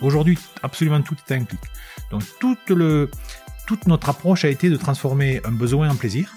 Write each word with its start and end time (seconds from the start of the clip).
Aujourd'hui, 0.00 0.38
absolument 0.62 1.02
tout 1.02 1.16
est 1.28 1.34
un 1.34 1.44
clic. 1.44 1.60
Donc 2.10 2.22
toute, 2.38 3.86
notre 3.86 4.08
approche 4.08 4.44
a 4.44 4.48
été 4.48 4.70
de 4.70 4.76
transformer 4.76 5.40
un 5.44 5.52
besoin 5.52 5.90
en 5.90 5.96
plaisir. 5.96 6.32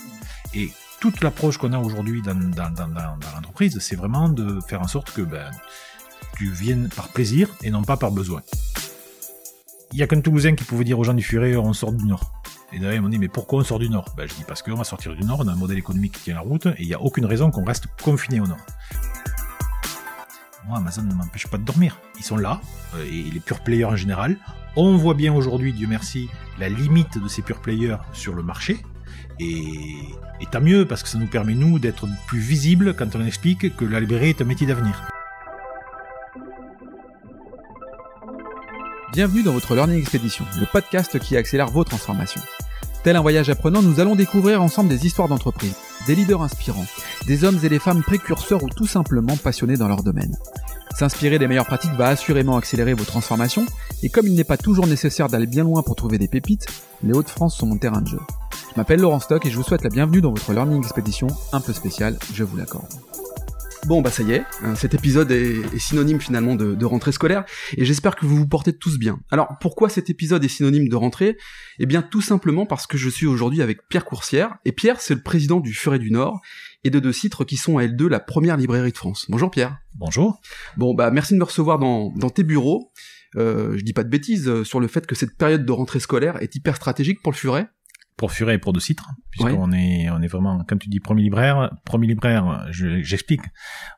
Et 0.53 0.71
toute 0.99 1.21
l'approche 1.21 1.57
qu'on 1.57 1.73
a 1.73 1.79
aujourd'hui 1.79 2.21
dans 2.21 2.37
l'entreprise, 3.35 3.77
c'est 3.79 3.95
vraiment 3.95 4.29
de 4.29 4.59
faire 4.67 4.81
en 4.81 4.87
sorte 4.87 5.11
que 5.13 5.21
ben, 5.21 5.51
tu 6.37 6.49
viennes 6.49 6.89
par 6.89 7.09
plaisir 7.09 7.49
et 7.61 7.69
non 7.69 7.83
pas 7.83 7.97
par 7.97 8.11
besoin. 8.11 8.41
Il 9.93 9.97
n'y 9.97 10.03
a 10.03 10.07
qu'un 10.07 10.21
Toulousain 10.21 10.55
qui 10.55 10.63
pouvait 10.63 10.85
dire 10.85 10.97
aux 10.97 11.03
gens 11.03 11.13
du 11.13 11.23
Furet 11.23 11.55
on 11.55 11.73
sort 11.73 11.91
du 11.91 12.05
Nord. 12.05 12.31
Et 12.73 12.79
d'ailleurs, 12.79 12.95
ils 12.95 13.01
m'ont 13.01 13.09
dit, 13.09 13.19
mais 13.19 13.27
pourquoi 13.27 13.59
on 13.59 13.63
sort 13.63 13.79
du 13.79 13.89
Nord? 13.89 14.05
Ben, 14.15 14.27
Je 14.27 14.33
dis, 14.33 14.45
parce 14.47 14.61
qu'on 14.63 14.75
va 14.75 14.85
sortir 14.85 15.13
du 15.13 15.23
Nord, 15.23 15.41
on 15.41 15.47
a 15.49 15.51
un 15.51 15.55
modèle 15.55 15.77
économique 15.77 16.13
qui 16.13 16.21
tient 16.21 16.35
la 16.35 16.41
route, 16.41 16.65
et 16.65 16.75
il 16.79 16.87
n'y 16.87 16.93
a 16.93 17.01
aucune 17.01 17.25
raison 17.25 17.51
qu'on 17.51 17.65
reste 17.65 17.87
confiné 18.01 18.39
au 18.39 18.47
Nord. 18.47 18.65
Moi, 20.71 20.79
Amazon 20.79 21.01
ne 21.01 21.13
m'empêche 21.13 21.47
pas 21.47 21.57
de 21.57 21.65
dormir. 21.65 21.99
Ils 22.17 22.23
sont 22.23 22.37
là, 22.37 22.61
euh, 22.95 23.03
et 23.03 23.29
les 23.29 23.41
pure 23.41 23.59
players 23.59 23.83
en 23.83 23.97
général. 23.97 24.37
On 24.77 24.95
voit 24.95 25.15
bien 25.15 25.33
aujourd'hui, 25.33 25.73
Dieu 25.73 25.85
merci, 25.85 26.29
la 26.59 26.69
limite 26.69 27.21
de 27.21 27.27
ces 27.27 27.41
pure 27.41 27.59
players 27.59 27.97
sur 28.13 28.33
le 28.33 28.41
marché. 28.41 28.79
Et, 29.41 29.67
tant 30.49 30.61
mieux, 30.61 30.87
parce 30.87 31.03
que 31.03 31.09
ça 31.09 31.17
nous 31.17 31.27
permet, 31.27 31.55
nous, 31.55 31.77
d'être 31.77 32.07
plus 32.25 32.39
visibles 32.39 32.95
quand 32.95 33.17
on 33.17 33.25
explique 33.25 33.75
que 33.75 33.83
la 33.83 33.99
librairie 33.99 34.29
est 34.29 34.41
un 34.41 34.45
métier 34.45 34.65
d'avenir. 34.65 35.09
Bienvenue 39.11 39.43
dans 39.43 39.51
votre 39.51 39.75
Learning 39.75 39.99
Expedition, 39.99 40.45
le 40.57 40.67
podcast 40.71 41.19
qui 41.19 41.35
accélère 41.35 41.67
vos 41.67 41.83
transformations. 41.83 42.41
Tel 43.03 43.17
un 43.17 43.21
voyage 43.21 43.49
apprenant, 43.49 43.81
nous 43.81 43.99
allons 43.99 44.15
découvrir 44.15 44.61
ensemble 44.61 44.87
des 44.87 45.05
histoires 45.05 45.27
d'entreprise, 45.27 45.75
des 46.07 46.15
leaders 46.15 46.43
inspirants, 46.43 46.85
des 47.25 47.43
hommes 47.43 47.59
et 47.61 47.67
des 47.67 47.79
femmes 47.79 48.03
précurseurs 48.03 48.63
ou 48.63 48.69
tout 48.69 48.87
simplement 48.87 49.35
passionnés 49.35 49.75
dans 49.75 49.89
leur 49.89 50.03
domaine. 50.03 50.37
S'inspirer 50.95 51.39
des 51.39 51.47
meilleures 51.47 51.65
pratiques 51.65 51.93
va 51.93 52.07
assurément 52.07 52.57
accélérer 52.57 52.93
vos 52.93 53.05
transformations, 53.05 53.65
et 54.03 54.09
comme 54.09 54.27
il 54.27 54.35
n'est 54.35 54.43
pas 54.43 54.57
toujours 54.57 54.87
nécessaire 54.87 55.27
d'aller 55.27 55.47
bien 55.47 55.63
loin 55.63 55.81
pour 55.83 55.95
trouver 55.95 56.17
des 56.17 56.27
pépites, 56.27 56.67
les 57.03 57.13
Hauts-de-France 57.13 57.57
sont 57.57 57.65
mon 57.65 57.77
terrain 57.77 58.01
de 58.01 58.07
jeu. 58.07 58.19
Je 58.71 58.79
m'appelle 58.79 58.99
Laurent 58.99 59.19
Stock 59.19 59.45
et 59.45 59.49
je 59.49 59.57
vous 59.57 59.63
souhaite 59.63 59.83
la 59.83 59.89
bienvenue 59.89 60.21
dans 60.21 60.31
votre 60.31 60.53
Learning 60.53 60.81
Expedition 60.81 61.27
un 61.53 61.59
peu 61.59 61.73
spéciale, 61.73 62.17
je 62.33 62.43
vous 62.43 62.57
l'accorde. 62.57 62.93
Bon 63.87 64.01
bah 64.01 64.11
ça 64.11 64.21
y 64.21 64.33
est, 64.33 64.43
hein, 64.61 64.75
cet 64.75 64.93
épisode 64.93 65.31
est, 65.31 65.77
synonyme 65.79 66.21
finalement 66.21 66.55
de, 66.55 66.85
rentrée 66.85 67.11
scolaire 67.11 67.45
et 67.75 67.83
j'espère 67.83 68.15
que 68.15 68.27
vous 68.27 68.35
vous 68.37 68.47
portez 68.47 68.73
tous 68.73 68.99
bien. 68.99 69.19
Alors 69.31 69.57
pourquoi 69.59 69.89
cet 69.89 70.09
épisode 70.09 70.43
est 70.43 70.49
synonyme 70.49 70.87
de 70.87 70.95
rentrée? 70.95 71.35
Eh 71.79 71.87
bien 71.87 72.03
tout 72.03 72.21
simplement 72.21 72.67
parce 72.67 72.85
que 72.85 72.97
je 72.97 73.09
suis 73.09 73.25
aujourd'hui 73.25 73.61
avec 73.61 73.87
Pierre 73.89 74.05
Coursière 74.05 74.55
et 74.65 74.71
Pierre 74.71 75.01
c'est 75.01 75.15
le 75.15 75.23
président 75.23 75.59
du 75.59 75.73
Furet 75.73 75.97
du 75.97 76.11
Nord 76.11 76.41
et 76.83 76.91
de 76.91 76.99
deux 76.99 77.11
Citres 77.11 77.43
qui 77.43 77.57
sont 77.57 77.79
à 77.79 77.83
L2 77.83 78.07
la 78.07 78.19
première 78.19 78.55
librairie 78.55 78.91
de 78.91 78.97
France. 78.97 79.25
Bonjour 79.29 79.49
Pierre. 79.49 79.79
Bonjour. 79.95 80.39
Bon 80.77 80.93
bah 80.93 81.09
merci 81.09 81.33
de 81.33 81.39
me 81.39 81.43
recevoir 81.43 81.79
dans, 81.79 82.11
tes 82.29 82.43
bureaux. 82.43 82.91
Euh, 83.35 83.77
je 83.77 83.83
dis 83.83 83.93
pas 83.93 84.03
de 84.03 84.09
bêtises 84.09 84.47
euh, 84.47 84.63
sur 84.63 84.79
le 84.79 84.87
fait 84.87 85.07
que 85.07 85.15
cette 85.15 85.37
période 85.37 85.65
de 85.65 85.71
rentrée 85.71 86.01
scolaire 86.01 86.41
est 86.41 86.53
hyper 86.55 86.75
stratégique 86.75 87.21
pour 87.23 87.31
le 87.31 87.37
Furet 87.37 87.67
pour 88.21 88.31
Furet 88.31 88.53
et 88.53 88.57
pour 88.59 88.71
De 88.71 88.79
Citre, 88.79 89.09
puisqu'on 89.31 89.71
est, 89.71 90.07
on 90.11 90.21
est 90.21 90.27
vraiment, 90.27 90.63
comme 90.63 90.77
tu 90.77 90.89
dis, 90.89 90.99
premier 90.99 91.23
libraire, 91.23 91.71
premier 91.85 92.05
libraire, 92.05 92.67
j'explique, 92.69 93.41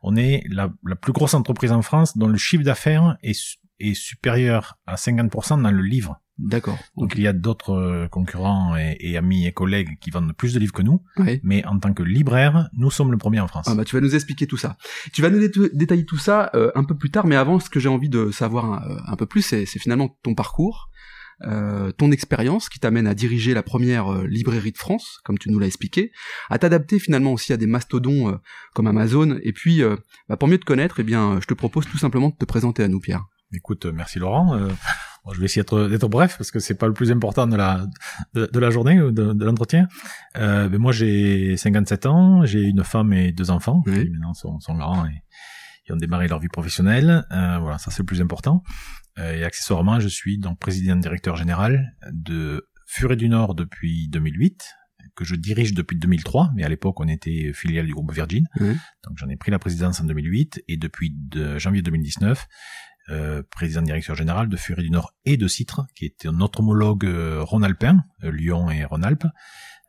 on 0.02 0.16
est 0.16 0.46
la, 0.50 0.70
plus 0.96 1.12
grosse 1.12 1.34
entreprise 1.34 1.74
en 1.74 1.82
France 1.82 2.18
dont 2.18 2.30
le 2.30 2.38
chiffre 2.38 2.64
d'affaires 2.64 3.18
est, 3.22 3.38
est 3.82 3.94
supérieur 3.96 4.78
à 4.88 4.96
50% 4.96 5.62
dans 5.62 5.72
le 5.72 5.82
livre. 5.82 6.22
D'accord. 6.38 6.78
Donc 6.96 7.16
il 7.18 7.22
y 7.22 7.28
a 7.28 7.34
d'autres 7.34 7.74
euh, 7.74 8.08
concurrents 8.08 8.78
et, 8.78 9.18
amis 9.18 9.46
et 9.46 9.52
collègues 9.52 10.00
qui 10.00 10.10
vendent 10.10 10.32
plus 10.32 10.54
de 10.54 10.60
livres 10.60 10.72
que 10.72 10.82
nous, 10.82 11.04
mais 11.44 11.66
en 11.66 11.78
tant 11.78 11.94
que 11.94 12.02
libraire, 12.02 12.70
nous 12.78 12.92
sommes 12.92 13.12
le 13.12 13.18
premier 13.18 13.42
en 13.42 13.50
France. 13.50 13.66
Ah 13.68 13.76
bah 13.76 13.84
tu 13.84 13.94
vas 13.94 14.02
nous 14.02 14.16
expliquer 14.16 14.48
tout 14.48 14.58
ça. 14.58 14.78
Tu 15.12 15.22
vas 15.22 15.30
nous 15.30 15.46
détailler 15.74 16.06
tout 16.06 16.18
ça 16.18 16.50
euh, 16.56 16.72
un 16.76 16.86
peu 16.86 16.96
plus 16.96 17.12
tard, 17.12 17.28
mais 17.28 17.36
avant, 17.36 17.60
ce 17.60 17.70
que 17.70 17.82
j'ai 17.82 17.90
envie 17.90 18.10
de 18.10 18.32
savoir 18.32 18.72
un, 18.72 18.90
euh, 18.90 18.98
un 19.06 19.18
peu 19.18 19.26
plus, 19.26 19.42
c'est 19.42 19.66
finalement 19.66 20.18
ton 20.24 20.34
parcours. 20.34 20.90
Euh, 21.42 21.92
ton 21.92 22.12
expérience 22.12 22.70
qui 22.70 22.80
t'amène 22.80 23.08
à 23.08 23.14
diriger 23.14 23.54
la 23.54 23.64
première 23.64 24.12
euh, 24.12 24.28
librairie 24.28 24.72
de 24.72 24.78
France, 24.78 25.20
comme 25.24 25.38
tu 25.38 25.50
nous 25.52 25.60
l'as 25.60 25.68
expliqué, 25.68 26.12
à 26.50 26.58
t'adapter 26.58 27.00
finalement 27.00 27.34
aussi 27.34 27.54
à 27.54 27.58
des 27.58 27.68
mastodons 27.68 28.30
euh, 28.30 28.36
comme 28.74 28.88
Amazon, 28.88 29.40
et 29.44 29.52
puis 29.52 29.82
bah, 30.30 30.38
pour 30.38 30.48
mieux 30.48 30.58
te 30.58 30.66
connaître, 30.66 31.00
eh 31.00 31.04
bien, 31.04 31.40
je 31.42 31.48
te 31.48 31.54
propose 31.54 31.86
tout 31.88 31.98
simplement 31.98 32.30
de 32.30 32.36
te 32.36 32.46
présenter 32.46 32.84
à 32.84 32.88
nous, 32.88 33.00
Pierre. 33.00 33.26
Écoute, 33.54 33.86
merci 33.86 34.18
Laurent. 34.20 34.58
je 35.32 35.40
vais 35.40 35.46
essayer 35.46 35.64
d'être 35.64 36.08
bref 36.08 36.38
parce 36.38 36.50
que 36.50 36.60
c'est 36.60 36.74
pas 36.74 36.88
le 36.88 36.94
plus 36.94 37.12
important 37.12 37.46
de 37.46 37.56
la 37.56 37.86
de, 38.34 38.60
la 38.60 38.72
journée 38.72 39.00
ou 39.00 39.12
de, 39.12 39.46
l'entretien. 39.46 39.88
mais 40.36 40.78
moi, 40.80 40.92
j'ai 40.92 41.56
57 41.56 42.06
ans, 42.08 42.46
j'ai 42.46 42.64
une 42.64 42.84
femme 42.84 43.14
et 43.14 43.32
deux 43.32 43.52
enfants 43.52 43.84
qui 43.84 44.10
maintenant 44.10 44.34
sont, 44.34 44.60
sont 44.60 44.76
grands 44.76 45.06
et, 45.06 45.22
et, 45.88 45.94
ont 45.94 45.98
démarré 45.98 46.28
leur 46.28 46.40
vie 46.40 46.50
professionnelle. 46.50 47.26
voilà, 47.30 47.78
ça 47.78 47.92
c'est 47.92 48.00
le 48.00 48.06
plus 48.06 48.22
important. 48.22 48.64
Euh, 49.20 49.34
et 49.34 49.44
accessoirement, 49.44 50.00
je 50.00 50.08
suis 50.08 50.40
donc 50.40 50.60
président 50.60 50.96
directeur 50.96 51.36
général 51.36 51.96
de 52.12 52.68
Furet 52.88 53.16
du 53.16 53.30
Nord 53.30 53.56
depuis 53.56 54.08
2008 54.10 54.76
que 55.16 55.26
je 55.26 55.36
dirige 55.36 55.74
depuis 55.76 55.98
2003, 55.98 56.52
mais 56.56 56.64
à 56.64 56.70
l'époque 56.70 57.00
on 57.00 57.08
était 57.08 57.52
filiale 57.54 57.86
du 57.86 57.94
groupe 57.94 58.12
Virgin, 58.12 58.48
donc 58.60 59.18
j'en 59.18 59.30
ai 59.30 59.36
pris 59.36 59.52
la 59.52 59.60
présidence 59.60 60.00
en 60.02 60.06
2008 60.06 60.64
et 60.68 60.78
depuis 60.78 61.16
janvier 61.58 61.84
2019, 61.84 62.48
euh, 63.10 63.44
président 63.52 63.82
directeur 63.82 64.16
général 64.16 64.48
de 64.48 64.56
Furet 64.56 64.82
du 64.82 64.90
Nord 64.90 65.14
et 65.26 65.36
de 65.36 65.48
Citre, 65.48 65.86
qui 65.94 66.06
était 66.06 66.30
notre 66.32 66.62
homologue 66.62 67.06
euh, 67.06 67.44
Rhône-Alpin, 67.44 68.06
euh, 68.24 68.32
Lyon 68.32 68.72
et 68.72 68.86
Rhône-Alpes, 68.86 69.28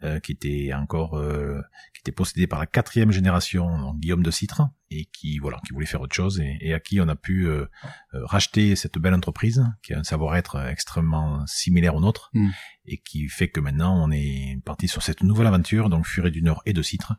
euh, 0.04 0.20
qui 0.20 0.32
était 0.32 0.70
encore 0.74 1.16
euh, 1.16 1.62
qui 1.94 2.00
était 2.00 2.12
possédé 2.12 2.46
par 2.46 2.58
la 2.58 2.66
quatrième 2.66 3.10
génération 3.10 3.94
Guillaume 3.94 4.22
de 4.22 4.30
Citre 4.30 4.68
et 4.90 5.06
qui 5.06 5.38
voilà 5.38 5.58
qui 5.66 5.72
voulait 5.72 5.86
faire 5.86 6.02
autre 6.02 6.14
chose 6.14 6.42
et, 6.60 6.74
à 6.74 6.80
qui 6.80 7.00
on 7.00 7.08
a 7.08 7.16
pu 7.16 7.46
euh, 7.46 7.64
racheter 8.12 8.76
cette 8.76 8.98
belle 8.98 9.14
entreprise 9.14 9.64
qui 9.82 9.94
a 9.94 9.98
un 9.98 10.04
savoir-être 10.04 10.60
extrêmement 10.68 11.46
similaire 11.46 11.94
au 11.94 12.00
nôtre 12.00 12.30
hmm. 12.34 12.50
et 12.84 12.98
qui 12.98 13.28
fait 13.28 13.48
que 13.48 13.60
maintenant 13.60 14.04
on 14.04 14.10
est 14.10 14.60
parti 14.66 14.88
sur 14.88 15.02
cette 15.02 15.22
nouvelle 15.22 15.46
aventure 15.46 15.88
donc 15.88 16.06
Furet 16.06 16.30
du 16.30 16.42
Nord 16.42 16.60
et 16.66 16.74
de 16.74 16.82
Citre 16.82 17.14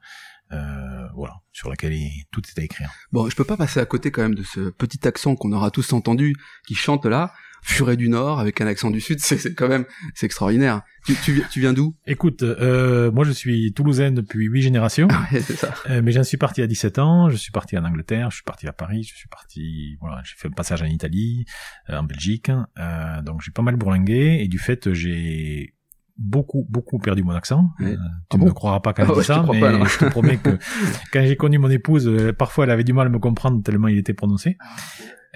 euh, 0.51 1.07
voilà, 1.15 1.35
sur 1.51 1.69
laquelle 1.69 1.97
tout 2.31 2.41
est 2.41 2.59
à 2.59 2.63
écrire. 2.63 2.91
Bon, 3.11 3.29
je 3.29 3.35
peux 3.35 3.43
pas 3.43 3.57
passer 3.57 3.79
à 3.79 3.85
côté 3.85 4.11
quand 4.11 4.21
même 4.21 4.35
de 4.35 4.43
ce 4.43 4.69
petit 4.69 5.07
accent 5.07 5.35
qu'on 5.35 5.51
aura 5.53 5.71
tous 5.71 5.93
entendu 5.93 6.35
qui 6.67 6.75
chante 6.75 7.05
là. 7.05 7.33
Furet 7.67 7.97
du 7.97 8.09
Nord 8.09 8.39
avec 8.39 8.61
un 8.61 8.67
accent 8.67 8.91
du 8.91 9.01
Sud, 9.01 9.19
c'est 9.21 9.55
quand 9.55 9.67
même 9.67 9.85
c'est 10.13 10.27
extraordinaire. 10.27 10.83
Tu, 11.03 11.15
tu, 11.15 11.43
tu 11.49 11.59
viens 11.61 11.73
d'où? 11.73 11.95
Écoute, 12.05 12.43
euh, 12.43 13.11
moi 13.11 13.25
je 13.25 13.31
suis 13.31 13.73
toulousain 13.73 14.11
depuis 14.11 14.45
huit 14.45 14.61
générations, 14.61 15.07
ah 15.09 15.25
ouais, 15.33 15.41
ça. 15.41 15.73
Euh, 15.89 16.01
mais 16.03 16.11
j'en 16.11 16.23
suis 16.23 16.37
parti 16.37 16.61
à 16.61 16.67
17 16.67 16.99
ans. 16.99 17.29
Je 17.29 17.37
suis 17.37 17.51
parti 17.51 17.75
en 17.75 17.83
Angleterre, 17.83 18.29
je 18.29 18.35
suis 18.35 18.43
parti 18.43 18.67
à 18.67 18.73
Paris, 18.73 19.01
je 19.03 19.15
suis 19.15 19.27
parti, 19.27 19.97
voilà, 19.99 20.21
j'ai 20.23 20.35
fait 20.37 20.47
un 20.47 20.51
passage 20.51 20.83
en 20.83 20.85
Italie, 20.85 21.45
euh, 21.89 21.97
en 21.97 22.03
Belgique, 22.03 22.51
euh, 22.77 23.21
donc 23.23 23.41
j'ai 23.41 23.51
pas 23.51 23.63
mal 23.63 23.77
bourlingué 23.77 24.41
et 24.41 24.47
du 24.47 24.59
fait 24.59 24.93
j'ai 24.93 25.74
beaucoup 26.17 26.65
beaucoup 26.69 26.97
perdu 26.97 27.23
mon 27.23 27.33
accent. 27.33 27.71
Euh, 27.81 27.95
tu 28.29 28.37
ah 28.37 28.37
ne 28.37 28.45
me 28.45 28.51
croiras 28.51 28.79
pas 28.79 28.93
quand 28.93 29.05
je 29.05 29.11
ah 29.11 29.15
dis 29.19 29.23
ça, 29.23 29.45
mais 29.51 29.85
je 29.85 29.97
te 29.99 30.05
promets 30.05 30.37
que 30.37 30.57
quand 31.13 31.25
j'ai 31.25 31.35
connu 31.35 31.57
mon 31.57 31.69
épouse, 31.69 32.09
parfois 32.37 32.65
elle 32.65 32.71
avait 32.71 32.83
du 32.83 32.93
mal 32.93 33.07
à 33.07 33.09
me 33.09 33.19
comprendre 33.19 33.61
tellement 33.63 33.87
il 33.87 33.97
était 33.97 34.13
prononcé. 34.13 34.57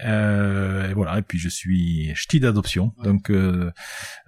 Euh, 0.06 0.90
et 0.90 0.94
voilà, 0.94 1.20
et 1.20 1.22
puis 1.22 1.38
je 1.40 1.50
suis 1.50 2.14
ch'ti 2.16 2.40
d'adoption, 2.40 2.94
donc 3.04 3.30
euh, 3.30 3.72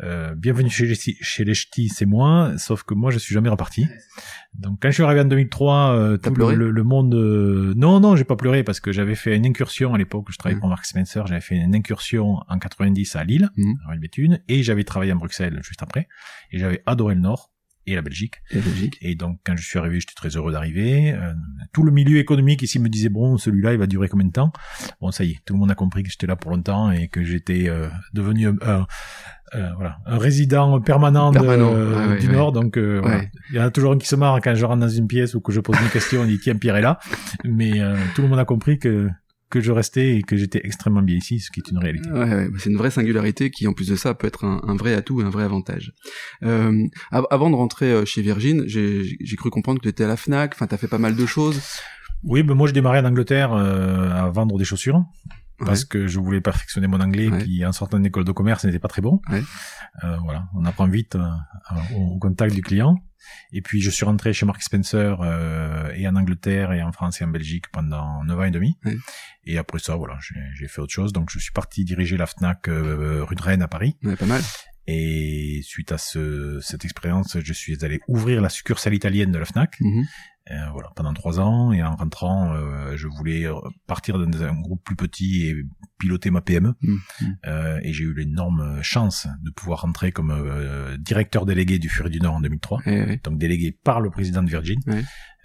euh, 0.04 0.36
bienvenue 0.36 0.70
chez 0.70 0.86
les, 0.86 0.96
chez 0.96 1.44
les 1.44 1.54
ch'tis, 1.54 1.90
c'est 1.90 2.06
moi, 2.06 2.54
sauf 2.58 2.84
que 2.84 2.94
moi 2.94 3.12
je 3.12 3.20
suis 3.20 3.34
jamais 3.34 3.50
reparti. 3.50 3.88
Donc 4.54 4.80
quand 4.81 4.90
je 4.90 4.96
suis 4.96 5.04
arrivé 5.04 5.22
en 5.22 5.26
2003, 5.26 5.94
euh, 5.94 6.18
tout 6.18 6.34
le, 6.34 6.72
le, 6.72 6.84
monde... 6.84 7.16
Euh, 7.16 7.74
non, 7.78 8.00
non, 8.00 8.16
j'ai 8.16 8.26
pas 8.26 8.36
pleuré 8.36 8.64
parce 8.64 8.80
que 8.80 8.92
j'avais 8.92 9.16
fait 9.16 9.36
une 9.36 9.46
incursion 9.46 9.94
à 9.94 9.98
l'époque, 9.98 10.28
je 10.30 10.38
travaillais 10.38 10.58
mmh. 10.58 10.62
pour 10.62 10.70
Mark 10.70 10.86
Spencer, 10.86 11.26
j'avais 11.26 11.42
fait 11.42 11.56
une 11.56 11.74
incursion 11.74 12.40
en 12.48 12.60
90 12.60 13.16
à 13.16 13.24
Lille, 13.24 13.50
mmh. 13.56 13.74
à 13.90 13.96
Béthune, 13.96 14.40
et 14.50 14.64
j'avais 14.64 14.84
travaillé 14.84 15.12
à 15.14 15.16
Bruxelles 15.16 15.60
juste 15.64 15.84
après, 15.84 16.08
et 16.52 16.60
j'avais 16.60 16.84
adoré 16.86 17.16
le 17.16 17.22
Nord 17.22 17.50
et 17.91 17.96
la 17.96 18.02
Belgique. 18.02 18.41
Et, 18.52 18.56
la 18.56 18.62
Belgique. 18.62 18.97
et 19.02 19.16
donc 19.16 19.40
quand 19.46 19.56
je 19.56 19.66
suis 19.66 19.79
arrivé, 19.79 20.00
j'étais 20.00 20.13
très 20.16 20.29
heureux 20.29 20.52
d'arriver. 20.52 21.12
Euh, 21.12 21.34
tout 21.74 21.84
le 21.84 21.91
milieu 21.91 22.18
économique 22.18 22.62
ici 22.62 22.79
me 22.79 22.90
disait 22.90 23.09
bon, 23.09 23.38
celui-là, 23.38 23.74
il 23.74 23.79
va 23.79 23.88
durer 23.88 24.07
combien 24.07 24.27
de 24.27 24.31
temps? 24.31 24.51
Bon, 25.00 25.12
ça 25.12 25.24
y 25.24 25.31
est, 25.31 25.39
tout 25.45 25.54
le 25.54 25.60
monde 25.60 25.71
a 25.71 25.75
compris 25.75 26.04
que 26.04 26.10
j'étais 26.10 26.27
là 26.27 26.36
pour 26.36 26.51
longtemps 26.51 26.92
et 26.92 27.07
que 27.07 27.24
j'étais 27.24 27.69
euh, 27.69 27.88
devenu 28.13 28.48
un, 28.48 28.88
euh, 29.56 29.69
voilà, 29.75 29.98
un 30.06 30.18
résident 30.18 30.80
permanent, 30.81 31.31
du 31.31 32.27
Nord. 32.27 32.51
Donc 32.51 32.77
il 32.77 33.56
y 33.56 33.60
en 33.60 33.63
a 33.63 33.71
toujours 33.71 33.94
un 33.94 33.98
qui 33.98 34.07
se 34.07 34.16
marre 34.16 34.39
quand 34.42 34.56
je 34.56 34.66
rentre 34.66 34.81
dans 34.81 34.89
une 34.89 35.07
pièce 35.07 35.36
ou 35.36 35.42
que 35.42 35.51
je 35.51 35.60
pose 35.60 35.77
une 35.81 35.89
question, 35.89 36.21
on 36.21 36.25
dit 36.25 36.39
tiens 36.39 36.56
Pierre 36.56 36.77
est 36.77 36.81
là. 36.81 37.00
Mais 37.44 37.71
tout 38.16 38.21
le 38.21 38.27
monde 38.27 38.39
a 38.39 38.45
compris 38.45 38.80
que 38.80 39.10
que 39.51 39.62
je 39.62 39.71
restais 39.71 40.15
et 40.15 40.24
que 40.24 40.36
j'étais 40.38 40.62
extrêmement 40.63 41.03
bien 41.03 41.18
ici, 41.18 41.39
ce 41.39 41.51
qui 41.51 41.59
est 41.59 41.69
une 41.69 41.77
réalité. 41.77 42.09
Ouais, 42.09 42.24
ouais, 42.24 42.50
c'est 42.57 42.71
une 42.71 42.77
vraie 42.77 42.89
singularité 42.89 43.51
qui, 43.51 43.68
en 43.68 43.74
plus 43.74 43.89
de 43.89 43.95
ça, 43.95 44.15
peut 44.15 44.25
être 44.25 44.45
un, 44.45 44.62
un 44.68 44.75
vrai 44.75 44.95
atout 44.95 45.21
et 45.21 45.24
un 45.24 45.30
vrai 45.30 45.44
avantage. 45.44 45.94
Euh, 46.44 46.88
avant 47.12 47.50
de 47.51 47.56
rentrer 47.56 47.92
euh, 47.92 48.06
chez 48.06 48.21
Virgin, 48.24 48.63
j'ai 48.65 49.36
cru 49.36 49.51
comprendre 49.51 49.80
que 49.80 49.83
tu 49.83 49.89
étais 49.89 50.06
à 50.06 50.07
la 50.07 50.18
Fnac. 50.18 50.53
Enfin, 50.56 50.65
t'as 50.65 50.77
fait 50.77 50.88
pas 50.88 50.98
mal 50.98 51.15
de 51.15 51.25
choses. 51.25 51.62
Oui, 52.24 52.42
ben 52.44 52.56
moi, 52.56 52.68
je 52.68 52.74
démarrais 52.74 53.00
en 53.00 53.06
Angleterre 53.06 53.53
euh, 53.53 54.09
à 54.09 54.30
vendre 54.30 54.57
des 54.57 54.65
chaussures 54.65 55.03
parce 55.63 55.86
que 55.86 56.07
je 56.07 56.19
voulais 56.19 56.42
perfectionner 56.42 56.88
mon 56.88 57.00
anglais 57.00 57.30
qui 57.44 57.63
en 57.63 57.71
sortant 57.71 57.97
d'une 57.97 58.07
école 58.07 58.24
de 58.24 58.31
commerce 58.31 58.65
n'était 58.65 58.80
pas 58.80 58.88
très 58.88 59.04
bon. 59.04 59.21
Euh, 59.30 60.18
voilà, 60.24 60.45
on 60.56 60.65
apprend 60.65 60.88
vite 60.88 61.15
au 61.95 62.18
contact 62.18 62.56
du 62.56 62.63
client. 62.63 62.95
Et 63.51 63.62
puis 63.62 63.81
je 63.81 63.89
suis 63.89 64.06
rentré 64.06 64.33
chez 64.33 64.45
Mark 64.45 64.62
Spencer 64.62 65.21
euh, 65.21 65.91
et 65.95 66.07
en 66.07 66.15
Angleterre 66.15 66.71
et 66.73 66.81
en 66.81 66.91
France 66.91 67.21
et 67.21 67.23
en 67.23 67.27
Belgique 67.27 67.65
pendant 67.71 68.23
9 68.23 68.39
ans 68.39 68.44
et 68.44 68.51
demi. 68.51 68.77
Et 69.45 69.57
après 69.57 69.79
ça, 69.79 69.95
voilà, 69.95 70.18
j'ai 70.53 70.68
fait 70.68 70.81
autre 70.81 70.94
chose. 70.94 71.13
Donc 71.13 71.29
je 71.31 71.39
suis 71.39 71.51
parti 71.51 71.83
diriger 71.83 72.18
la 72.18 72.25
Fnac 72.25 72.68
euh, 72.68 73.23
rue 73.23 73.35
de 73.35 73.41
Rennes 73.41 73.62
à 73.62 73.68
Paris. 73.68 73.95
Ouais, 74.03 74.15
pas 74.15 74.25
mal. 74.25 74.41
Et 74.88 75.62
suite 75.63 75.91
à 75.91 75.97
ce, 75.97 76.59
cette 76.62 76.83
expérience, 76.85 77.38
je 77.39 77.53
suis 77.53 77.85
allé 77.85 78.00
ouvrir 78.07 78.41
la 78.41 78.50
succursale 78.50 78.94
italienne 78.94 79.31
de 79.31 79.38
la 79.38 79.45
Fnac. 79.45 79.79
Mhm. 79.79 80.00
Euh, 80.01 80.03
voilà, 80.74 80.90
pendant 80.96 81.14
trois 81.14 81.40
ans. 81.40 81.72
Et 81.72 81.84
en 81.84 81.96
rentrant, 81.96 82.54
euh, 82.54 82.96
je 82.96 83.08
voulais 83.08 83.46
partir 83.88 84.18
dans 84.18 84.44
un 84.44 84.60
groupe 84.60 84.84
plus 84.84 84.96
petit 84.96 85.48
et 85.48 85.56
piloter 86.00 86.32
ma 86.32 86.42
PME. 86.42 86.74
Mhm. 86.82 87.00
Euh, 87.46 87.80
et 87.84 87.94
j'ai 87.94 88.04
eu 88.04 88.14
l'énorme 88.14 88.82
chance 88.82 89.28
de 89.44 89.52
pouvoir 89.52 89.82
rentrer 89.82 90.12
comme 90.12 90.32
euh, 90.32 90.98
directeur 90.98 91.46
délégué 91.46 91.80
du 91.80 91.90
Fury 91.90 92.10
du 92.10 92.20
Nord 92.20 92.36
en 92.36 92.42
2003. 92.42 92.82
Eh 92.86 93.18
Donc 93.24 93.38
délégué 93.38 93.72
par 93.72 94.02
le 94.02 94.10
président 94.10 94.44
de 94.44 94.50
Virgin. 94.50 94.80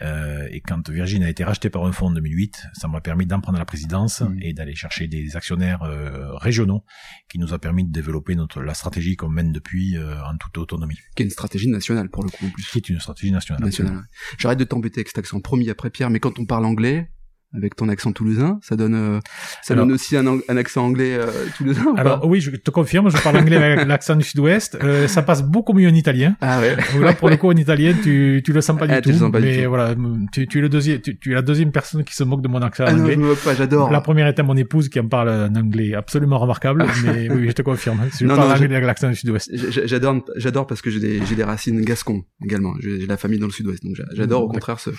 Euh, 0.03 0.47
et 0.51 0.61
quand 0.61 0.89
Virgin 0.91 1.23
a 1.23 1.31
été 1.31 1.43
racheté 1.43 1.71
par 1.71 1.85
un 1.85 1.93
fonds 1.93 2.09
en 2.09 2.13
2008, 2.13 2.67
ça 2.75 2.89
m'a 2.89 3.01
permis 3.01 3.27
d'en 3.27 3.41
prendre 3.41 3.59
la 3.59 3.65
présidence 3.65 4.21
mm. 4.21 4.39
et 4.43 4.53
d'aller 4.53 4.75
chercher 4.75 5.09
des 5.09 5.37
actionnaires 5.37 5.83
euh, 5.83 6.35
régionaux 6.37 6.85
qui 7.29 7.39
nous 7.39 7.55
a 7.55 7.59
permis 7.59 7.85
de 7.85 7.93
développer 7.93 8.35
notre 8.35 8.63
la 8.63 8.75
stratégie 8.75 9.17
qu'on 9.17 9.31
mène 9.31 9.53
depuis 9.53 9.97
euh, 9.97 10.23
en 10.23 10.37
toute 10.37 10.59
autonomie. 10.59 10.99
Qui 11.15 11.23
est 11.23 11.27
une 11.27 11.31
stratégie 11.31 11.69
nationale 11.69 12.11
pour 12.11 12.25
le 12.25 12.31
coup 12.31 12.49
plus. 12.51 12.65
Qui 12.65 12.79
est 12.79 12.89
une 12.91 13.01
stratégie 13.01 13.33
nationale. 13.33 13.65
nationale. 13.65 14.05
J'arrête 14.39 14.59
de 14.59 14.65
t'embêter 14.65 15.01
avec 15.01 15.09
cet 15.09 15.19
accent 15.19 15.41
promis 15.41 15.71
après 15.71 15.91
Pierre, 15.91 16.11
mais 16.11 16.21
quand 16.21 16.39
on 16.39 16.47
parle 16.47 16.67
anglais, 16.67 17.11
avec 17.57 17.77
ton 17.77 17.89
accent 17.89 18.13
toulousain. 18.13 18.59
Ça 18.63 18.77
donne, 18.77 18.95
euh, 18.95 19.21
ça 19.63 19.75
donne 19.75 19.93
aussi 19.93 20.17
un, 20.17 20.27
un, 20.27 20.57
accent 20.57 20.85
anglais 20.85 21.15
euh, 21.15 21.27
toulousain. 21.57 21.95
alors 21.97 22.27
oui, 22.27 22.41
je 22.41 22.51
te 22.51 22.71
confirme, 22.71 23.11
je 23.11 23.23
parle 23.23 23.39
anglais 23.39 23.57
avec 23.57 23.87
l'accent 23.87 24.17
du 24.17 24.25
Sud-Ouest. 24.25 24.79
Euh, 24.83 25.09
ça 25.09 25.23
passe 25.23 25.43
beaucoup 25.43 25.73
mieux 25.73 25.89
en 25.89 25.95
italien. 25.95 26.37
Ah 26.41 26.61
ouais. 26.61 26.77
Là 27.01 27.13
pour 27.13 27.29
le 27.29 27.37
coup 27.37 27.49
en 27.49 27.57
italien, 27.57 27.95
tu 28.03 28.43
tu 28.45 28.53
le 28.53 28.61
sens 28.61 28.79
pas 28.79 28.87
du 28.87 28.95
ah, 28.95 29.01
tout. 29.01 29.13
Sens 29.13 29.33
pas 29.33 29.41
mais 29.41 29.57
du 29.57 29.63
tout. 29.63 29.69
voilà, 29.69 29.95
tu, 30.33 30.47
tu 30.47 30.59
es 30.59 30.61
le 30.61 30.69
deuxième, 30.69 31.01
tu, 31.01 31.19
tu, 31.19 31.33
es 31.33 31.35
la 31.35 31.43
deuxième 31.43 31.73
personne 31.73 32.05
qui 32.05 32.15
se 32.15 32.25
moque 32.25 32.43
de 32.43 32.49
mon 32.49 32.61
accent 32.63 32.85
ah 32.87 32.93
anglais. 32.93 33.17
Non, 33.17 33.23
je 33.23 33.27
me 33.27 33.29
moque 33.29 33.45
pas, 33.45 33.55
j'adore. 33.55 33.91
La 33.91 34.01
première 34.01 34.27
était 34.27 34.43
mon 34.43 34.57
épouse 34.57 34.89
qui 34.89 35.01
en 35.01 35.09
parle 35.09 35.29
en 35.29 35.55
anglais 35.55 35.95
absolument 35.95 36.39
remarquable. 36.39 36.85
mais 37.05 37.31
oui, 37.31 37.49
je 37.49 37.53
te 37.53 37.63
confirme. 37.63 38.01
Je 38.19 38.27
parle 38.27 38.53
anglais 38.53 38.75
avec 38.77 38.85
l'accent 38.85 39.09
du 39.09 39.17
Sud-Ouest. 39.17 39.51
J'adore, 39.87 40.23
j'adore 40.37 40.67
parce 40.67 40.83
que 40.83 40.91
j'ai 40.91 41.01
des 41.01 41.25
j'ai 41.27 41.35
des 41.35 41.45
racines 41.45 41.81
gascons 41.83 42.25
également. 42.45 42.75
J'ai 42.81 43.07
la 43.07 43.17
famille 43.17 43.39
dans 43.39 43.47
le 43.47 43.53
Sud-Ouest, 43.53 43.85
donc 43.85 43.97
j'adore 44.13 44.43
au 44.43 44.49
contraire 44.49 44.81
ce, 44.81 44.91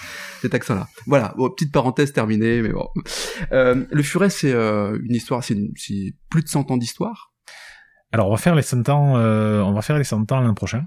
cet 0.41 0.53
accent-là. 0.53 0.87
Voilà, 1.05 1.33
bon, 1.37 1.49
petite 1.49 1.71
parenthèse 1.71 2.13
terminée, 2.13 2.46
mais 2.61 2.71
bon. 2.71 2.87
Euh, 3.51 3.85
le 3.91 4.03
Furet, 4.03 4.29
c'est 4.29 4.53
euh, 4.53 4.97
une 5.03 5.15
histoire, 5.15 5.43
c'est 5.43 5.55
plus 6.29 6.43
de 6.43 6.47
100 6.47 6.71
ans 6.71 6.77
d'histoire. 6.77 7.33
Alors 8.13 8.27
on 8.27 8.31
va 8.31 8.37
faire 8.37 8.55
les 8.55 8.61
100 8.61 8.87
ans, 8.89 9.17
euh, 9.17 9.61
on 9.61 9.73
va 9.73 9.81
faire 9.81 9.97
les 9.97 10.05
100 10.05 10.31
ans 10.31 10.39
l'an 10.39 10.53
prochain, 10.53 10.85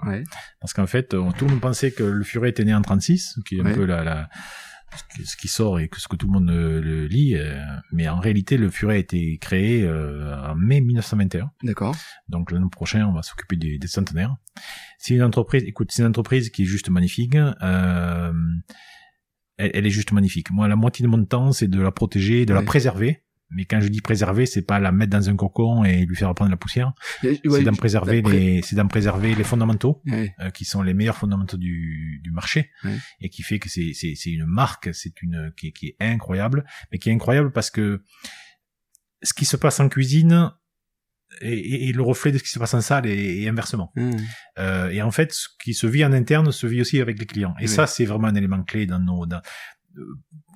parce 0.61 0.73
qu'en 0.73 0.87
fait, 0.87 1.09
tout 1.09 1.45
le 1.45 1.51
monde 1.51 1.61
pensait 1.61 1.93
que 1.93 2.03
le 2.03 2.25
Furet 2.25 2.51
était 2.51 2.65
né 2.65 2.75
en 2.75 2.81
36, 2.81 3.39
qui 3.47 3.59
est 3.59 3.61
un 3.61 3.75
peu 3.75 3.85
la, 3.85 4.03
la 4.03 4.29
ce 5.25 5.37
qui 5.37 5.47
sort 5.47 5.79
et 5.79 5.89
que 5.89 6.01
ce 6.01 6.09
que 6.09 6.17
tout 6.17 6.27
le 6.27 6.33
monde 6.33 6.51
le 6.51 7.07
lit, 7.07 7.37
mais 7.93 8.09
en 8.09 8.19
réalité 8.19 8.57
le 8.57 8.71
Furet 8.71 8.95
a 8.95 8.99
été 8.99 9.39
créé 9.39 9.87
en 9.89 10.55
mai 10.57 10.81
1921. 10.81 11.51
D'accord. 11.63 11.95
Donc 12.29 12.51
l'an 12.51 12.67
prochain, 12.69 13.07
on 13.07 13.13
va 13.13 13.23
s'occuper 13.23 13.57
des, 13.57 13.79
des, 13.79 13.87
centenaires. 13.87 14.35
C'est 14.99 15.15
une 15.15 15.23
entreprise, 15.23 15.63
écoute, 15.65 15.91
c'est 15.93 16.03
une 16.03 16.09
entreprise 16.09 16.51
qui 16.51 16.63
est 16.63 16.67
juste 16.67 16.91
magnifique. 16.91 17.35
Euh, 17.35 18.33
elle, 19.61 19.87
est 19.87 19.91
juste 19.91 20.13
magnifique. 20.13 20.51
Moi, 20.51 20.69
la 20.69 20.77
moitié 20.77 21.03
de 21.05 21.09
mon 21.09 21.25
temps, 21.25 21.53
c'est 21.53 21.69
de 21.69 21.81
la 21.81 21.93
protéger, 21.93 22.47
de 22.47 22.55
la 22.55 22.63
préserver. 22.63 23.23
Mais 23.53 23.65
quand 23.65 23.81
je 23.81 23.89
dis 23.89 24.01
préserver, 24.01 24.47
c'est 24.47 24.63
pas 24.63 24.79
la 24.79 24.93
mettre 24.93 25.11
dans 25.11 25.29
un 25.29 25.35
cocon 25.35 25.83
et 25.83 26.07
lui 26.07 26.15
faire 26.15 26.33
prendre 26.35 26.53
la 26.53 26.57
poussière. 26.57 26.93
c'est 27.21 27.63
d'en 27.65 27.75
préserver 27.75 28.23
les, 28.23 28.63
c'est 28.63 28.77
d'en 28.77 28.87
préserver 28.87 29.35
les 29.35 29.43
fondamentaux, 29.43 30.03
euh, 30.09 30.51
qui 30.51 30.65
sont 30.65 30.83
les 30.83 30.95
meilleurs 30.95 31.17
fondamentaux 31.17 31.57
du, 31.57 32.21
du 32.23 32.31
marché, 32.31 32.71
et 33.21 33.29
qui 33.29 33.43
fait 33.43 33.59
que 33.59 33.69
c'est, 33.69 33.91
c'est, 33.93 34.15
c'est 34.15 34.31
une 34.31 34.47
marque, 34.47 34.91
c'est 34.95 35.21
une 35.21 35.53
qui, 35.57 35.73
qui 35.73 35.89
est 35.89 35.97
incroyable, 35.99 36.65
mais 36.93 36.99
qui 36.99 37.11
est 37.11 37.13
incroyable 37.13 37.51
parce 37.51 37.71
que 37.71 38.05
ce 39.23 39.35
qui 39.35 39.45
se 39.45 39.57
passe 39.57 39.81
en 39.81 39.89
cuisine, 39.89 40.53
et, 41.41 41.93
le 41.93 42.03
reflet 42.03 42.33
de 42.33 42.39
ce 42.39 42.43
qui 42.43 42.51
se 42.51 42.59
passe 42.59 42.75
en 42.75 42.81
salle 42.81 43.07
et, 43.07 43.49
inversement. 43.49 43.93
Mmh. 43.97 44.11
Euh, 44.59 44.91
et 44.91 45.03
en 45.03 45.11
fait, 45.11 45.33
ce 45.33 45.49
qui 45.63 45.75
se 45.75 45.87
vit 45.87 46.05
en 46.05 46.13
interne 46.13 46.53
se 46.53 46.67
vit 46.67 46.81
aussi 46.81 47.01
avec 47.01 47.19
les 47.19 47.27
clients. 47.27 47.55
Et 47.61 47.67
ça, 47.67 47.87
c'est 47.87 48.05
vraiment 48.05 48.29
un 48.29 48.35
élément 48.35 48.63
clé 48.63 48.87
dans 48.87 48.99
nos 48.99 49.27
dans, 49.27 49.41
euh, 49.99 50.05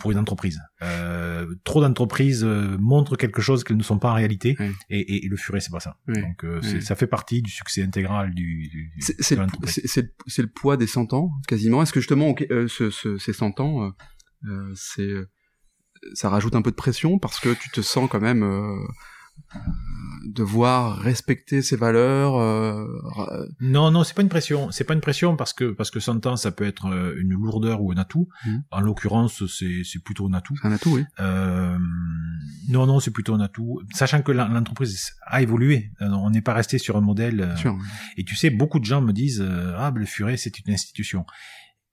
pour 0.00 0.10
une 0.10 0.18
entreprise. 0.18 0.60
Euh, 0.82 1.54
trop 1.62 1.80
d'entreprises 1.80 2.44
montrent 2.44 3.16
quelque 3.16 3.40
chose 3.40 3.62
qu'elles 3.62 3.76
ne 3.76 3.82
sont 3.82 3.98
pas 4.00 4.10
en 4.10 4.14
réalité, 4.14 4.56
et, 4.90 5.24
et, 5.24 5.28
le 5.28 5.36
furet 5.36 5.60
c'est 5.60 5.70
pas 5.70 5.78
ça. 5.78 5.96
Donc 6.08 6.44
euh, 6.44 6.60
ça 6.80 6.96
fait 6.96 7.06
partie 7.06 7.42
du 7.42 7.50
succès 7.50 7.82
intégral 7.82 8.34
du. 8.34 8.68
du 8.68 8.92
c'est 8.98 9.36
le, 9.36 9.46
le 9.46 10.46
poids 10.48 10.76
des 10.76 10.88
100 10.88 11.12
ans 11.12 11.30
quasiment. 11.46 11.80
Est-ce 11.80 11.92
que 11.92 12.00
justement 12.00 12.34
ce, 12.68 12.90
ce, 12.90 13.18
ces 13.18 13.32
100 13.32 13.60
ans, 13.60 13.92
c'est 14.74 15.12
ça 16.14 16.28
rajoute 16.28 16.56
un 16.56 16.62
peu 16.62 16.70
de 16.70 16.76
pression 16.76 17.20
parce 17.20 17.38
que 17.38 17.54
tu 17.54 17.70
te 17.70 17.80
sens 17.80 18.08
quand 18.10 18.20
même 18.20 18.44
devoir 20.26 20.98
respecter 20.98 21.62
ses 21.62 21.76
valeurs 21.76 22.36
euh, 22.36 22.86
Non, 23.60 23.90
non, 23.90 24.04
c'est 24.04 24.14
pas 24.14 24.22
une 24.22 24.28
pression. 24.28 24.70
C'est 24.70 24.84
pas 24.84 24.94
une 24.94 25.00
pression 25.00 25.36
parce 25.36 25.52
que 25.52 25.72
parce 25.72 25.90
que 25.90 26.00
100 26.00 26.26
ans, 26.26 26.36
ça 26.36 26.50
peut 26.50 26.64
être 26.64 26.86
euh, 26.86 27.14
une 27.18 27.32
lourdeur 27.32 27.82
ou 27.82 27.92
un 27.92 27.96
atout. 27.96 28.28
Mmh. 28.44 28.56
En 28.70 28.80
l'occurrence, 28.80 29.46
c'est 29.46 29.82
c'est 29.84 30.02
plutôt 30.02 30.26
un 30.26 30.34
atout. 30.34 30.54
Un 30.62 30.72
atout, 30.72 30.94
oui. 30.94 31.04
Euh, 31.20 31.78
non, 32.68 32.86
non, 32.86 33.00
c'est 33.00 33.10
plutôt 33.10 33.34
un 33.34 33.40
atout. 33.40 33.82
Sachant 33.92 34.22
que 34.22 34.32
l'entreprise 34.32 35.12
a 35.26 35.42
évolué, 35.42 35.90
euh, 36.00 36.08
on 36.08 36.30
n'est 36.30 36.42
pas 36.42 36.54
resté 36.54 36.78
sur 36.78 36.96
un 36.96 37.00
modèle. 37.00 37.54
Sûr, 37.56 37.76
Et 38.16 38.24
tu 38.24 38.36
sais, 38.36 38.50
beaucoup 38.50 38.78
de 38.78 38.84
gens 38.84 39.00
me 39.00 39.12
disent 39.12 39.44
ah, 39.76 39.92
le 39.94 40.06
Furet, 40.06 40.36
c'est 40.36 40.58
une 40.58 40.72
institution. 40.72 41.26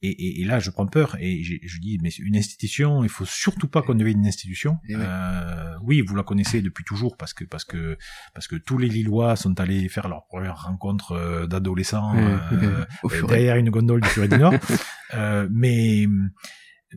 Et, 0.04 0.10
et, 0.10 0.42
et, 0.42 0.46
là, 0.46 0.60
je 0.60 0.72
prends 0.72 0.88
peur 0.88 1.16
et 1.20 1.44
je, 1.44 1.56
je, 1.62 1.80
dis, 1.80 2.00
mais 2.02 2.10
une 2.10 2.36
institution, 2.36 3.04
il 3.04 3.10
faut 3.10 3.26
surtout 3.26 3.68
pas 3.68 3.84
qu'on 3.84 3.94
devienne 3.94 4.20
une 4.20 4.28
institution. 4.28 4.80
Eh 4.90 4.96
euh, 4.98 5.76
oui, 5.84 6.02
vous 6.02 6.16
la 6.16 6.24
connaissez 6.24 6.64
depuis 6.64 6.84
toujours 6.84 7.18
parce 7.18 7.36
que 7.36 7.44
parce 7.44 7.66
que 7.66 8.00
parce 8.34 8.48
que 8.48 8.56
tous 8.56 8.80
les 8.80 8.88
Lillois 8.88 9.36
sont 9.36 9.60
allés 9.60 9.90
faire 9.90 10.08
leur 10.08 10.26
première 10.26 10.64
rencontre 10.64 11.12
euh, 11.12 11.46
d'adolescents 11.46 12.16
euh, 12.18 12.86
derrière 13.28 13.58
une 13.58 13.70
gondole 13.70 14.02
du 14.02 14.08
Furet 14.08 14.28
du 14.28 14.38
Nord. 14.38 14.54
euh, 15.14 15.48
mais 15.52 16.08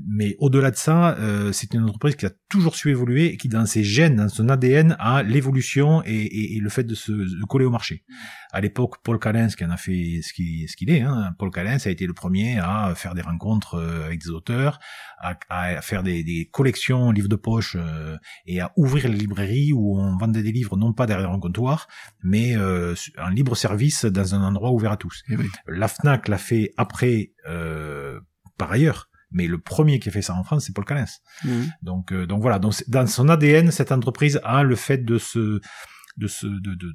mais 0.03 0.37
au-delà 0.39 0.71
de 0.71 0.77
ça, 0.77 1.17
euh, 1.19 1.53
c'est 1.53 1.75
une 1.75 1.85
entreprise 1.85 2.17
qui 2.17 2.27
a 2.27 2.31
toujours 2.49 2.75
su 2.75 2.91
évoluer 2.91 3.27
et 3.27 3.37
qui, 3.37 3.49
dans 3.49 3.67
ses 3.67 3.85
gènes, 3.85 4.17
dans 4.17 4.29
son 4.29 4.49
ADN, 4.49 4.97
a 4.99 5.23
l'évolution 5.23 6.03
et, 6.05 6.57
et, 6.57 6.61
le 6.61 6.69
fait 6.69 6.85
de 6.85 6.95
se 6.95 7.13
de 7.13 7.45
coller 7.47 7.65
au 7.65 7.71
marché. 7.71 8.05
À 8.53 8.61
l'époque, 8.61 8.97
Paul 9.03 9.19
Callens, 9.19 9.49
qui 9.57 9.65
en 9.65 9.71
a 9.71 9.77
fait 9.77 10.21
ce 10.23 10.33
qu'il 10.33 10.69
ce 10.69 10.77
qu'il 10.77 10.91
est, 10.91 11.01
hein, 11.01 11.35
Paul 11.39 11.51
Callens 11.51 11.79
a 11.85 11.91
été 11.91 12.07
le 12.07 12.15
premier 12.15 12.59
à 12.59 12.95
faire 12.97 13.15
des 13.15 13.23
rencontres 13.23 13.75
euh, 13.75 14.07
avec 14.07 14.21
des 14.21 14.31
auteurs, 14.31 14.79
à, 15.19 15.37
à 15.49 15.81
faire 15.81 16.03
des, 16.03 16.25
des, 16.25 16.49
collections 16.51 17.11
livres 17.11 17.29
de 17.29 17.37
poche 17.37 17.77
euh, 17.79 18.17
et 18.47 18.61
à 18.61 18.73
ouvrir 18.77 19.09
les 19.09 19.17
librairies 19.17 19.73
où 19.73 19.99
on 19.99 20.17
vendait 20.17 20.43
des 20.43 20.53
livres 20.53 20.77
non 20.77 20.93
pas 20.93 21.07
derrière 21.07 21.31
un 21.31 21.41
comptoir, 21.41 21.89
mais 22.23 22.57
euh, 22.57 22.95
en 23.19 23.29
libre 23.29 23.57
service 23.57 24.05
dans 24.05 24.35
un 24.35 24.43
endroit 24.43 24.73
ouvert 24.73 24.93
à 24.93 24.97
tous. 24.97 25.23
Eh 25.29 25.37
La 25.67 25.89
Fnac 25.89 26.29
l'a 26.29 26.39
fait 26.39 26.73
après, 26.77 27.33
par 28.57 28.73
ailleurs 28.73 29.09
mais 29.35 29.47
le 29.47 29.59
premier 29.59 29.99
qui 29.99 30.09
a 30.09 30.13
fait 30.13 30.23
ça 30.23 30.35
en 30.35 30.45
France, 30.45 30.65
c'est 30.67 30.75
Paul 30.75 30.85
Calens. 30.85 31.21
Mhm. 31.45 31.73
Donc, 31.83 32.13
euh, 32.13 32.27
donc 32.27 32.41
voilà. 32.41 32.59
Donc 32.59 32.73
dans 32.89 33.07
son 33.07 33.29
ADN, 33.29 33.71
cette 33.71 33.93
entreprise 33.93 34.41
a 34.45 34.63
le 34.63 34.77
fait 34.77 35.05
de 35.05 35.19
se, 35.19 35.61
de 36.17 36.27
se, 36.27 36.47
de, 36.47 36.75
de, 36.75 36.95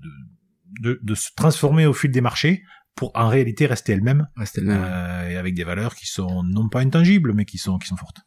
de, 0.82 1.00
de, 1.04 1.16
se 1.16 1.30
transformer 1.36 1.86
au 1.86 1.94
fil 1.94 2.12
des 2.12 2.22
marchés 2.22 2.64
pour 2.96 3.12
en 3.16 3.28
réalité 3.28 3.66
rester 3.66 3.94
elle-même, 3.94 4.28
elle-même 4.56 4.82
euh, 4.84 5.30
et 5.30 5.38
avec 5.38 5.54
des 5.54 5.64
valeurs 5.64 5.96
qui 5.96 6.06
sont 6.06 6.44
non 6.44 6.70
pas 6.70 6.80
intangibles, 6.80 7.34
mais 7.34 7.46
qui 7.46 7.58
sont 7.58 7.78
qui 7.78 7.88
sont 7.88 7.98
fortes. 7.98 8.22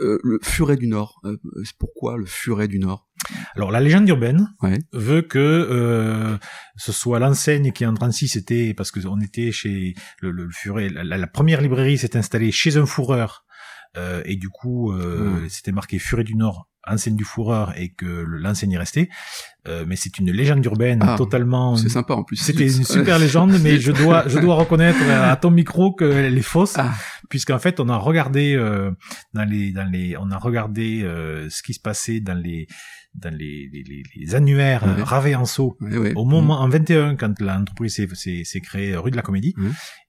Euh, 0.00 0.18
le 0.22 0.38
furet 0.42 0.76
du 0.76 0.86
Nord, 0.86 1.20
euh, 1.24 1.36
pourquoi 1.78 2.16
le 2.18 2.26
furet 2.26 2.68
du 2.68 2.78
Nord? 2.78 3.08
Alors 3.54 3.70
la 3.70 3.80
légende 3.80 4.08
urbaine 4.08 4.48
veut 4.92 5.22
que 5.22 5.38
euh, 5.38 6.36
ce 6.76 6.92
soit 6.92 7.18
l'enseigne 7.18 7.72
qui 7.72 7.86
en 7.86 7.94
36 7.94 8.36
était 8.36 8.74
parce 8.74 8.90
que 8.90 9.04
on 9.06 9.20
était 9.20 9.52
chez 9.52 9.94
le, 10.20 10.30
le 10.30 10.48
furet, 10.50 10.90
la, 10.90 11.16
la, 11.16 11.26
première 11.26 11.62
librairie 11.62 11.96
s'est 11.96 12.16
installée 12.16 12.52
chez 12.52 12.76
un 12.76 12.86
fourreur 12.86 13.45
euh, 13.96 14.22
et 14.24 14.36
du 14.36 14.48
coup 14.48 14.92
euh, 14.92 15.44
hmm. 15.44 15.48
c'était 15.48 15.72
marqué 15.72 15.98
Furet 15.98 16.24
du 16.24 16.34
Nord 16.34 16.68
enseigne 16.86 17.16
du 17.16 17.24
fourreur 17.24 17.74
et 17.76 17.90
que 17.90 18.06
l'enseigne 18.06 18.72
est 18.72 18.78
restée. 18.78 19.10
Euh, 19.68 19.84
mais 19.86 19.96
c'est 19.96 20.18
une 20.18 20.30
légende 20.30 20.64
urbaine 20.64 21.00
ah, 21.02 21.16
totalement. 21.16 21.76
C'est 21.76 21.88
sympa 21.88 22.14
en 22.14 22.22
plus. 22.22 22.36
C'était 22.36 22.66
une 22.66 22.84
super 22.84 23.18
légende, 23.18 23.58
mais 23.62 23.78
je 23.78 23.92
dois 23.92 24.28
je 24.28 24.38
dois 24.38 24.54
reconnaître 24.54 25.02
à 25.10 25.36
ton 25.36 25.50
micro 25.50 25.92
qu'elle 25.92 26.38
est 26.38 26.42
fausse, 26.42 26.74
ah. 26.78 26.92
puisqu'en 27.28 27.58
fait 27.58 27.80
on 27.80 27.88
a 27.88 27.96
regardé 27.96 28.54
euh, 28.54 28.90
dans 29.34 29.44
les 29.44 29.72
dans 29.72 29.90
les 29.90 30.16
on 30.16 30.30
a 30.30 30.38
regardé 30.38 31.02
euh, 31.02 31.48
ce 31.50 31.62
qui 31.62 31.74
se 31.74 31.80
passait 31.80 32.20
dans 32.20 32.38
les 32.38 32.68
dans 33.16 33.34
les, 33.34 33.68
les, 33.72 34.02
les 34.14 34.34
annuaires 34.34 34.84
ouais. 34.84 35.02
Ravé 35.02 35.34
en 35.34 35.44
saut 35.44 35.76
au 36.14 36.24
moment 36.24 36.60
en 36.60 36.68
21 36.68 37.16
quand 37.16 37.40
l'entreprise 37.40 38.06
s'est 38.14 38.60
créée 38.60 38.96
rue 38.96 39.10
de 39.10 39.16
la 39.16 39.22
Comédie 39.22 39.54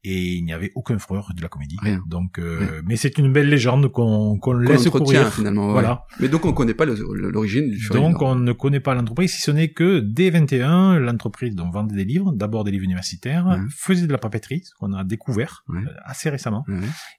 et 0.04 0.36
il 0.36 0.46
n'y 0.46 0.54
avait 0.54 0.72
aucun 0.76 1.00
frère 1.00 1.26
rue 1.26 1.34
de 1.34 1.42
la 1.42 1.50
Comédie. 1.50 1.78
Rien. 1.82 2.02
Donc, 2.08 2.40
euh, 2.40 2.82
mais 2.86 2.96
c'est 2.96 3.18
une 3.18 3.34
belle 3.34 3.50
légende 3.50 3.92
qu'on 3.92 4.38
qu'on 4.38 4.54
laisse 4.54 4.88
courir 4.90 5.34
finalement. 5.34 5.72
Voilà. 5.72 6.06
Mais 6.20 6.30
donc 6.30 6.46
on 6.46 6.54
connaît 6.54 6.68
connaît 6.68 6.74
pas 6.74 6.86
l'origine 6.86 7.70
du 7.72 7.88
Donc, 7.90 8.22
on 8.22 8.36
ne 8.36 8.52
connaît 8.52 8.80
pas 8.80 8.94
l'entreprise, 8.94 9.34
si 9.34 9.42
ce 9.42 9.52
n'est 9.52 9.70
que 9.70 10.00
dès 10.00 10.30
21, 10.30 11.00
l'entreprise 11.00 11.56
donc 11.56 11.74
vendait 11.74 11.96
des 11.96 12.06
livres, 12.06 12.34
d'abord 12.34 12.64
des 12.64 12.72
livres 12.72 12.84
universitaires, 12.84 13.60
faisait 13.70 14.08
de 14.08 14.12
la 14.12 14.18
papeterie, 14.18 14.64
ce 14.64 14.74
qu'on 14.76 14.94
a 14.94 15.04
découvert 15.04 15.64
euh, 15.70 15.76
assez 16.06 16.30
récemment, 16.30 16.66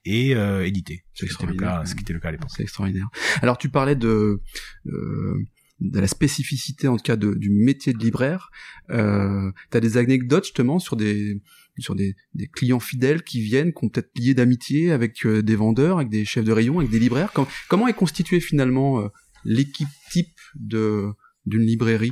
et 0.05 0.35
euh, 0.35 0.65
édité. 0.65 1.05
Ce 1.13 1.25
qui 1.25 1.33
était 1.33 1.47
le 1.47 1.55
cas, 1.55 1.85
ce 1.85 1.95
qui 1.95 2.01
était 2.01 2.13
le 2.13 2.19
cas 2.19 2.29
à 2.29 2.31
l'époque. 2.31 2.49
C'est 2.55 2.63
extraordinaire. 2.63 3.07
Alors, 3.41 3.57
tu 3.57 3.69
parlais 3.69 3.95
de 3.95 4.41
euh, 4.87 5.45
de 5.81 5.99
la 5.99 6.07
spécificité 6.07 6.87
en 6.87 6.97
tout 6.97 7.03
cas 7.03 7.15
du 7.15 7.49
métier 7.49 7.93
de 7.93 7.99
libraire. 7.99 8.51
Euh, 8.89 9.51
tu 9.71 9.77
as 9.77 9.79
des 9.79 9.97
anecdotes 9.97 10.45
justement 10.45 10.79
sur 10.79 10.95
des 10.95 11.41
sur 11.77 11.95
des, 11.95 12.15
des, 12.35 12.47
clients 12.47 12.81
fidèles 12.81 13.23
qui 13.23 13.39
viennent, 13.39 13.71
qui 13.71 13.85
ont 13.85 13.89
peut-être 13.89 14.11
lié 14.17 14.33
d'amitié 14.33 14.91
avec 14.91 15.25
euh, 15.25 15.41
des 15.41 15.55
vendeurs, 15.55 15.97
avec 15.97 16.09
des 16.09 16.25
chefs 16.25 16.43
de 16.43 16.51
rayon, 16.51 16.79
avec 16.79 16.91
des 16.91 16.99
libraires. 16.99 17.31
comment 17.69 17.87
est 17.87 17.93
constituée 17.93 18.41
finalement 18.41 18.99
euh, 18.99 19.07
l'équipe 19.45 19.87
type 20.11 20.37
de 20.55 21.07
d'une 21.45 21.63
librairie? 21.63 22.11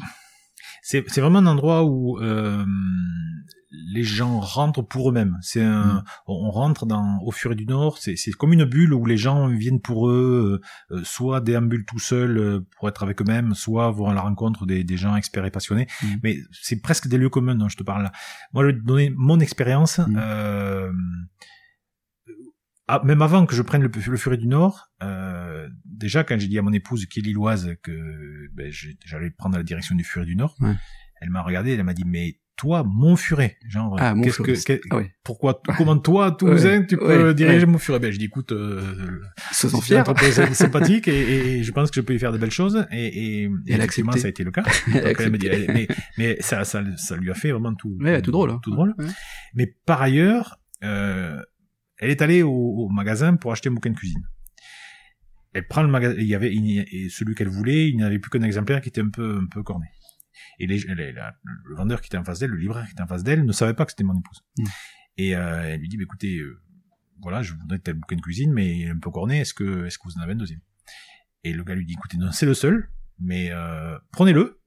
C'est 0.89 1.20
vraiment 1.20 1.39
un 1.39 1.48
endroit 1.48 1.84
où 1.84 2.17
euh, 2.20 2.63
les 3.94 4.03
gens 4.03 4.39
rentrent 4.39 4.82
pour 4.82 5.10
eux-mêmes. 5.10 5.38
C'est 5.41 5.62
un, 5.62 5.96
mm. 5.96 6.03
on 6.27 6.50
rentre 6.50 6.86
dans 6.86 7.20
au 7.24 7.32
Furet 7.32 7.56
du 7.56 7.65
Nord, 7.65 7.98
c'est 7.98 8.15
c'est 8.15 8.32
comme 8.32 8.53
une 8.53 8.63
bulle 8.63 8.94
où 8.94 9.06
les 9.06 9.17
gens 9.17 9.48
viennent 9.48 9.82
pour 9.82 10.10
eux, 10.10 10.62
euh, 10.91 10.96
euh, 10.96 11.01
soit 11.03 11.41
déambulent 11.41 11.86
tout 11.86 12.00
seuls 12.00 12.38
euh, 12.38 12.60
pour 12.77 12.88
être 12.88 13.03
avec 13.03 13.22
eux-mêmes, 13.22 13.53
soit 13.53 13.91
vont 13.91 14.08
à 14.08 14.13
la 14.13 14.22
rencontre 14.22 14.65
des, 14.65 14.86
des 14.86 14.98
gens 14.98 15.15
experts 15.17 15.46
et 15.46 15.51
passionnés. 15.51 15.88
Mm. 16.01 16.08
Mais 16.24 16.38
c'est 16.51 16.82
presque 16.82 17.08
des 17.08 17.17
lieux 17.17 17.29
communs 17.29 17.56
dont 17.56 17.67
je 17.67 17.77
te 17.77 17.84
parle 17.84 18.03
là. 18.03 18.12
Moi, 18.53 18.63
je 18.63 18.67
vais 18.67 18.77
te 18.77 18.86
donner 18.86 19.13
mon 19.15 19.39
expérience. 19.41 19.98
Mm. 20.00 20.17
Euh, 20.17 20.91
ah, 22.88 23.01
même 23.03 23.22
avant 23.22 23.46
que 23.46 23.56
je 23.56 23.62
prenne 23.62 23.82
le, 23.82 23.91
le 23.94 24.17
Furet 24.17 24.38
du 24.38 24.48
Nord, 24.48 24.89
euh, 25.03 25.67
déjà 25.86 26.24
quand 26.24 26.39
j'ai 26.39 26.48
dit 26.48 26.58
à 26.58 26.62
mon 26.62 26.74
épouse 26.74 27.06
qui 27.06 27.20
est 27.20 27.24
lilloise 27.24 27.75
que 27.84 28.48
ben, 28.53 28.72
j'allais 29.06 29.29
prendre 29.32 29.58
la 29.58 29.63
direction 29.63 29.96
du 29.96 30.03
Furet 30.03 30.25
du 30.25 30.36
Nord, 30.36 30.56
elle 31.22 31.29
m'a 31.29 31.41
regardé, 31.41 31.74
elle 31.74 31.84
m'a 31.84 31.94
dit 31.94 32.06
mais 32.06 32.39
toi, 32.58 32.84
mon 32.84 33.15
furet. 33.15 33.58
Genre, 33.70 33.96
ah, 34.00 34.15
qu'est-ce 34.22 34.65
que, 34.65 34.82
ah 34.89 35.01
pourquoi, 35.24 35.62
comment 35.77 35.98
toi, 35.98 36.32
Toulousain, 36.32 36.84
tu 36.84 36.98
peux 36.98 37.34
diriger 37.34 37.65
mon 37.67 37.77
furet? 37.77 38.00
Ben, 38.00 38.12
je 38.12 38.17
dis, 38.17 38.25
écoute, 38.25 38.51
euh, 38.51 39.22
c'est 39.51 39.70
une 39.70 39.98
entreprise 40.00 40.41
sympathique 40.53 41.08
et, 41.08 41.60
et, 41.60 41.63
je 41.63 41.72
pense 41.72 41.91
que 41.91 41.98
je 41.98 42.01
peux 42.01 42.15
y 42.15 42.20
faire 42.20 42.34
de 42.34 42.39
belles 42.39 42.51
choses. 42.51 42.86
Et, 42.91 43.44
et, 43.44 43.44
et 43.44 43.74
effectivement, 43.74 44.12
ça 44.13 44.25
a 44.25 44.29
été 44.29 44.44
le 44.44 44.51
cas. 44.51 44.63
elle 44.94 45.38
dit, 45.38 45.50
mais, 45.67 45.88
mais 46.17 46.38
ça, 46.39 46.65
ça, 46.65 46.84
ça 46.98 47.15
lui 47.15 47.29
a 47.29 47.36
fait 47.36 47.51
vraiment 47.51 47.75
tout, 47.75 47.96
tout 48.24 48.32
drôle, 48.32 48.50
hein. 48.50 48.60
tout 48.63 48.72
drôle. 48.72 48.96
Mais 49.53 49.67
par 49.86 50.01
ailleurs, 50.01 50.60
euh, 50.84 51.39
elle 52.00 52.10
est 52.10 52.22
allée 52.22 52.44
au, 52.44 52.51
au, 52.51 52.89
magasin 52.89 53.36
pour 53.36 53.51
acheter 53.51 53.70
un 53.70 53.74
bouquin 53.74 53.92
de 53.92 53.96
cuisine. 53.96 54.24
Elle 55.54 55.68
prend 55.68 55.82
le 55.82 55.88
magasin, 55.88 56.16
il 56.18 56.27
y 56.27 56.36
avait, 56.36 56.54
et 56.54 57.10
celui 57.10 57.34
qu'elle 57.34 57.48
voulait, 57.48 57.89
il 57.89 57.98
n'y 57.98 58.04
avait 58.04 58.20
plus 58.20 58.30
qu'un 58.30 58.44
exemplaire 58.44 58.82
qui 58.82 58.89
était 58.89 59.01
un 59.01 59.10
peu, 59.10 59.39
un 59.42 59.48
peu 59.48 59.63
corné. 59.63 59.88
Et 60.60 60.68
les, 60.68 60.80
le 60.80 61.75
vendeur 61.75 62.01
qui 62.01 62.08
était 62.08 62.18
en 62.18 62.24
face 62.24 62.39
d'elle, 62.39 62.51
le 62.51 62.58
libraire 62.58 62.86
qui 62.86 62.92
était 62.92 63.01
en 63.01 63.08
face 63.08 63.24
d'elle, 63.24 63.46
ne 63.46 63.51
savait 63.51 63.74
pas 63.74 63.86
que 63.86 63.92
c'était 63.92 64.04
mon 64.04 64.18
épouse. 64.18 64.44
Mm. 64.58 64.63
Et 65.18 65.36
euh, 65.36 65.63
elle 65.63 65.80
lui 65.80 65.89
dit, 65.89 65.98
bah, 65.98 66.04
écoutez, 66.04 66.38
euh, 66.38 66.62
voilà, 67.22 67.42
je 67.42 67.54
voudrais 67.54 67.80
tel 67.80 67.96
bouquin 67.96 68.16
de 68.16 68.22
cuisine, 68.22 68.54
mais 68.54 68.77
il 68.77 68.88
est 68.88 68.89
un 68.89 69.00
peu 69.00 69.10
corné, 69.10 69.39
est-ce 69.39 69.54
que, 69.54 69.86
est-ce 69.86 69.98
que 69.98 70.04
vous 70.06 70.18
en 70.20 70.22
avez 70.22 70.34
un 70.34 70.38
deuxième? 70.38 70.62
Et 71.44 71.54
le 71.54 71.63
gars 71.63 71.75
lui 71.75 71.86
dit, 71.86 71.94
écoutez, 71.94 72.18
non, 72.18 72.32
c'est 72.32 72.46
le 72.46 72.54
seul, 72.54 72.89
mais 73.20 73.50
euh, 73.51 73.98
prenez-le, 74.12 74.62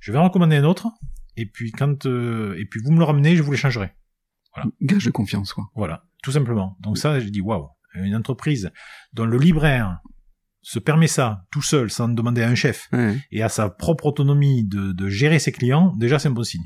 je 0.00 0.12
vais 0.12 0.18
en 0.18 0.24
recommander 0.24 0.56
un 0.56 0.64
autre, 0.64 0.88
et 1.36 1.46
puis 1.46 1.72
quand, 1.72 2.06
euh, 2.06 2.54
et 2.58 2.64
puis 2.66 2.80
vous 2.82 2.92
me 2.92 2.98
le 2.98 3.04
ramenez, 3.04 3.36
je 3.36 3.42
vous 3.42 3.50
l'échangerai. 3.50 3.94
Voilà. 4.54 4.70
Gage 4.82 5.04
de 5.04 5.10
confiance, 5.10 5.52
quoi. 5.52 5.70
Voilà, 5.74 6.04
tout 6.22 6.32
simplement. 6.32 6.76
Donc 6.80 6.98
ça, 6.98 7.18
j'ai 7.20 7.30
dit, 7.30 7.40
waouh, 7.40 7.68
une 7.94 8.14
entreprise 8.14 8.70
dont 9.12 9.24
le 9.26 9.38
libraire 9.38 9.98
se 10.62 10.78
permet 10.78 11.06
ça 11.06 11.46
tout 11.50 11.62
seul 11.62 11.90
sans 11.90 12.08
demander 12.08 12.42
à 12.42 12.48
un 12.48 12.54
chef 12.54 12.88
et 13.30 13.42
à 13.42 13.48
sa 13.48 13.70
propre 13.70 14.04
autonomie 14.06 14.64
de, 14.64 14.92
de 14.92 15.08
gérer 15.08 15.38
ses 15.38 15.52
clients, 15.52 15.94
déjà 15.96 16.18
c'est 16.18 16.28
un 16.28 16.32
bon 16.32 16.44
signe. 16.44 16.64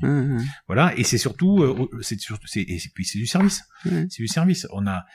Voilà, 0.67 0.93
et 0.97 1.03
c'est 1.05 1.17
surtout, 1.17 1.63
euh, 1.63 1.87
c'est 2.01 2.19
surtout, 2.19 2.45
c'est 2.45 2.61
et 2.61 2.79
puis 2.93 3.05
c'est 3.05 3.17
du 3.17 3.25
service, 3.25 3.63
c'est 4.09 4.21
du 4.21 4.27
service. 4.27 4.67
On 4.73 4.85
a 4.85 5.05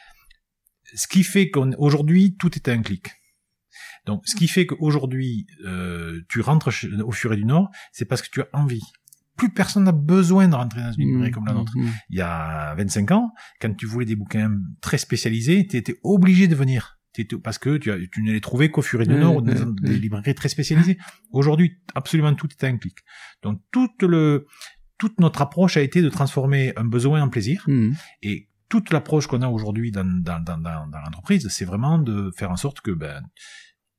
ce 0.95 1.07
qui 1.07 1.23
fait 1.25 1.51
qu'aujourd'hui 1.51 2.37
tout 2.39 2.55
est 2.57 2.69
à 2.69 2.73
un 2.73 2.81
clic. 2.83 3.09
Donc, 4.07 4.23
ce 4.27 4.35
qui 4.35 4.49
fait 4.49 4.65
qu'aujourd'hui 4.67 5.47
euh, 5.67 6.23
tu 6.31 6.41
rentres 6.41 6.71
au 7.05 7.13
Furet 7.13 7.37
du 7.37 7.45
Nord, 7.45 7.71
c'est 7.93 8.07
parce 8.07 8.23
que 8.23 8.29
tu 8.31 8.41
as 8.41 8.49
envie. 8.55 8.83
Plus 9.37 9.51
personne 9.51 9.85
n'a 9.85 9.93
besoin 9.93 10.49
de 10.49 10.55
rentrer 10.55 10.83
dans 10.83 10.93
une 10.93 11.09
librairie 11.09 11.31
mmh, 11.31 11.35
comme 11.35 11.47
la 11.47 11.55
nôtre. 11.55 11.73
Mmh, 11.77 11.83
mmh. 11.83 11.93
Il 12.11 12.19
y 12.19 12.21
a 12.21 12.75
25 12.75 13.11
ans, 13.13 13.33
quand 13.61 13.75
tu 13.75 13.87
voulais 13.87 14.07
des 14.07 14.17
bouquins 14.17 14.53
très 14.81 14.99
spécialisés, 14.99 15.67
tu 15.67 15.77
étais 15.77 15.99
obligé 16.03 16.47
de 16.49 16.55
venir 16.55 17.01
parce 17.43 17.59
que 17.59 17.77
tu, 17.77 17.91
as, 17.91 17.97
tu 18.11 18.23
ne 18.23 18.33
les 18.33 18.41
trouvais 18.41 18.71
qu'au 18.71 18.83
Furet 18.83 19.07
du 19.07 19.15
Nord 19.15 19.37
ou 19.37 19.41
dans 19.43 19.73
des 19.83 19.99
librairies 19.99 20.35
très 20.35 20.49
spécialisées. 20.49 20.99
Aujourd'hui, 21.33 21.79
absolument 21.95 22.35
tout 22.35 22.49
est 22.51 22.65
un 22.65 22.77
clic. 22.77 22.99
Donc 23.43 23.61
toute 23.73 24.03
le 24.03 24.47
toute 24.99 25.19
notre 25.19 25.41
approche 25.41 25.77
a 25.77 25.81
été 25.81 26.03
de 26.03 26.11
transformer 26.11 26.73
un 26.77 26.85
besoin 26.85 27.23
en 27.23 27.31
plaisir 27.31 27.65
mmh. 27.67 27.93
et 28.23 28.51
toute 28.69 28.93
l'approche 28.93 29.27
qu'on 29.27 29.41
a 29.41 29.49
aujourd'hui 29.49 29.91
dans, 29.91 30.05
dans, 30.05 30.41
dans, 30.41 30.59
dans 30.59 31.01
l'entreprise, 31.05 31.49
c'est 31.49 31.65
vraiment 31.65 31.99
de 31.99 32.31
faire 32.37 32.51
en 32.51 32.57
sorte 32.57 32.83
que 32.83 32.91
ben, 32.91 33.23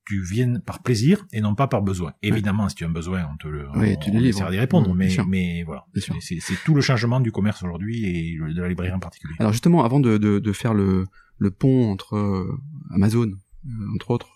tu 0.05 0.21
viennes 0.23 0.61
par 0.61 0.81
plaisir 0.81 1.25
et 1.31 1.41
non 1.41 1.55
pas 1.55 1.67
par 1.67 1.81
besoin. 1.81 2.13
Évidemment, 2.21 2.67
si 2.69 2.75
tu 2.75 2.83
as 2.83 2.87
un 2.87 2.91
besoin, 2.91 3.27
on 3.31 3.37
te 3.37 3.47
le, 3.47 3.67
oui, 3.75 3.95
on, 3.95 3.99
tu 3.99 4.11
d'y 4.11 4.59
répondre, 4.59 4.93
mais, 4.93 5.09
mais 5.27 5.63
voilà. 5.63 5.85
C'est 6.19 6.63
tout 6.65 6.73
le 6.73 6.81
changement 6.81 7.19
du 7.19 7.31
commerce 7.31 7.63
aujourd'hui 7.63 8.05
et 8.05 8.37
de 8.37 8.61
la 8.61 8.67
librairie 8.67 8.93
en 8.93 8.99
particulier. 8.99 9.35
Alors 9.39 9.51
justement, 9.51 9.83
avant 9.83 9.99
de, 9.99 10.17
de, 10.17 10.39
de 10.39 10.51
faire 10.53 10.73
le, 10.73 11.05
le 11.37 11.51
pont 11.51 11.91
entre 11.91 12.15
euh, 12.15 12.59
Amazon, 12.93 13.31
euh, 13.31 13.69
entre 13.95 14.11
autres, 14.11 14.27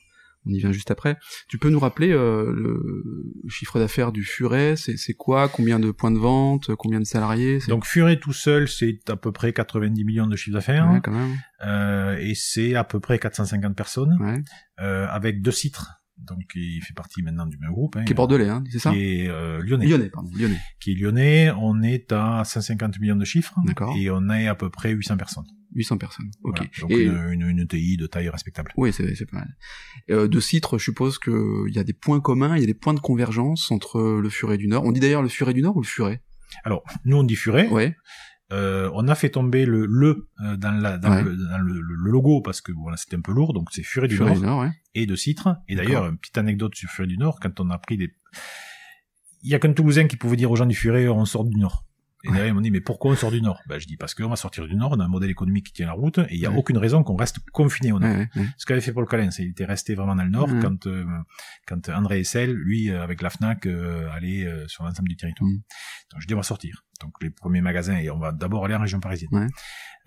on 0.46 0.52
y 0.52 0.60
vient 0.60 0.72
juste 0.72 0.92
après. 0.92 1.18
Tu 1.48 1.58
peux 1.58 1.70
nous 1.70 1.80
rappeler 1.80 2.12
euh, 2.12 2.52
le 2.52 3.50
chiffre 3.50 3.80
d'affaires 3.80 4.12
du 4.12 4.24
Furet 4.24 4.75
C'est 4.75 5.14
quoi 5.14 5.50
Combien 5.50 5.80
de 5.80 5.92
points 5.92 6.12
de 6.12 6.18
vente 6.18 6.75
Combien 6.75 7.00
de 7.00 7.06
salariés 7.06 7.60
Donc 7.68 7.86
Furet 7.86 8.18
tout 8.20 8.34
seul, 8.34 8.68
c'est 8.68 9.00
à 9.10 9.16
peu 9.16 9.32
près 9.32 9.54
90 9.54 10.04
millions 10.04 10.28
de 10.28 10.36
chiffre 10.36 10.56
d'affaires. 10.56 10.90
Ouais. 10.92 11.02
Euh, 11.66 12.18
et 12.20 12.34
c'est 12.36 12.75
à 12.75 12.84
peu 12.84 13.00
près 13.00 13.20
450 13.20 13.75
personnes, 13.75 14.16
ouais. 14.20 14.42
euh, 14.82 15.08
avec 15.10 15.42
deux 15.42 15.52
citres 15.52 16.02
donc 16.18 16.44
il 16.56 16.82
fait 16.82 16.94
partie 16.94 17.22
maintenant 17.22 17.46
du 17.46 17.58
même 17.58 17.72
groupe. 17.72 17.96
Hein, 17.98 18.06
qui 18.06 18.14
est 18.14 18.16
bordelais, 18.16 18.50
hein, 18.50 18.64
c'est 18.72 18.80
ça 18.80 18.92
Qui 18.92 19.22
est 19.22 19.28
euh, 19.28 19.62
lyonnais. 19.62 19.86
Lyonnais, 19.86 20.10
pardon, 20.10 20.30
lyonnais. 20.36 20.60
Qui 20.80 20.92
est 20.92 20.96
lyonnais, 20.96 21.52
on 21.52 21.82
est 21.82 22.12
à 22.12 22.44
150 22.44 23.00
millions 23.00 23.16
de 23.16 23.26
chiffres. 23.26 23.56
D'accord. 23.66 23.96
Et 23.98 24.10
on 24.10 24.30
est 24.30 24.48
à 24.48 24.56
peu 24.56 24.70
près 24.70 24.92
800 24.92 25.18
personnes. 25.18 25.46
800 25.76 25.98
personnes, 25.98 26.32
ok. 26.44 26.70
donc 26.80 26.92
une, 26.92 27.42
une, 27.42 27.68
TI 27.68 27.98
de 27.98 28.08
taille 28.08 28.30
respectable. 28.30 28.72
Oui, 28.78 28.94
c'est 28.94 29.30
pas 29.30 29.40
mal. 29.40 29.58
Euh, 30.10 30.30
de 30.30 30.40
Citre, 30.40 30.78
je 30.78 30.86
suppose 30.86 31.20
qu'il 31.20 31.74
y 31.74 31.80
a 31.80 31.84
des 31.84 31.92
points 31.92 32.22
communs, 32.22 32.56
il 32.56 32.62
y 32.62 32.64
a 32.64 32.68
des 32.68 32.74
points 32.74 32.94
de 32.94 33.02
convergence 33.02 33.72
entre 33.72 34.00
le 34.22 34.30
Furet 34.30 34.58
du 34.58 34.68
Nord. 34.68 34.86
On 34.86 34.94
dit 34.94 35.02
d'ailleurs 35.02 35.22
le 35.22 35.28
Furet 35.28 35.54
du 35.54 35.62
Nord 35.62 35.76
ou 35.76 35.82
le 35.82 35.88
Furet? 35.88 36.22
Alors, 36.64 36.84
nous 37.04 37.18
on 37.18 37.24
dit 37.24 37.36
Furet. 37.36 37.68
Ouais. 37.68 37.96
Euh, 38.54 38.92
on 38.94 39.08
a 39.08 39.16
fait 39.16 39.30
tomber 39.30 39.66
le 39.66 39.88
le 39.88 40.30
euh, 40.42 40.56
dans, 40.56 40.70
la, 40.70 41.00
dans, 41.00 41.16
le, 41.16 41.36
dans 41.36 41.58
le, 41.58 41.82
logo 41.96 42.42
parce 42.42 42.62
que 42.62 42.72
voilà 42.72 42.96
c'était 42.96 43.16
un 43.16 43.22
peu 43.22 43.32
lourd 43.32 43.54
donc 43.54 43.70
c'est 43.72 43.82
Furet 43.82 44.08
du 44.08 44.20
Nord, 44.20 44.68
et 44.94 45.08
de 45.08 45.16
Citre 45.16 45.58
et 45.68 45.75
d'ailleurs 45.75 46.06
une 46.06 46.20
petite 46.20 46.38
anecdote 46.38 46.75
sur 46.75 46.88
Furet 46.88 47.08
du 47.08 47.18
Nord 47.18 47.40
quand 47.40 47.60
on 47.60 47.72
a 47.72 47.80
pris 47.80 47.98
des 47.98 48.14
il 49.42 49.50
y 49.50 49.56
a 49.56 49.60
qu'un 49.60 49.74
Toulousain 49.74 50.06
qui 50.06 50.16
pouvait 50.16 50.36
dire 50.36 50.52
aux 50.52 50.56
gens 50.56 50.68
du 50.68 50.75
Furet 50.75 51.08
on 51.08 51.25
sort 51.25 51.44
du 51.44 51.58
Nord 51.58 51.86
et 52.25 52.32
derrière, 52.32 52.48
ils 52.48 52.53
m'ont 52.53 52.62
dit, 52.62 52.72
mais 52.72 52.82
pourquoi 52.82 53.12
on 53.12 53.15
sort 53.15 53.32
du 53.32 53.41
Nord? 53.41 53.62
Ben, 53.67 53.79
Je 53.79 53.86
dis, 53.88 53.98
parce 53.98 54.13
qu'on 54.13 54.29
va 54.29 54.36
sortir 54.36 54.67
du 54.67 54.75
Nord, 54.75 54.94
on 54.94 55.00
a 55.00 55.05
un 55.05 55.10
modèle 55.10 55.29
économique 55.29 55.67
qui 55.67 55.74
tient 55.74 55.86
la 55.86 55.94
route, 55.94 56.17
et 56.17 56.36
il 56.36 56.39
n'y 56.39 56.46
a 56.46 56.51
aucune 56.51 56.77
raison 56.77 57.03
qu'on 57.03 57.15
reste 57.15 57.39
confiné 57.51 57.91
au 57.91 58.00
Nord. 58.00 58.25
Ce 58.58 58.65
qu'avait 58.65 58.82
fait 58.82 58.94
Paul 58.94 59.08
Calens, 59.08 59.38
il 59.39 59.50
était 59.50 59.65
resté 59.65 59.96
vraiment 59.96 60.15
dans 60.15 60.24
le 60.24 60.29
Nord 60.29 60.50
quand, 60.62 60.88
euh, 60.88 61.05
quand 61.67 61.89
André 61.89 62.20
Essel, 62.20 62.51
lui, 62.51 62.89
euh, 62.89 63.03
avec 63.03 63.22
la 63.22 63.29
FNAC, 63.29 63.65
euh, 63.65 64.10
allait 64.12 64.48
sur 64.67 64.84
l'ensemble 64.84 65.10
du 65.10 65.15
territoire. 65.15 65.50
Donc 65.50 66.22
je 66.22 66.27
dis, 66.27 66.34
on 66.34 66.38
va 66.38 66.44
sortir. 66.44 66.84
Donc 67.01 67.13
les 67.22 67.29
premiers 67.29 67.62
magasins, 67.62 67.98
et 67.98 68.10
on 68.10 68.20
va 68.20 68.32
d'abord 68.32 68.65
aller 68.65 68.75
en 68.75 68.82
région 68.82 69.00
parisienne. 69.00 69.50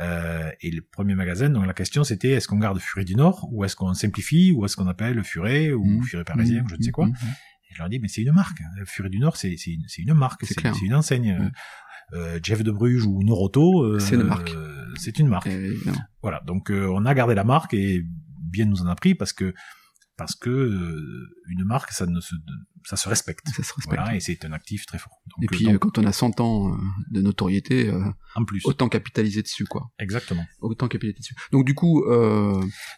Et 0.01 0.71
le 0.71 0.81
premier 0.81 1.15
magasin, 1.15 1.51
donc 1.51 1.67
la 1.67 1.75
question 1.75 2.05
c'était 2.05 2.31
est-ce 2.31 2.49
qu'on 2.49 2.59
garde 2.59 2.79
Furet 2.79 3.05
du 3.05 3.15
Nord 3.15 3.49
ou 3.53 3.65
est-ce 3.65 3.77
qu'on 3.77 3.95
simplifie 3.95 4.53
ou 4.53 4.65
est-ce 4.65 4.77
qu'on 4.77 4.87
appelle 4.87 5.23
Furet 5.25 5.73
ou 5.73 5.85
mmh. 5.85 6.03
Furet 6.05 6.25
parisien 6.25 6.63
ou 6.65 6.69
je 6.69 6.77
ne 6.77 6.83
sais 6.83 6.93
quoi. 6.93 7.07
Et 7.07 7.75
je 7.75 7.79
leur 7.79 7.89
dis 7.89 7.99
mais 7.99 8.09
c'est 8.09 8.23
une 8.23 8.33
marque. 8.33 8.61
Furet 8.87 9.11
du 9.11 9.19
Nord 9.19 9.37
c'est 9.37 9.57
c'est 9.57 9.73
une, 9.73 9.85
une, 9.99 10.15
marque, 10.15 10.45
c'est 10.45 10.83
une 10.83 10.95
enseigne. 10.95 11.51
Euh, 12.15 12.39
Jeff 12.43 12.63
de 12.63 12.71
Bruges 12.71 13.05
ou 13.05 13.23
Noroto, 13.23 13.83
euh, 13.83 13.99
c'est 13.99 14.15
une 14.15 14.23
marque. 14.23 14.55
c'est 14.97 15.19
une 15.19 15.29
marque. 15.29 15.49
voilà, 16.23 16.43
donc 16.47 16.71
euh, 16.71 16.89
on 16.91 17.05
a 17.05 17.15
gardé 17.15 17.35
la 17.35 17.45
marque 17.45 17.75
et 17.75 18.03
bien 18.41 18.65
nous 18.65 18.81
en 18.83 18.87
a 18.87 18.95
pris 18.95 19.15
parce 19.15 19.33
que 19.33 19.53
parce 20.19 20.35
que 20.35 20.51
euh, 20.51 21.37
une 21.49 21.65
marque 21.65 21.93
ça 21.93 22.05
ne 22.05 22.21
se 22.21 22.35
ça 22.85 22.97
se 22.97 23.09
respecte. 23.09 23.47
Ça 23.49 23.63
se 23.63 23.75
respecte. 23.75 24.01
Voilà, 24.01 24.15
et 24.15 24.21
c'est 24.21 24.45
un 24.45 24.53
actif 24.53 24.87
très 24.87 24.99
fort. 24.99 25.21
et 25.43 25.47
puis 25.47 25.69
quand 25.79 25.99
on 25.99 26.05
a 26.05 26.13
100 26.13 26.41
ans 26.41 26.77
de 27.11 27.21
notoriété, 27.21 27.93
en 28.35 28.45
plus, 28.45 28.65
autant 28.65 28.89
capitaliser 28.89 29.43
dessus 29.43 29.65
quoi. 29.65 29.91
Exactement. 29.99 30.45
Autant 30.61 30.89
capitaliser 30.89 31.19
dessus. 31.19 31.35
Donc 31.53 31.65
du 31.67 31.75
coup, 31.75 32.05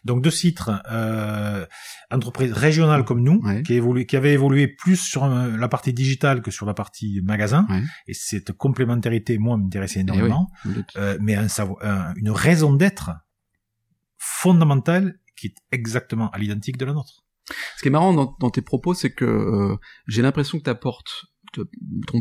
donc 0.05 0.23
de 0.23 0.31
Citre, 0.31 0.71
entreprise 2.11 2.53
régionale 2.53 3.05
comme 3.05 3.23
nous, 3.23 3.43
qui, 3.65 3.75
évolue, 3.75 4.07
qui 4.07 4.17
avait 4.17 4.35
évolué 4.35 4.69
plus 4.69 4.97
sur 4.97 5.27
la 5.27 5.69
partie 5.69 5.93
digitale 5.93 6.41
que 6.43 6.51
sur 6.51 6.67
la 6.67 6.75
partie 6.75 7.21
magasin, 7.23 7.67
et 8.07 8.15
cette 8.15 8.53
complémentarité 8.53 9.39
moi 9.39 9.57
m'intéressait 9.57 10.01
eh 10.01 10.03
énormément, 10.03 10.51
mais 11.21 11.35
un, 11.35 11.49
une 12.17 12.31
raison 12.31 12.75
d'être 12.75 13.11
fondamentale 14.19 15.19
qui 15.41 15.49
est 15.49 15.57
exactement 15.73 16.31
à 16.31 16.39
l'identique 16.39 16.77
de 16.77 16.85
la 16.85 16.93
nôtre. 16.93 17.25
Ce 17.77 17.83
qui 17.83 17.89
est 17.89 17.91
marrant 17.91 18.13
dans, 18.39 18.51
tes 18.51 18.63
propos, 18.63 18.95
c'est 18.95 19.13
que 19.13 19.25
euh, 19.25 19.77
j'ai 20.07 20.23
l'impression 20.23 20.59
que 20.59 20.65
tu 20.65 20.71
apportes 20.71 21.27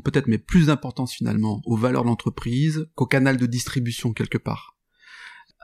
peut-être 0.03 0.27
mais 0.27 0.39
plus 0.39 0.67
d'importance 0.67 1.13
finalement 1.13 1.61
aux 1.65 1.77
valeurs 1.77 2.03
de 2.03 2.07
l'entreprise 2.07 2.89
qu'au 2.95 3.05
canal 3.05 3.37
de 3.37 3.45
distribution 3.45 4.11
quelque 4.11 4.39
part. 4.39 4.75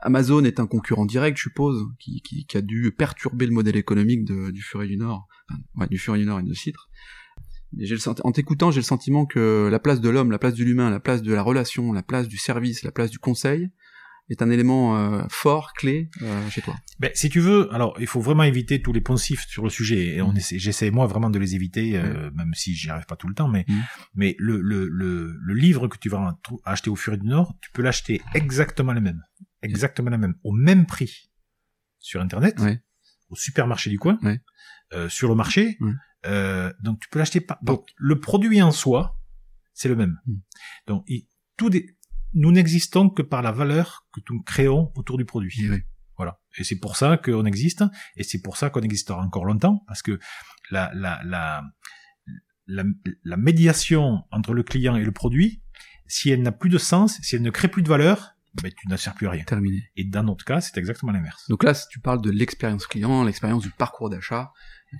Amazon 0.02 0.44
est 0.44 0.60
un 0.60 0.66
concurrent 0.66 1.06
direct, 1.06 1.36
je 1.38 1.44
suppose, 1.44 1.84
qui, 1.98 2.46
a 2.54 2.60
dû 2.60 2.92
perturber 2.96 3.46
le 3.46 3.52
modèle 3.52 3.76
économique 3.76 4.24
du 4.24 4.62
Furet 4.62 4.86
du 4.86 4.98
Nord, 4.98 5.26
enfin, 5.48 5.60
ouais, 5.76 5.86
du 5.88 5.98
Furet 5.98 6.18
du 6.18 6.26
Nord 6.26 6.40
et 6.40 6.42
de 6.42 6.52
Citre. 6.52 6.90
Mais 7.72 7.86
en 8.22 8.32
t'écoutant, 8.32 8.70
j'ai 8.70 8.80
le 8.80 8.84
sentiment 8.84 9.26
que 9.26 9.68
la 9.70 9.78
place 9.78 10.00
de 10.00 10.08
l'homme, 10.08 10.30
la 10.30 10.38
place 10.38 10.54
de 10.54 10.62
l'humain, 10.64 10.90
la 10.90 11.00
place 11.00 11.22
de 11.22 11.32
la 11.32 11.42
relation, 11.42 11.92
la 11.92 12.02
place 12.02 12.28
du 12.28 12.36
service, 12.36 12.82
la 12.82 12.92
place 12.92 13.10
du 13.10 13.18
conseil, 13.18 13.70
est 14.28 14.42
un 14.42 14.50
élément 14.50 14.98
euh, 14.98 15.22
fort, 15.28 15.72
clé 15.72 16.10
euh, 16.22 16.50
chez 16.50 16.60
toi. 16.60 16.76
Ben, 16.98 17.10
si 17.14 17.28
tu 17.28 17.40
veux, 17.40 17.72
alors 17.72 17.96
il 18.00 18.06
faut 18.06 18.20
vraiment 18.20 18.42
éviter 18.42 18.82
tous 18.82 18.92
les 18.92 19.00
poncifs 19.00 19.46
sur 19.48 19.62
le 19.62 19.70
sujet. 19.70 20.16
Et 20.16 20.22
on 20.22 20.32
mm. 20.32 20.36
essaie, 20.36 20.58
j'essaie 20.58 20.90
moi 20.90 21.06
vraiment 21.06 21.30
de 21.30 21.38
les 21.38 21.54
éviter, 21.54 21.96
euh, 21.96 22.30
mm. 22.30 22.34
même 22.34 22.54
si 22.54 22.74
j'y 22.74 22.90
arrive 22.90 23.06
pas 23.06 23.16
tout 23.16 23.28
le 23.28 23.34
temps. 23.34 23.48
Mais 23.48 23.64
mm. 23.68 23.82
mais 24.14 24.36
le, 24.38 24.60
le, 24.60 24.88
le, 24.88 25.36
le, 25.38 25.54
livre 25.54 25.86
que 25.88 25.96
tu 25.98 26.08
vas 26.08 26.38
acheter 26.64 26.90
au 26.90 26.96
Furet 26.96 27.18
du 27.18 27.26
Nord, 27.26 27.56
tu 27.60 27.70
peux 27.70 27.82
l'acheter 27.82 28.20
exactement 28.34 28.92
le 28.92 29.00
même, 29.00 29.22
exactement 29.62 30.10
le 30.10 30.18
même, 30.18 30.34
au 30.42 30.52
même 30.52 30.86
prix 30.86 31.30
sur 31.98 32.20
internet, 32.20 32.60
au 33.28 33.36
supermarché 33.36 33.90
du 33.90 33.98
coin, 33.98 34.18
euh, 34.92 35.08
sur 35.08 35.28
le 35.28 35.36
marché. 35.36 35.78
donc 36.82 37.00
tu 37.00 37.08
peux 37.10 37.20
l'acheter 37.20 37.40
pas. 37.40 37.58
Donc 37.62 37.86
le 37.96 38.18
produit 38.18 38.60
en 38.60 38.72
soi, 38.72 39.20
c'est 39.72 39.88
le 39.88 39.96
même. 39.96 40.18
Donc 40.86 41.04
il, 41.06 41.28
tout 41.56 41.70
des 41.70 41.95
nous 42.34 42.52
n'existons 42.52 43.08
que 43.10 43.22
par 43.22 43.42
la 43.42 43.52
valeur 43.52 44.06
que 44.12 44.20
nous 44.30 44.42
créons 44.42 44.92
autour 44.94 45.18
du 45.18 45.24
produit. 45.24 45.70
Voilà. 46.16 46.40
Et 46.58 46.64
c'est 46.64 46.78
pour 46.78 46.96
ça 46.96 47.16
qu'on 47.16 47.44
existe, 47.44 47.84
et 48.16 48.22
c'est 48.22 48.40
pour 48.40 48.56
ça 48.56 48.70
qu'on 48.70 48.80
existera 48.80 49.22
encore 49.22 49.44
longtemps, 49.44 49.82
parce 49.86 50.02
que 50.02 50.18
la, 50.70 50.90
la, 50.94 51.20
la, 51.24 51.62
la, 52.66 53.36
médiation 53.36 54.24
entre 54.30 54.54
le 54.54 54.62
client 54.62 54.96
et 54.96 55.04
le 55.04 55.12
produit, 55.12 55.62
si 56.06 56.30
elle 56.30 56.42
n'a 56.42 56.52
plus 56.52 56.70
de 56.70 56.78
sens, 56.78 57.18
si 57.22 57.36
elle 57.36 57.42
ne 57.42 57.50
crée 57.50 57.68
plus 57.68 57.82
de 57.82 57.88
valeur, 57.88 58.36
ben, 58.62 58.72
tu 58.72 58.96
sers 58.96 59.14
plus 59.14 59.26
à 59.26 59.30
rien. 59.30 59.44
Terminé. 59.44 59.90
Et 59.96 60.04
dans 60.04 60.22
notre 60.22 60.44
cas, 60.44 60.62
c'est 60.62 60.78
exactement 60.78 61.12
l'inverse. 61.12 61.44
Donc 61.50 61.62
là, 61.62 61.74
tu 61.90 62.00
parles 62.00 62.22
de 62.22 62.30
l'expérience 62.30 62.86
client, 62.86 63.22
l'expérience 63.22 63.62
du 63.62 63.70
parcours 63.70 64.08
d'achat, 64.08 64.52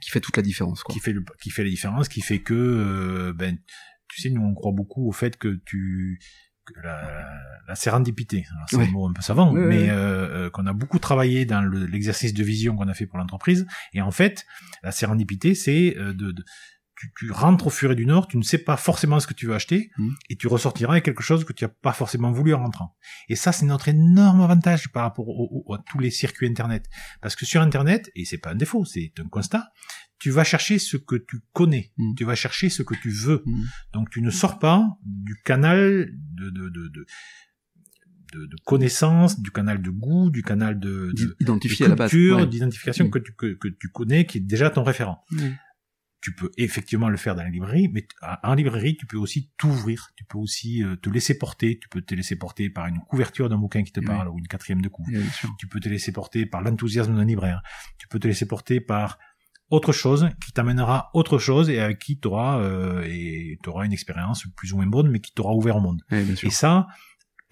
qui 0.03 0.11
fait 0.11 0.21
toute 0.21 0.37
la 0.37 0.43
différence. 0.43 0.83
Quoi. 0.83 0.93
Qui 0.93 1.01
fait 1.01 1.15
qui 1.41 1.51
fait 1.51 1.65
la 1.65 1.71
différence, 1.71 2.09
qui 2.09 2.21
fait 2.21 2.41
que, 2.41 2.55
euh, 2.55 3.33
ben, 3.33 3.59
tu 4.09 4.21
sais, 4.21 4.31
nous 4.31 4.43
on 4.43 4.55
croit 4.55 4.73
beaucoup 4.73 5.09
au 5.09 5.13
fait 5.13 5.39
que 5.39 5.61
tu 5.65 6.21
la, 6.83 7.29
la 7.67 7.75
sérendipité. 7.75 8.47
C'est 8.69 8.81
un 8.81 8.87
mot 8.87 9.09
un 9.09 9.13
peu 9.13 9.23
savant, 9.23 9.53
mais 9.53 9.91
euh, 9.91 10.47
euh, 10.47 10.51
qu'on 10.51 10.67
a 10.67 10.73
beaucoup 10.73 10.99
travaillé 10.99 11.45
dans 11.45 11.63
l'exercice 11.63 12.35
de 12.35 12.43
vision 12.43 12.77
qu'on 12.77 12.89
a 12.89 12.95
fait 12.95 13.07
pour 13.07 13.19
l'entreprise. 13.19 13.67
Et 13.93 14.01
en 14.01 14.11
fait, 14.11 14.47
la 14.83 14.93
sérendipité, 14.93 15.55
c'est 15.55 15.97
euh, 15.97 16.13
de, 16.13 16.33
de 16.33 16.45
tu, 16.99 17.13
tu, 17.19 17.31
rentres 17.31 17.67
au 17.67 17.71
Furet 17.71 17.95
du 17.95 18.07
Nord, 18.07 18.27
tu 18.27 18.39
ne 18.39 18.43
sais 18.43 18.57
pas 18.57 18.79
forcément 18.79 19.21
ce 19.21 19.27
que 19.27 19.35
tu 19.35 19.47
veux 19.47 19.55
acheter, 19.55 19.91
mmh. 19.99 20.09
et 20.31 20.37
tu 20.37 20.47
ressortiras 20.47 20.93
avec 20.93 21.05
quelque 21.05 21.23
chose 21.23 21.45
que 21.45 21.53
tu 21.53 21.65
n'as 21.65 21.69
pas 21.69 21.93
forcément 21.93 22.33
voulu 22.33 22.55
en 22.55 22.63
rentrant. 22.63 22.97
Et 23.29 23.37
ça, 23.37 23.53
c'est 23.53 23.67
notre 23.67 23.89
énorme 23.89 24.41
avantage 24.41 24.91
par 24.93 25.03
rapport 25.03 25.27
à 25.75 25.79
tous 25.91 25.99
les 25.99 26.11
circuits 26.11 26.49
Internet. 26.49 26.89
Parce 27.21 27.37
que 27.37 27.45
sur 27.45 27.61
Internet, 27.61 28.11
et 28.15 28.25
c'est 28.25 28.39
pas 28.39 28.53
un 28.53 28.55
défaut, 28.55 28.87
c'est 28.87 29.13
un 29.19 29.29
constat, 29.29 29.69
tu 30.19 30.31
vas 30.31 30.45
chercher 30.45 30.79
ce 30.79 30.97
que 30.97 31.17
tu 31.17 31.41
connais, 31.53 31.93
mm. 31.97 32.15
tu 32.15 32.25
vas 32.25 32.35
chercher 32.35 32.69
ce 32.69 32.83
que 32.83 32.95
tu 32.95 33.11
veux. 33.11 33.43
Mm. 33.45 33.65
Donc 33.93 34.11
tu 34.11 34.23
ne 34.23 34.31
sors 34.31 34.59
pas 34.59 34.87
du 35.05 35.37
canal 35.45 36.11
de, 36.35 36.51
de, 36.51 36.69
de, 36.69 36.89
de 36.89 37.07
de, 38.33 38.57
connaissance, 38.67 39.41
du 39.41 39.51
canal 39.51 39.81
de 39.81 39.89
goût, 39.89 40.31
du 40.31 40.43
canal 40.43 40.79
de, 40.79 41.13
de, 41.15 41.37
la 41.87 41.97
culture, 41.97 42.47
d'identification 42.47 43.07
mm. 43.07 43.11
que, 43.11 43.19
tu, 43.19 43.33
que, 43.33 43.55
que, 43.55 43.69
tu 43.69 43.89
connais, 43.89 44.27
qui 44.27 44.39
est 44.39 44.43
déjà 44.43 44.69
ton 44.69 44.83
référent. 44.83 45.25
Tu 46.21 46.35
peux 46.35 46.51
effectivement 46.57 47.09
le 47.09 47.17
faire 47.17 47.37
dans 47.37 47.45
la 47.45 47.51
librairie, 47.51 47.89
mais 47.89 48.07
en 48.43 48.55
librairie, 48.55 48.97
tu 48.97 49.07
peux 49.07 49.17
aussi 49.17 49.53
t'ouvrir, 49.57 50.11
tu 50.17 50.25
peux 50.25 50.39
aussi 50.39 50.83
euh, 50.83 50.97
te 50.97 51.09
laisser 51.09 51.39
porter, 51.39 51.79
tu 51.79 51.89
peux 51.89 52.03
te 52.03 52.15
laisser 52.15 52.37
porter 52.37 52.69
par 52.69 52.87
une 52.89 52.99
couverture 53.09 53.49
d'un 53.49 53.59
bouquin 53.59 53.85
qui 53.85 53.93
te 53.93 54.01
parle, 54.01 54.29
ou 54.29 54.39
une 54.39 54.49
quatrième 54.49 54.83
de 54.83 54.89
couve. 54.89 55.07
Tu 55.59 55.69
peux 55.69 55.79
te 55.79 55.89
laisser 55.89 56.13
porter 56.13 56.45
par 56.45 56.63
l'enthousiasme 56.63 57.15
d'un 57.15 57.25
libraire. 57.25 57.63
Tu 57.97 58.09
peux 58.09 58.19
te 58.19 58.27
laisser 58.27 58.47
porter 58.47 58.81
par 58.81 59.19
autre 59.71 59.93
chose, 59.93 60.29
qui 60.45 60.53
t'amènera 60.53 61.11
autre 61.15 61.39
chose 61.39 61.71
et 61.71 61.81
avec 61.81 61.99
qui 61.99 62.19
tu 62.19 62.29
auras 62.29 62.61
euh, 62.61 63.03
et 63.07 63.59
auras 63.67 63.85
une 63.85 63.93
expérience 63.93 64.47
plus 64.57 64.73
ou 64.73 64.77
moins 64.77 64.87
bonne, 64.87 65.11
mais 65.11 65.21
qui 65.21 65.33
t'aura 65.33 65.55
ouvert 65.55 65.77
au 65.77 65.81
monde. 65.81 66.03
et 66.11 66.51
ça, 66.51 66.87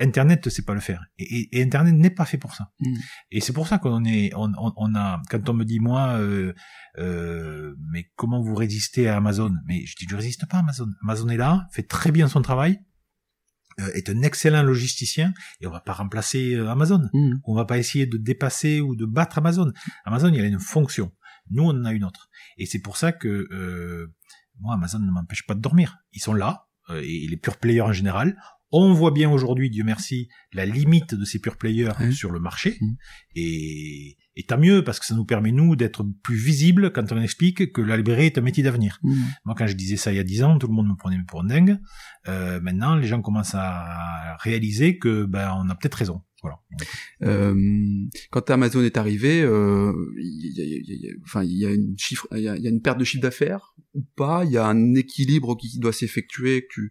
Internet 0.01 0.45
ne 0.45 0.51
sait 0.51 0.62
pas 0.62 0.75
le 0.75 0.81
faire. 0.81 1.05
Et, 1.19 1.49
Internet 1.62 1.95
n'est 1.95 2.11
pas 2.11 2.25
fait 2.25 2.38
pour 2.38 2.55
ça. 2.55 2.71
Mm. 2.81 2.95
Et 3.31 3.41
c'est 3.41 3.53
pour 3.53 3.69
ça 3.69 3.79
qu'on 3.79 4.05
est, 4.05 4.33
on, 4.35 4.53
on, 4.57 4.95
a, 4.95 5.23
quand 5.31 5.49
on 5.49 5.55
me 5.55 5.65
dit 5.65 5.81
moi, 5.81 6.19
euh, 6.19 6.53
euh, 6.99 7.75
mais 7.91 8.11
comment 8.17 8.41
vous 8.41 8.55
résistez 8.55 9.09
à 9.09 9.17
Amazon? 9.17 9.53
Mais 9.67 9.85
je 9.87 9.97
dis, 9.97 10.07
je 10.09 10.17
résiste 10.17 10.47
pas 10.47 10.59
à 10.59 10.61
Amazon. 10.61 10.88
Amazon 11.03 11.29
est 11.29 11.37
là, 11.37 11.69
fait 11.73 11.85
très 11.85 12.11
bien 12.11 12.29
son 12.29 12.43
travail, 12.43 12.81
euh, 13.81 13.91
est 13.95 14.09
un 14.09 14.23
excellent 14.23 14.62
logisticien 14.62 15.33
et 15.61 15.67
on 15.67 15.71
va 15.71 15.81
pas 15.81 15.95
remplacer 15.95 16.55
euh, 16.55 16.71
Amazon. 16.71 17.09
Mm. 17.12 17.38
On 17.45 17.55
va 17.55 17.65
pas 17.65 17.79
essayer 17.79 18.07
de 18.07 18.17
dépasser 18.17 18.81
ou 18.81 18.95
de 18.95 19.05
battre 19.05 19.38
Amazon. 19.38 19.73
Amazon, 20.05 20.33
il 20.33 20.41
a 20.41 20.47
une 20.47 20.61
fonction. 20.61 21.11
Nous, 21.51 21.63
on 21.63 21.71
en 21.71 21.85
a 21.85 21.93
une 21.93 22.05
autre. 22.05 22.29
Et 22.59 22.67
c'est 22.67 22.81
pour 22.81 22.97
ça 22.97 23.13
que 23.13 23.29
euh, 23.29 24.15
moi, 24.61 24.75
Amazon 24.75 25.01
ne 25.01 25.11
m'empêche 25.11 25.47
pas 25.47 25.55
de 25.55 25.61
dormir. 25.61 25.99
Ils 26.13 26.21
sont 26.21 26.35
là, 26.35 26.67
euh, 26.91 27.01
et 27.03 27.27
les 27.29 27.37
pure 27.37 27.57
players 27.57 27.83
en 27.83 27.93
général. 27.93 28.37
On 28.77 28.93
voit 28.93 29.13
bien 29.13 29.31
aujourd'hui, 29.31 29.71
Dieu 29.71 29.85
merci, 29.85 30.29
la 30.53 30.67
limite 30.67 31.15
de 31.15 31.25
ces 31.25 31.39
pure 31.39 31.57
players 31.57 31.93
sur 32.11 32.33
le 32.33 32.41
marché. 32.41 32.77
Mmh. 32.81 32.93
Et, 33.37 34.17
et 34.35 34.43
tant 34.43 34.59
mieux, 34.59 34.83
parce 34.83 34.99
que 34.99 35.07
ça 35.07 35.15
nous 35.15 35.25
permet, 35.25 35.53
nous, 35.53 35.77
d'être 35.77 36.05
plus 36.25 36.35
visibles 36.35 36.93
quand 36.93 37.13
on 37.13 37.21
explique 37.23 37.73
que 37.73 37.81
la 37.81 37.97
librairie 37.97 38.27
est 38.27 38.39
un 38.39 38.41
métier 38.41 38.65
d'avenir. 38.65 38.99
Mmh. 39.03 39.15
Moi, 39.45 39.55
quand 39.57 39.69
je 39.69 39.75
disais 39.75 39.97
ça 39.97 40.13
il 40.13 40.17
y 40.17 40.19
a 40.19 40.25
dix 40.25 40.43
ans, 40.43 40.59
tout 40.59 40.67
le 40.67 40.73
monde 40.73 40.89
me 40.89 40.97
prenait 40.97 41.23
pour 41.29 41.43
un 41.43 41.45
dingue. 41.45 41.79
Euh, 42.27 42.61
maintenant, 42.61 42.97
les 42.97 43.07
gens 43.07 43.23
commencent 43.23 43.55
à 43.55 44.37
réaliser 44.41 44.99
que 44.99 45.25
ben, 45.25 45.55
on 45.57 45.69
a 45.69 45.77
peut-être 45.77 45.95
raison. 45.95 46.23
Voilà. 46.45 46.61
Euh, 47.23 47.55
quand 48.31 48.51
Amazon 48.51 48.83
est 48.83 48.99
arrivé, 48.99 49.41
euh, 49.41 49.93
enfin, 51.25 51.43
il 51.43 51.57
y 51.57 51.65
a 51.65 51.71
une 51.71 51.97
chiffre, 51.99 52.29
il 52.33 52.43
y 52.43 52.49
a, 52.49 52.57
une 52.57 52.83
perte 52.83 52.99
de 52.99 53.05
chiffre 53.05 53.23
d'affaires 53.23 53.75
ou 53.95 54.03
pas? 54.15 54.45
Il 54.45 54.53
y 54.53 54.59
a 54.59 54.67
un 54.67 54.95
équilibre 54.95 55.57
qui 55.57 55.79
doit 55.79 55.93
s'effectuer. 55.93 56.67
Que 56.67 56.83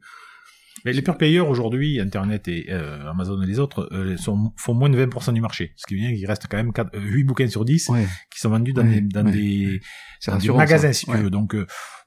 mais 0.86 0.92
les 0.92 1.02
pure 1.02 1.18
players 1.18 1.40
aujourd'hui, 1.40 2.00
Internet 2.00 2.48
et 2.48 2.66
euh, 2.70 3.10
Amazon 3.10 3.42
et 3.42 3.46
les 3.46 3.60
autres, 3.60 3.88
euh, 3.94 4.18
sont, 4.18 4.54
font 4.58 4.74
moins 4.74 4.90
de 4.90 5.06
20% 5.06 5.34
du 5.34 5.40
marché. 5.40 5.74
Ce 5.78 5.86
qui 5.88 5.96
veut 5.96 6.02
dire 6.02 6.16
qu'il 6.16 6.26
reste 6.26 6.48
quand 6.50 6.58
même 6.58 6.74
4, 6.74 6.98
8 6.98 7.22
euh, 7.22 7.26
bouquins 7.26 7.48
sur 7.48 7.64
10 7.64 7.90
qui 8.30 8.40
sont 8.40 8.50
vendus 8.50 8.74
dans 8.74 8.84
des, 8.84 9.02
dans 9.02 9.24
des, 9.24 9.80
magasins, 10.54 10.92
si 10.92 11.06
tu 11.06 11.16
veux. 11.16 11.30
Donc, 11.30 11.56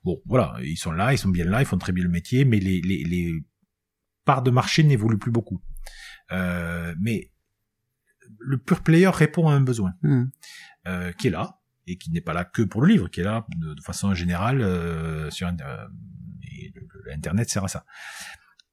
bon, 0.05 0.21
voilà, 0.27 0.57
ils 0.63 0.77
sont 0.77 0.93
là, 0.93 1.13
ils 1.13 1.19
sont 1.19 1.31
bien 1.31 1.47
là, 1.47 1.63
ils 1.63 1.67
font 1.67 1.79
très 1.79 1.93
bien 1.93 2.05
le 2.05 2.11
métier, 2.11 2.45
mais 2.45 2.59
les, 2.59 2.83
les, 2.83 3.03
les 3.05 3.33
parts 4.25 4.43
de 4.43 4.51
marché 4.51 4.83
n'évoluent 4.83 5.19
plus 5.19 5.33
beaucoup. 5.33 5.63
mais 6.31 7.31
le 8.47 8.59
pure 8.59 8.81
player 8.81 9.09
répond 9.09 9.49
à 9.49 9.53
un 9.53 9.61
besoin 9.61 9.95
hmm. 10.03 10.25
euh, 10.87 11.13
qui 11.13 11.27
est 11.27 11.31
là 11.31 11.61
et 11.87 11.99
qui 11.99 12.11
n'est 12.11 12.21
pas 12.21 12.33
là 12.33 12.45
que 12.45 12.63
pour 12.63 12.83
le 12.83 12.89
livre, 12.89 13.09
qui 13.09 13.21
est 13.21 13.25
là 13.25 13.47
de, 13.57 13.81
façon 13.83 14.15
générale 14.15 14.61
euh, 14.61 15.31
sur 15.31 15.47
euh, 15.49 15.53
et 16.59 16.73
Internet 17.13 17.51
sert 17.51 17.65
à 17.65 17.69
ça. 17.69 17.85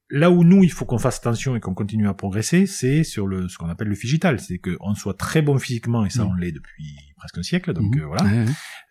Là 0.09 0.29
où 0.29 0.43
nous, 0.43 0.63
il 0.63 0.71
faut 0.71 0.85
qu'on 0.85 0.99
fasse 0.99 1.17
attention 1.17 1.55
et 1.55 1.59
qu'on 1.59 1.73
continue 1.73 2.07
à 2.07 2.13
progresser, 2.13 2.67
c'est 2.67 3.03
sur 3.03 3.25
le 3.25 3.47
ce 3.47 3.57
qu'on 3.57 3.69
appelle 3.69 3.87
le 3.87 3.95
digital, 3.95 4.39
c'est 4.39 4.59
qu'on 4.59 4.93
soit 4.93 5.17
très 5.17 5.41
bon 5.41 5.57
physiquement 5.57 6.05
et 6.05 6.09
ça 6.09 6.23
hmm. 6.23 6.29
on 6.29 6.33
l'est 6.35 6.51
depuis 6.51 6.97
presque 7.17 7.37
un 7.37 7.43
siècle, 7.43 7.73
donc 7.73 7.95
hmm. 7.95 7.99
euh, 7.99 8.05
voilà, 8.05 8.45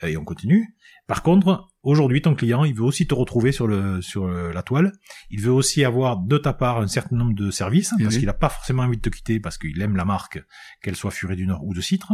et 0.08 0.16
on 0.16 0.24
continue. 0.24 0.76
Par 1.06 1.22
contre, 1.22 1.68
aujourd'hui, 1.82 2.22
ton 2.22 2.34
client, 2.34 2.64
il 2.64 2.74
veut 2.74 2.84
aussi 2.84 3.06
te 3.06 3.14
retrouver 3.14 3.52
sur 3.52 3.66
le 3.66 4.00
sur 4.00 4.28
la 4.28 4.62
toile. 4.62 4.92
Il 5.30 5.40
veut 5.40 5.52
aussi 5.52 5.84
avoir 5.84 6.18
de 6.18 6.38
ta 6.38 6.52
part 6.52 6.80
un 6.80 6.86
certain 6.86 7.16
nombre 7.16 7.34
de 7.34 7.50
services 7.50 7.92
parce 8.00 8.16
qu'il 8.16 8.26
n'a 8.26 8.32
pas 8.32 8.48
forcément 8.48 8.82
envie 8.84 8.96
de 8.96 9.02
te 9.02 9.10
quitter 9.10 9.40
parce 9.40 9.58
qu'il 9.58 9.80
aime 9.82 9.96
la 9.96 10.04
marque, 10.04 10.42
qu'elle 10.82 10.96
soit 10.96 11.10
Furet 11.10 11.36
du 11.36 11.46
Nord 11.46 11.64
ou 11.64 11.74
de 11.74 11.80
Citre. 11.80 12.12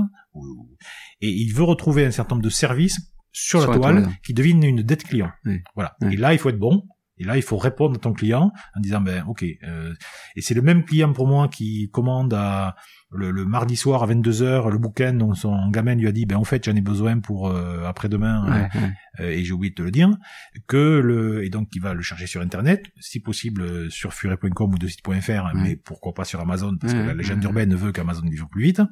et 1.21 1.29
il 1.31 1.53
veut 1.53 1.65
retrouver 1.65 2.07
un 2.07 2.11
certain 2.11 2.35
nombre 2.35 2.45
de 2.45 2.51
services 2.51 3.13
sur, 3.33 3.61
la, 3.61 3.79
toile, 3.79 4.09
qui 4.25 4.35
deviennent 4.35 4.65
une 4.65 4.83
dette 4.83 5.05
client. 5.05 5.31
Voilà. 5.75 5.97
Et 6.11 6.17
là, 6.17 6.33
il 6.33 6.39
faut 6.39 6.49
être 6.49 6.59
bon. 6.59 6.83
Et 7.21 7.25
là, 7.25 7.37
il 7.37 7.43
faut 7.43 7.57
répondre 7.57 7.97
à 7.97 7.99
ton 7.99 8.13
client 8.13 8.53
en 8.77 8.81
disant 8.81 9.01
ben 9.01 9.25
ok. 9.27 9.45
Euh, 9.65 9.93
et 10.37 10.41
c'est 10.41 10.55
le 10.55 10.63
même 10.63 10.85
client 10.85 11.13
pour 11.13 11.27
moi 11.27 11.49
qui 11.49 11.91
commande 11.91 12.33
à 12.33 12.77
le, 13.11 13.45
mardi 13.45 13.77
soir 13.77 14.03
à 14.03 14.07
22h 14.07 14.71
le 14.71 14.79
bouquin 14.79 15.15
dont 15.15 15.35
son 15.35 15.71
gamin 15.71 15.95
lui 15.95 16.07
a 16.07 16.13
dit 16.13 16.27
ben 16.27 16.37
en 16.37 16.45
fait 16.45 16.65
j'en 16.65 16.77
ai 16.77 16.83
besoin 16.83 17.21
pour 17.21 17.49
euh, 17.49 17.85
après-demain 17.87 18.69
euh, 19.21 19.31
et 19.31 19.45
j'ai 19.45 19.53
oublié 19.53 19.71
de 19.71 19.77
te 19.77 19.83
le 19.83 19.91
dire 19.91 20.11
que 20.67 20.99
le 20.99 21.45
et 21.45 21.49
donc 21.49 21.69
il 21.75 21.81
va 21.81 21.95
le 21.95 22.03
charger 22.03 22.27
sur 22.27 22.43
internet 22.43 22.85
si 23.01 23.21
possible 23.21 23.91
sur 23.91 24.13
furet.com 24.13 24.75
ou 24.75 24.79
de 24.79 24.87
site.fr 24.87 25.55
mais 25.55 25.77
pourquoi 25.77 26.13
pas 26.13 26.25
sur 26.25 26.41
Amazon 26.41 26.77
parce 26.77 26.93
que 26.93 26.99
la 26.99 27.15
légende 27.15 27.43
urbaine 27.45 27.75
veut 27.75 27.93
qu'Amazon 27.93 28.27
livre 28.27 28.49
plus 28.51 28.63
vite. 28.63 28.83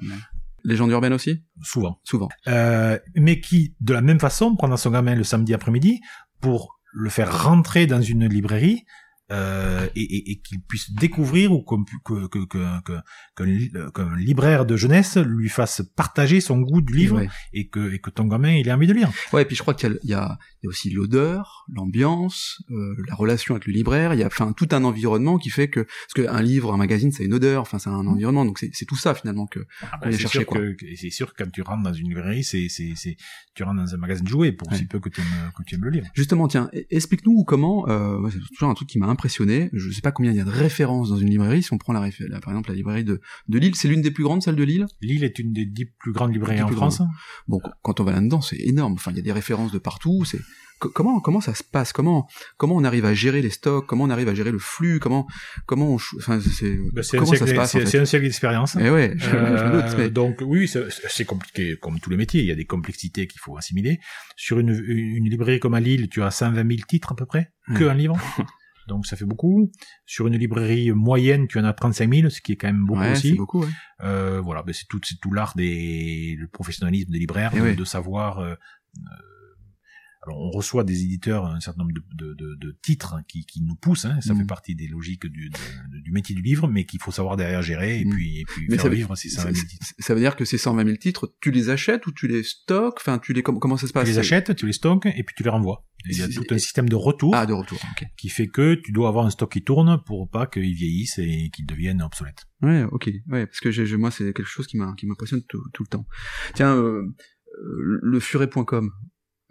Légende 0.66 0.90
urbaine 0.90 1.12
aussi? 1.12 1.44
Souvent. 1.62 2.00
Souvent. 2.02 2.28
Euh, 2.48 2.98
mais 3.14 3.38
qui, 3.38 3.76
de 3.80 3.92
la 3.92 4.02
même 4.02 4.18
façon, 4.18 4.56
prendra 4.56 4.76
son 4.76 4.90
gamin 4.90 5.14
le 5.14 5.22
samedi 5.22 5.54
après-midi 5.54 6.00
pour 6.40 6.80
le 6.92 7.08
faire 7.08 7.44
rentrer 7.44 7.86
dans 7.86 8.02
une 8.02 8.26
librairie 8.26 8.84
euh, 9.32 9.88
et, 9.96 10.02
et, 10.02 10.30
et 10.30 10.36
qu'il 10.36 10.60
puisse 10.60 10.92
découvrir 10.92 11.50
ou 11.50 11.60
qu'un 11.62 11.82
que, 12.04 12.28
que, 12.28 12.44
que, 12.46 13.00
que, 13.34 14.16
libraire 14.16 14.66
de 14.66 14.76
jeunesse 14.76 15.16
lui 15.16 15.48
fasse 15.48 15.82
partager 15.96 16.40
son 16.40 16.60
goût 16.60 16.80
du 16.80 16.94
livre 16.94 17.20
et 17.52 17.68
que 17.68 17.92
et 17.92 17.98
que 17.98 18.10
ton 18.10 18.26
gamin 18.26 18.52
il 18.52 18.68
ait 18.68 18.72
envie 18.72 18.86
de 18.86 18.92
lire. 18.92 19.10
Ouais, 19.32 19.42
et 19.42 19.44
puis 19.44 19.56
je 19.56 19.62
crois 19.62 19.74
qu'il 19.74 19.98
y 20.04 20.10
y 20.10 20.14
a 20.14 20.38
aussi 20.64 20.90
l'odeur, 20.90 21.64
l'ambiance, 21.72 22.62
euh, 22.70 22.94
la 23.08 23.16
relation 23.16 23.56
avec 23.56 23.66
le 23.66 23.72
libraire. 23.72 24.14
Il 24.14 24.20
y 24.20 24.22
a 24.22 24.26
enfin 24.26 24.52
tout 24.52 24.68
un 24.70 24.84
environnement 24.84 25.38
qui 25.38 25.50
fait 25.50 25.68
que 25.68 25.80
parce 25.80 26.14
qu'un 26.14 26.42
livre, 26.42 26.72
un 26.72 26.76
magazine, 26.76 27.10
c'est 27.10 27.24
une 27.24 27.34
odeur, 27.34 27.62
enfin 27.62 27.80
c'est 27.80 27.90
un 27.90 28.04
mmh. 28.04 28.08
environnement. 28.08 28.44
Donc 28.44 28.58
c'est 28.60 28.86
tout 28.86 28.96
ça 28.96 29.14
finalement 29.14 29.46
que 29.48 29.66
ah 29.82 29.98
bah, 30.00 30.10
chercher. 30.12 30.38
Sûr 30.38 30.46
que, 30.46 30.76
c'est 30.94 31.10
sûr 31.10 31.34
que 31.34 31.42
quand 31.42 31.50
tu 31.50 31.62
rentres 31.62 31.82
dans 31.82 31.92
une 31.92 32.08
librairie, 32.08 32.44
c'est 32.44 32.68
c'est 32.68 32.92
c'est 32.94 33.16
tu 33.54 33.64
rentres 33.64 33.82
dans 33.82 33.94
un 33.94 33.98
magasin 33.98 34.22
de 34.22 34.28
jouets 34.28 34.52
pour 34.52 34.72
si 34.72 34.86
peu 34.86 35.00
que 35.00 35.08
tu 35.08 35.20
aimes 35.20 35.50
que 35.56 35.64
tu 35.64 35.74
aimes 35.74 35.84
le 35.84 35.90
lire. 35.90 36.04
Justement, 36.14 36.46
tiens, 36.46 36.70
explique-nous 36.90 37.42
comment. 37.42 37.88
Euh, 37.88 38.28
c'est 38.30 38.38
toujours 38.54 38.70
un 38.70 38.74
truc 38.74 38.88
qui 38.88 38.98
m'a 38.98 39.08
impressionné. 39.16 39.70
Je 39.72 39.90
sais 39.90 40.02
pas 40.02 40.12
combien 40.12 40.30
il 40.30 40.36
y 40.36 40.40
a 40.40 40.44
de 40.44 40.50
références 40.50 41.08
dans 41.08 41.16
une 41.16 41.30
librairie. 41.30 41.62
Si 41.62 41.72
on 41.72 41.78
prend 41.78 41.92
la, 41.92 42.00
par 42.00 42.52
exemple 42.52 42.68
la 42.68 42.74
librairie 42.74 43.04
de 43.04 43.20
de 43.48 43.58
Lille, 43.58 43.74
c'est 43.74 43.88
l'une 43.88 44.02
des 44.02 44.10
plus 44.10 44.24
grandes, 44.24 44.42
celle 44.42 44.56
de 44.56 44.64
Lille? 44.64 44.86
Lille 45.00 45.24
est 45.24 45.38
une 45.38 45.52
des 45.52 45.66
dix 45.66 45.86
plus 45.86 46.12
grandes 46.12 46.32
librairies 46.32 46.62
en 46.62 46.68
France. 46.68 47.02
Bon, 47.48 47.60
quand 47.82 48.00
on 48.00 48.04
va 48.04 48.12
là-dedans, 48.12 48.40
c'est 48.40 48.58
énorme. 48.58 48.94
Enfin, 48.94 49.10
il 49.10 49.16
y 49.16 49.20
a 49.20 49.22
des 49.22 49.32
références 49.32 49.72
de 49.72 49.78
partout. 49.78 50.24
C'est 50.24 50.40
comment 50.78 51.20
comment 51.20 51.40
ça 51.40 51.54
se 51.54 51.64
passe? 51.64 51.92
Comment 51.92 52.28
comment 52.56 52.76
on 52.76 52.84
arrive 52.84 53.04
à 53.04 53.14
gérer 53.14 53.42
les 53.42 53.50
stocks? 53.50 53.86
Comment 53.86 54.04
on 54.04 54.10
arrive 54.10 54.28
à 54.28 54.34
gérer 54.34 54.52
le 54.52 54.58
flux? 54.58 55.00
Comment 55.00 55.26
comment 55.66 55.94
on 55.94 55.98
enfin 56.18 56.40
c'est 56.40 56.76
bah, 56.92 57.02
comment 57.10 57.26
ça 57.26 57.46
se 57.46 57.54
passe 57.54 57.84
C'est 57.84 57.98
un 57.98 58.04
siècle 58.04 58.24
d'expérience. 58.26 58.76
Eh 58.78 58.90
ouais, 58.90 59.14
je, 59.16 59.30
euh, 59.32 60.08
Donc 60.10 60.42
oui, 60.44 60.68
c'est 60.68 61.24
compliqué 61.24 61.76
comme 61.80 61.98
tous 62.00 62.10
les 62.10 62.16
métiers. 62.16 62.40
Il 62.40 62.46
y 62.46 62.52
a 62.52 62.56
des 62.56 62.66
complexités 62.66 63.26
qu'il 63.26 63.40
faut 63.40 63.56
assimiler. 63.56 64.00
Sur 64.36 64.58
une, 64.58 64.70
une 64.70 65.28
librairie 65.28 65.60
comme 65.60 65.74
à 65.74 65.80
Lille, 65.80 66.08
tu 66.08 66.22
as 66.22 66.30
120 66.30 66.68
000 66.68 66.80
titres 66.86 67.12
à 67.12 67.16
peu 67.16 67.26
près, 67.26 67.52
que 67.74 67.84
un 67.84 67.94
livre? 67.94 68.18
donc 68.86 69.06
ça 69.06 69.16
fait 69.16 69.24
beaucoup. 69.24 69.70
Sur 70.04 70.26
une 70.26 70.36
librairie 70.36 70.92
moyenne, 70.92 71.46
tu 71.48 71.58
en 71.58 71.64
as 71.64 71.72
35 71.72 72.14
000, 72.14 72.30
ce 72.30 72.40
qui 72.40 72.52
est 72.52 72.56
quand 72.56 72.68
même 72.68 72.84
beaucoup 72.84 73.02
aussi. 73.02 73.34
Beaucoup, 73.34 73.60
ouais. 73.62 73.68
euh, 74.02 74.40
voilà, 74.40 74.62
ben 74.62 74.72
c'est 74.72 74.86
tout, 74.88 75.00
c'est 75.02 75.20
tout 75.20 75.32
l'art 75.32 75.54
des, 75.56 76.36
le 76.38 76.48
professionnalisme 76.48 77.10
des 77.10 77.18
libraires, 77.18 77.52
eh 77.54 77.74
de, 77.74 77.84
savoir. 77.84 78.38
Euh, 78.38 78.54
alors 80.26 80.40
on 80.40 80.50
reçoit 80.50 80.84
des 80.84 81.02
éditeurs 81.02 81.46
un 81.46 81.60
certain 81.60 81.82
nombre 81.82 81.92
de, 81.94 82.34
de, 82.34 82.54
de, 82.54 82.78
titres 82.82 83.14
hein, 83.14 83.22
qui, 83.28 83.44
qui, 83.46 83.62
nous 83.62 83.76
poussent, 83.76 84.04
hein, 84.04 84.20
ça 84.20 84.34
fait 84.34 84.42
mm. 84.42 84.46
partie 84.46 84.74
des 84.74 84.88
logiques 84.88 85.26
du, 85.26 85.50
du 86.02 86.12
métier 86.12 86.34
du 86.34 86.42
livre, 86.42 86.68
mais 86.68 86.84
qu'il 86.84 87.00
faut 87.00 87.12
savoir 87.12 87.36
derrière 87.36 87.62
gérer 87.62 88.00
et 88.00 88.04
mm. 88.04 88.10
puis, 88.10 88.40
et 88.40 88.44
puis 88.44 88.66
faire 88.68 88.80
ça 88.82 88.88
vivre 88.88 89.16
ces 89.16 89.28
120 89.28 89.52
000 89.52 89.66
titres. 89.66 89.86
Ça 89.98 90.14
veut 90.14 90.20
dire 90.20 90.36
que 90.36 90.44
ces 90.44 90.58
120 90.58 90.84
000 90.84 90.96
titres, 90.96 91.34
tu 91.40 91.50
les 91.50 91.70
achètes 91.70 92.06
ou 92.06 92.12
tu 92.12 92.26
les 92.28 92.42
stockes? 92.42 92.98
Enfin, 92.98 93.18
tu 93.18 93.32
les 93.32 93.42
comment, 93.42 93.76
ça 93.76 93.86
se 93.86 93.92
passe? 93.92 94.04
Tu 94.04 94.10
les 94.10 94.18
achètes, 94.18 94.54
tu 94.56 94.66
les 94.66 94.72
stockes 94.72 95.06
et 95.06 95.22
puis 95.22 95.34
tu 95.36 95.42
les 95.42 95.50
renvoies. 95.50 95.84
Il 96.08 96.16
y 96.16 96.22
a 96.22 96.28
tout 96.28 96.44
un 96.50 96.58
système 96.58 96.88
de 96.88 96.94
retour, 96.94 97.34
ah, 97.34 97.46
de 97.46 97.52
retour 97.52 97.80
qui 98.16 98.28
fait 98.28 98.46
que 98.46 98.74
tu 98.74 98.92
dois 98.92 99.08
avoir 99.08 99.26
un 99.26 99.30
stock 99.30 99.50
qui 99.50 99.62
tourne 99.62 100.00
pour 100.06 100.30
pas 100.30 100.46
qu'il 100.46 100.74
vieillisse 100.74 101.18
et 101.18 101.50
qu'il 101.50 101.66
devienne 101.66 102.02
obsolète. 102.02 102.46
Ouais, 102.62 102.84
ok, 102.84 103.10
ouais, 103.28 103.46
parce 103.46 103.60
que 103.60 103.70
j'ai, 103.70 103.96
moi 103.96 104.10
c'est 104.10 104.32
quelque 104.32 104.44
chose 104.44 104.66
qui 104.66 104.76
m'impressionne 104.76 105.42
tout, 105.48 105.62
tout, 105.72 105.82
le 105.82 105.88
temps. 105.88 106.06
Tiens, 106.54 106.76
euh, 106.76 107.02
euh 107.58 107.98
le 108.02 108.20
furet.com, 108.20 108.90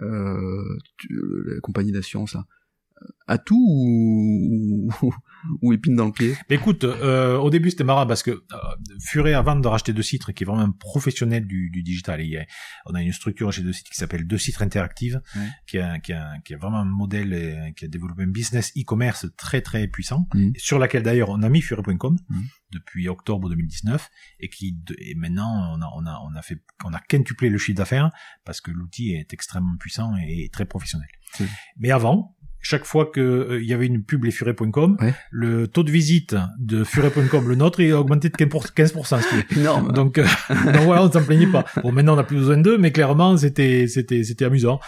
euh, 0.02 0.78
la 1.10 1.60
compagnie 1.62 1.92
d'assurance 1.92 2.36
à 2.36 2.46
tout 3.46 3.56
ou, 3.58 4.90
ou, 5.62 5.74
épine 5.74 5.96
dans 5.96 6.06
le 6.06 6.12
pied? 6.12 6.36
Écoute, 6.50 6.84
euh, 6.84 7.38
au 7.38 7.50
début 7.50 7.72
c'était 7.72 7.84
marrant 7.84 8.06
parce 8.06 8.24
que 8.24 8.32
euh, 8.32 8.58
Furet 9.00 9.34
avant 9.34 9.56
de 9.56 9.68
racheter 9.68 9.94
deux 9.94 10.04
sites, 10.04 10.32
qui 10.34 10.44
est 10.44 10.46
vraiment 10.46 10.62
un 10.62 10.72
professionnel 10.72 11.46
du, 11.46 11.70
du 11.70 11.84
digital, 11.84 12.22
et 12.22 12.46
on 12.86 12.94
a 12.94 13.02
une 13.02 13.14
structure 13.14 13.52
chez 13.52 13.64
deux 13.64 13.74
sites 13.74 13.88
qui 13.88 13.96
s'appelle 13.96 14.28
deux 14.28 14.38
sites 14.38 14.62
interactives, 14.62 15.22
qui, 15.68 15.80
a, 15.80 16.00
qui, 16.00 16.14
a, 16.14 16.40
qui 16.44 16.54
a 16.54 16.58
vraiment 16.58 16.80
un 16.80 16.86
modèle, 16.86 17.34
euh, 17.34 17.72
qui 17.72 17.86
a 17.86 17.88
développé 17.88 18.24
un 18.24 18.28
business 18.28 18.72
e-commerce 18.78 19.28
très 19.38 19.62
très 19.62 19.88
puissant, 19.88 20.28
mmh. 20.34 20.52
sur 20.58 20.80
laquelle 20.80 21.04
d'ailleurs 21.04 21.30
on 21.30 21.42
a 21.42 21.50
mis 21.50 21.62
Furet.com 21.62 22.18
mmh. 22.30 22.42
depuis 22.72 23.08
octobre 23.08 23.50
2019, 23.50 24.10
et 24.40 24.50
qui 24.50 24.78
et 25.00 25.16
maintenant 25.16 25.76
on 25.76 25.82
a, 25.82 25.92
on 25.96 26.06
a, 26.06 26.22
on 26.24 26.36
a 26.36 26.42
fait, 26.42 26.62
on 26.84 26.94
a 26.94 27.00
quintuplé 27.00 27.50
le 27.50 27.58
chiffre 27.58 27.78
d'affaires 27.78 28.12
parce 28.46 28.62
que 28.62 28.72
l'outil 28.72 29.14
est 29.14 29.34
extrêmement 29.34 29.78
puissant 29.78 30.14
et 30.18 30.50
très 30.52 30.66
professionnel. 30.66 31.08
Mais 31.78 31.92
avant, 31.92 32.36
chaque 32.66 32.86
fois 32.86 33.06
que 33.06 33.22
euh, 33.22 33.62
il 33.62 33.70
y 33.70 33.74
avait 33.76 33.86
une 33.86 34.04
pub 34.04 34.24
les 34.24 34.32
furet.com, 34.32 34.98
le 35.30 35.68
taux 35.68 35.84
de 35.84 35.92
visite 35.92 36.36
de 36.58 36.84
furet.com, 36.84 37.48
le 37.48 37.54
nôtre, 37.54 37.80
il 37.80 37.92
a 37.92 38.00
augmenté 38.00 38.30
de 38.30 38.34
15%, 38.34 39.22
ce 39.22 39.30
qui 39.30 39.36
est 39.36 39.62
énorme. 39.62 39.92
Donc, 39.92 40.18
euh, 40.18 40.26
donc 40.50 40.82
voilà, 40.82 41.04
on 41.04 41.12
s'en 41.12 41.24
plaignait 41.24 41.46
pas. 41.46 41.64
Bon, 41.84 41.92
maintenant 41.92 42.16
on 42.16 42.18
a 42.18 42.24
plus 42.24 42.38
besoin 42.38 42.58
d'eux, 42.58 42.80
mais 42.80 42.92
clairement 42.92 43.38
c'était 43.38 43.88
c'était 43.88 44.24
c'était 44.24 44.46
amusant. 44.46 44.80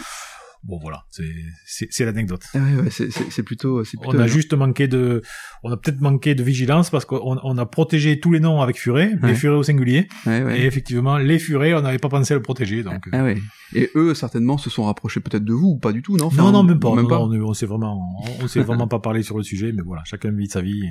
Bon 0.68 0.80
voilà, 0.80 1.06
c'est 1.10 2.04
l'anecdote. 2.04 2.44
Ah 2.54 2.58
ouais, 2.58 2.84
ouais, 2.84 2.90
c'est 2.90 3.44
plutôt, 3.44 3.82
plutôt. 3.84 4.06
On 4.06 4.20
a 4.20 4.28
juste 4.28 4.54
manqué 4.54 4.90
de, 4.90 5.22
on 5.64 5.72
a 5.72 5.78
peut-être 5.78 6.02
manqué 6.02 6.36
de 6.36 6.44
vigilance 6.44 6.90
parce 6.90 7.06
qu'on 7.06 7.40
on 7.42 7.58
a 7.58 7.66
protégé 7.66 8.20
tous 8.20 8.34
les 8.34 8.42
noms 8.42 8.62
avec 8.62 8.78
Furet, 8.78 9.14
les 9.24 9.34
Furet 9.34 9.56
au 9.56 9.64
singulier. 9.64 10.10
Et 10.28 10.66
effectivement, 10.66 11.18
les 11.18 11.40
Furet, 11.40 11.74
on 11.74 11.82
n'avait 11.82 12.00
pas 12.00 12.10
pensé 12.10 12.34
à 12.34 12.38
le 12.38 12.44
protéger. 12.44 12.84
Donc. 12.84 13.08
Ah 13.14 13.24
ouais. 13.24 13.38
Et 13.74 13.90
eux, 13.96 14.14
certainement, 14.14 14.58
se 14.58 14.70
sont 14.70 14.84
rapprochés 14.84 15.20
peut-être 15.20 15.44
de 15.44 15.54
vous 15.54 15.72
ou 15.72 15.78
pas 15.78 15.92
du 15.92 16.02
tout, 16.02 16.18
non? 16.18 16.30
Non, 16.36 16.52
non, 16.52 16.64
même 16.64 16.80
pas. 16.80 16.94
Même 16.96 17.08
pas. 17.08 17.20
On, 17.20 17.32
on 17.32 17.54
s'est 17.54 17.66
vraiment, 17.66 18.02
on, 18.42 18.48
s'est 18.48 18.62
vraiment 18.62 18.88
pas 18.88 19.00
parlé 19.00 19.24
sur 19.24 19.38
le 19.38 19.44
sujet, 19.44 19.72
mais 19.72 19.82
voilà, 19.84 20.04
chacun 20.06 20.32
vit 20.32 20.48
sa 20.48 20.62
vie 20.62 20.84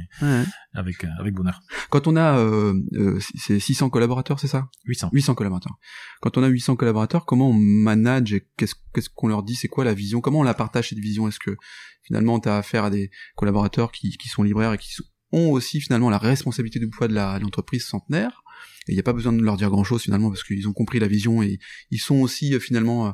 avec 0.74 1.04
avec 1.18 1.34
bonheur. 1.34 1.60
Quand 1.90 2.06
on 2.06 2.16
a, 2.16 2.38
euh, 2.38 2.74
euh, 2.94 3.18
c'est 3.36 3.58
600 3.58 3.90
collaborateurs, 3.90 4.40
c'est 4.40 4.48
ça? 4.48 4.68
800. 4.86 5.10
800 5.12 5.34
collaborateurs. 5.34 5.74
Quand 6.20 6.36
on 6.38 6.42
a 6.42 6.48
800 6.48 6.76
collaborateurs, 6.76 7.24
comment 7.24 7.50
on 7.50 7.54
manage 7.54 8.32
et 8.32 8.46
qu'est-ce 8.56 8.74
qu'est-ce 8.92 9.10
qu'on 9.10 9.28
leur 9.28 9.42
dit? 9.42 9.54
C'est 9.66 9.70
quoi 9.70 9.84
la 9.84 9.94
vision? 9.94 10.20
Comment 10.20 10.40
on 10.40 10.44
la 10.44 10.54
partage 10.54 10.90
cette 10.90 11.00
vision? 11.00 11.26
Est-ce 11.26 11.40
que 11.40 11.56
finalement 12.04 12.38
tu 12.38 12.48
as 12.48 12.58
affaire 12.58 12.84
à 12.84 12.90
des 12.90 13.10
collaborateurs 13.34 13.90
qui 13.90 14.16
qui 14.16 14.28
sont 14.28 14.44
libraires 14.44 14.72
et 14.72 14.78
qui 14.78 14.94
ont 15.32 15.50
aussi 15.50 15.80
finalement 15.80 16.08
la 16.08 16.18
responsabilité 16.18 16.78
du 16.78 16.88
poids 16.88 17.08
de 17.08 17.14
l'entreprise 17.14 17.84
centenaire? 17.84 18.44
Il 18.86 18.94
n'y 18.94 19.00
a 19.00 19.02
pas 19.02 19.12
besoin 19.12 19.32
de 19.32 19.42
leur 19.42 19.56
dire 19.56 19.68
grand 19.70 19.82
chose 19.82 20.02
finalement 20.02 20.28
parce 20.28 20.44
qu'ils 20.44 20.68
ont 20.68 20.72
compris 20.72 21.00
la 21.00 21.08
vision 21.08 21.42
et 21.42 21.58
ils 21.90 21.98
sont 21.98 22.20
aussi 22.20 22.54
euh, 22.54 22.60
finalement 22.60 23.08
euh, 23.08 23.10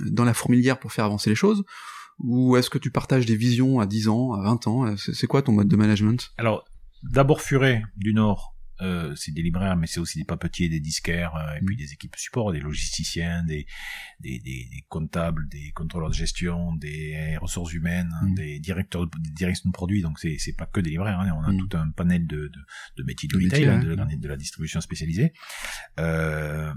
dans 0.00 0.24
la 0.24 0.34
fourmilière 0.34 0.80
pour 0.80 0.92
faire 0.92 1.04
avancer 1.04 1.30
les 1.30 1.36
choses? 1.36 1.62
Ou 2.18 2.56
est-ce 2.56 2.68
que 2.68 2.78
tu 2.78 2.90
partages 2.90 3.24
des 3.24 3.36
visions 3.36 3.78
à 3.78 3.86
10 3.86 4.08
ans, 4.08 4.32
à 4.32 4.42
20 4.42 4.66
ans? 4.66 4.96
C'est 4.96 5.28
quoi 5.28 5.42
ton 5.42 5.52
mode 5.52 5.68
de 5.68 5.76
management? 5.76 6.32
Alors, 6.36 6.64
d'abord 7.04 7.40
Furet 7.40 7.84
du 7.96 8.12
Nord, 8.12 8.56
euh, 8.82 9.14
c'est 9.16 9.32
des 9.32 9.42
libraires, 9.42 9.76
mais 9.76 9.86
c'est 9.86 10.00
aussi 10.00 10.18
des 10.18 10.24
papetiers, 10.24 10.68
des 10.68 10.80
disquaires, 10.80 11.34
euh, 11.36 11.54
et 11.56 11.64
puis 11.64 11.76
mm. 11.76 11.78
des 11.78 11.92
équipes 11.92 12.16
support, 12.16 12.52
des 12.52 12.60
logisticiens, 12.60 13.42
des, 13.44 13.66
des, 14.20 14.38
des, 14.40 14.68
des, 14.70 14.84
comptables, 14.88 15.48
des 15.48 15.72
contrôleurs 15.72 16.10
de 16.10 16.14
gestion, 16.14 16.74
des 16.74 17.36
ressources 17.40 17.72
humaines, 17.72 18.12
mm. 18.22 18.34
des 18.34 18.58
directeurs 18.60 19.06
de, 19.06 19.10
des 19.18 19.30
directions 19.30 19.70
de 19.70 19.72
produits. 19.72 20.02
Donc 20.02 20.18
c'est 20.18 20.36
c'est 20.38 20.56
pas 20.56 20.66
que 20.66 20.80
des 20.80 20.90
libraires, 20.90 21.20
hein, 21.20 21.32
on 21.36 21.44
a 21.44 21.52
mm. 21.52 21.58
tout 21.58 21.76
un 21.76 21.90
panel 21.90 22.26
de, 22.26 22.48
de, 22.48 22.60
de 22.98 23.02
métiers 23.04 23.28
de 23.28 23.36
retail, 23.36 23.66
hein, 23.66 23.78
de, 23.78 23.94
de, 23.94 24.28
la 24.28 24.36
distribution 24.36 24.80
spécialisée. 24.80 25.32
Euh, 26.00 26.72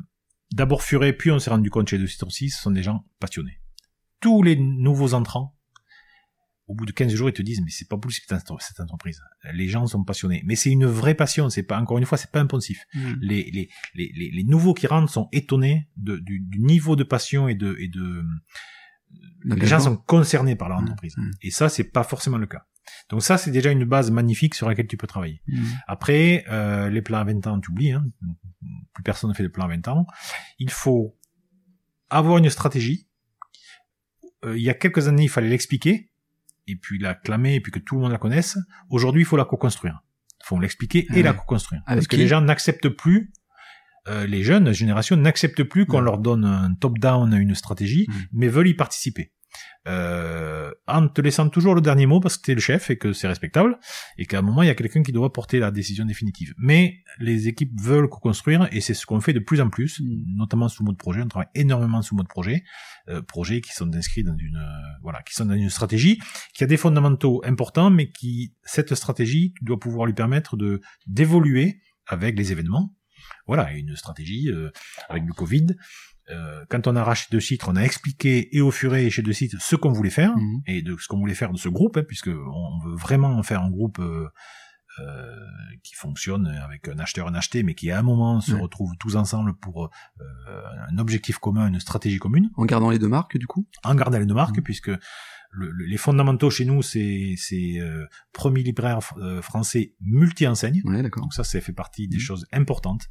D'abord 0.53 0.83
Furet, 0.83 1.13
puis 1.13 1.31
on 1.31 1.39
s'est 1.39 1.49
rendu 1.49 1.69
compte 1.69 1.89
chez 1.89 1.97
206, 1.97 2.51
ce 2.51 2.61
sont 2.61 2.71
des 2.71 2.83
gens 2.83 3.05
passionnés. 3.19 3.59
Tous 4.21 4.43
les 4.43 4.55
nouveaux 4.55 5.13
entrants 5.13 5.54
au 6.67 6.73
bout 6.73 6.85
de 6.85 6.91
15 6.91 7.13
jours, 7.13 7.29
ils 7.29 7.33
te 7.33 7.41
disent, 7.41 7.61
mais 7.61 7.69
c'est 7.69 7.87
pas 7.87 7.97
possible 7.97 8.25
cette 8.27 8.79
entreprise. 8.79 9.21
Les 9.53 9.67
gens 9.67 9.85
sont 9.85 10.03
passionnés. 10.03 10.41
Mais 10.45 10.55
c'est 10.55 10.71
une 10.71 10.85
vraie 10.85 11.13
passion. 11.13 11.49
C'est 11.49 11.63
pas, 11.63 11.79
encore 11.79 11.97
une 11.99 12.05
fois, 12.05 12.17
c'est 12.17 12.31
pas 12.31 12.39
impulsif. 12.39 12.85
Mm. 12.93 13.13
Les, 13.21 13.51
les, 13.51 13.69
les, 13.93 14.31
les, 14.31 14.43
nouveaux 14.43 14.73
qui 14.73 14.87
rentrent 14.87 15.11
sont 15.11 15.29
étonnés 15.31 15.89
de, 15.97 16.17
du, 16.17 16.39
du, 16.39 16.59
niveau 16.59 16.95
de 16.95 17.03
passion 17.03 17.47
et 17.47 17.55
de, 17.55 17.75
et 17.79 17.87
de, 17.87 18.23
les 19.43 19.67
gens 19.67 19.79
sont 19.79 19.97
concernés 19.97 20.55
par 20.55 20.69
leur 20.69 20.79
mm. 20.79 20.83
entreprise. 20.83 21.17
Mm. 21.17 21.31
Et 21.43 21.51
ça, 21.51 21.69
c'est 21.69 21.83
pas 21.83 22.03
forcément 22.03 22.37
le 22.37 22.47
cas. 22.47 22.65
Donc 23.09 23.21
ça, 23.21 23.37
c'est 23.37 23.51
déjà 23.51 23.71
une 23.71 23.85
base 23.85 24.09
magnifique 24.09 24.55
sur 24.55 24.67
laquelle 24.67 24.87
tu 24.87 24.97
peux 24.97 25.07
travailler. 25.07 25.41
Après, 25.87 26.45
euh, 26.49 26.89
les 26.89 27.01
plans 27.01 27.19
à 27.19 27.23
20 27.23 27.45
ans, 27.47 27.59
tu 27.59 27.71
oublies, 27.71 27.91
hein. 27.91 28.05
plus 28.93 29.03
personne 29.03 29.29
ne 29.29 29.35
fait 29.35 29.43
de 29.43 29.47
plans 29.47 29.65
à 29.65 29.67
20 29.67 29.87
ans. 29.87 30.07
Il 30.59 30.69
faut 30.69 31.17
avoir 32.09 32.37
une 32.37 32.49
stratégie. 32.49 33.07
Euh, 34.43 34.57
il 34.57 34.63
y 34.63 34.69
a 34.69 34.73
quelques 34.73 35.07
années, 35.07 35.23
il 35.23 35.29
fallait 35.29 35.49
l'expliquer 35.49 36.11
et 36.67 36.75
puis 36.75 36.99
la 36.99 37.13
clamer 37.15 37.55
et 37.55 37.61
puis 37.61 37.71
que 37.71 37.79
tout 37.79 37.95
le 37.95 38.01
monde 38.01 38.11
la 38.11 38.17
connaisse. 38.17 38.57
Aujourd'hui, 38.89 39.21
il 39.21 39.25
faut 39.25 39.37
la 39.37 39.45
co-construire. 39.45 40.03
Il 40.41 40.47
faut 40.47 40.59
l'expliquer 40.59 41.07
et 41.13 41.23
la 41.23 41.33
co-construire. 41.33 41.81
Parce 41.85 42.07
que 42.07 42.15
les 42.15 42.27
gens 42.27 42.41
n'acceptent 42.41 42.89
plus, 42.89 43.31
euh, 44.07 44.27
les 44.27 44.43
jeunes 44.43 44.71
générations 44.71 45.15
n'acceptent 45.17 45.63
plus 45.63 45.85
qu'on 45.85 46.01
leur 46.01 46.17
donne 46.17 46.45
un 46.45 46.73
top-down, 46.75 47.33
une 47.33 47.55
stratégie, 47.55 48.07
mais 48.31 48.47
veulent 48.47 48.67
y 48.67 48.73
participer 48.73 49.31
euh, 49.87 50.71
en 50.87 51.07
te 51.07 51.21
laissant 51.21 51.47
toujours 51.49 51.75
le 51.75 51.81
dernier 51.81 52.05
mot 52.05 52.19
parce 52.19 52.37
que 52.37 52.43
tu 52.43 52.51
es 52.51 52.55
le 52.55 52.61
chef 52.61 52.89
et 52.89 52.97
que 52.97 53.13
c'est 53.13 53.27
respectable 53.27 53.77
et 54.17 54.25
qu'à 54.25 54.39
un 54.39 54.41
moment 54.41 54.63
il 54.63 54.67
y 54.67 54.71
a 54.71 54.75
quelqu'un 54.75 55.03
qui 55.03 55.11
doit 55.11 55.31
porter 55.31 55.59
la 55.59 55.71
décision 55.71 56.05
définitive. 56.05 56.53
Mais 56.57 57.03
les 57.19 57.47
équipes 57.47 57.79
veulent 57.79 58.09
co-construire 58.09 58.67
et 58.71 58.81
c'est 58.81 58.93
ce 58.93 59.05
qu'on 59.05 59.21
fait 59.21 59.33
de 59.33 59.39
plus 59.39 59.61
en 59.61 59.69
plus, 59.69 59.99
mm. 59.99 60.37
notamment 60.37 60.69
sous 60.69 60.83
mode 60.83 60.97
projet. 60.97 61.21
On 61.21 61.27
travaille 61.27 61.49
énormément 61.55 62.01
sous 62.01 62.15
mode 62.15 62.27
projet, 62.27 62.63
euh, 63.09 63.21
projets 63.21 63.61
qui 63.61 63.73
sont 63.73 63.93
inscrits 63.93 64.23
dans 64.23 64.37
une 64.37 64.57
euh, 64.57 64.97
voilà, 65.01 65.21
qui 65.21 65.33
sont 65.35 65.45
dans 65.45 65.53
une 65.53 65.69
stratégie 65.69 66.19
qui 66.53 66.63
a 66.63 66.67
des 66.67 66.77
fondamentaux 66.77 67.41
importants, 67.45 67.91
mais 67.91 68.09
qui 68.09 68.53
cette 68.63 68.95
stratégie 68.95 69.53
doit 69.61 69.79
pouvoir 69.79 70.07
lui 70.07 70.13
permettre 70.13 70.57
de 70.57 70.81
d'évoluer 71.05 71.79
avec 72.07 72.37
les 72.37 72.51
événements. 72.51 72.95
Voilà, 73.47 73.71
une 73.73 73.95
stratégie 73.95 74.49
euh, 74.49 74.71
avec 75.09 75.23
le 75.25 75.33
Covid 75.33 75.67
euh, 76.31 76.65
quand 76.69 76.87
on 76.87 76.95
a 76.95 77.03
racheté 77.03 77.27
deux 77.31 77.39
sites, 77.39 77.67
on 77.67 77.75
a 77.75 77.81
expliqué 77.81 78.55
et 78.57 78.59
au 78.61 78.71
furet 78.71 79.05
et 79.05 79.09
chez 79.11 79.21
deux 79.21 79.31
sites 79.33 79.55
ce 79.59 79.75
qu'on 79.75 79.91
voulait 79.91 80.09
faire 80.09 80.35
Mhm. 80.35 80.61
et 80.65 80.81
de 80.81 80.97
ce 80.99 81.07
qu'on 81.07 81.19
voulait 81.19 81.35
faire 81.35 81.51
de 81.51 81.57
ce 81.59 81.69
groupe, 81.69 81.97
hein, 81.97 82.03
puisque 82.07 82.29
on 82.29 82.79
veut 82.83 82.95
vraiment 82.95 83.43
faire 83.43 83.61
un 83.61 83.69
groupe 83.69 83.99
euh, 83.99 84.27
euh, 84.99 85.35
qui 85.83 85.93
fonctionne 85.93 86.47
avec 86.47 86.87
un 86.87 86.97
acheteur, 86.99 87.27
un 87.27 87.35
acheté, 87.35 87.61
mais 87.63 87.75
qui 87.75 87.91
à 87.91 87.99
un 87.99 88.01
moment 88.01 88.39
se 88.41 88.53
Ouais. 88.53 88.61
retrouvent 88.61 88.95
tous 88.97 89.17
ensemble 89.17 89.53
pour 89.55 89.83
euh, 89.85 90.61
un 90.89 90.97
objectif 90.97 91.37
commun, 91.37 91.67
une 91.67 91.79
stratégie 91.79 92.17
commune, 92.17 92.49
En 92.55 92.65
gardant 92.65 92.89
les 92.89 92.97
deux 92.99 93.09
marques, 93.09 93.37
du 93.37 93.45
coup? 93.45 93.67
en 93.83 93.93
gardant 93.93 94.17
les 94.17 94.25
deux 94.25 94.33
marques, 94.33 94.57
Mhm. 94.57 94.63
puisque 94.63 94.91
le- 95.55 95.71
le- 95.71 95.85
les 95.85 95.97
fondamentaux 95.97 96.49
chez 96.49 96.65
nous, 96.65 96.81
c'est 96.81 97.35
euh, 97.79 98.05
premier 98.33 98.63
libraire 98.63 98.99
euh, 99.17 99.41
français 99.41 99.93
multi-enseigne. 100.01 100.81
Ouais. 100.85 101.01
Donc 101.03 101.33
ça, 101.33 101.43
ça 101.43 101.61
fait 101.61 101.73
partie 101.73 102.07
des 102.07 102.17
Mhm. 102.17 102.21
choses 102.21 102.45
importantes. 102.51 103.05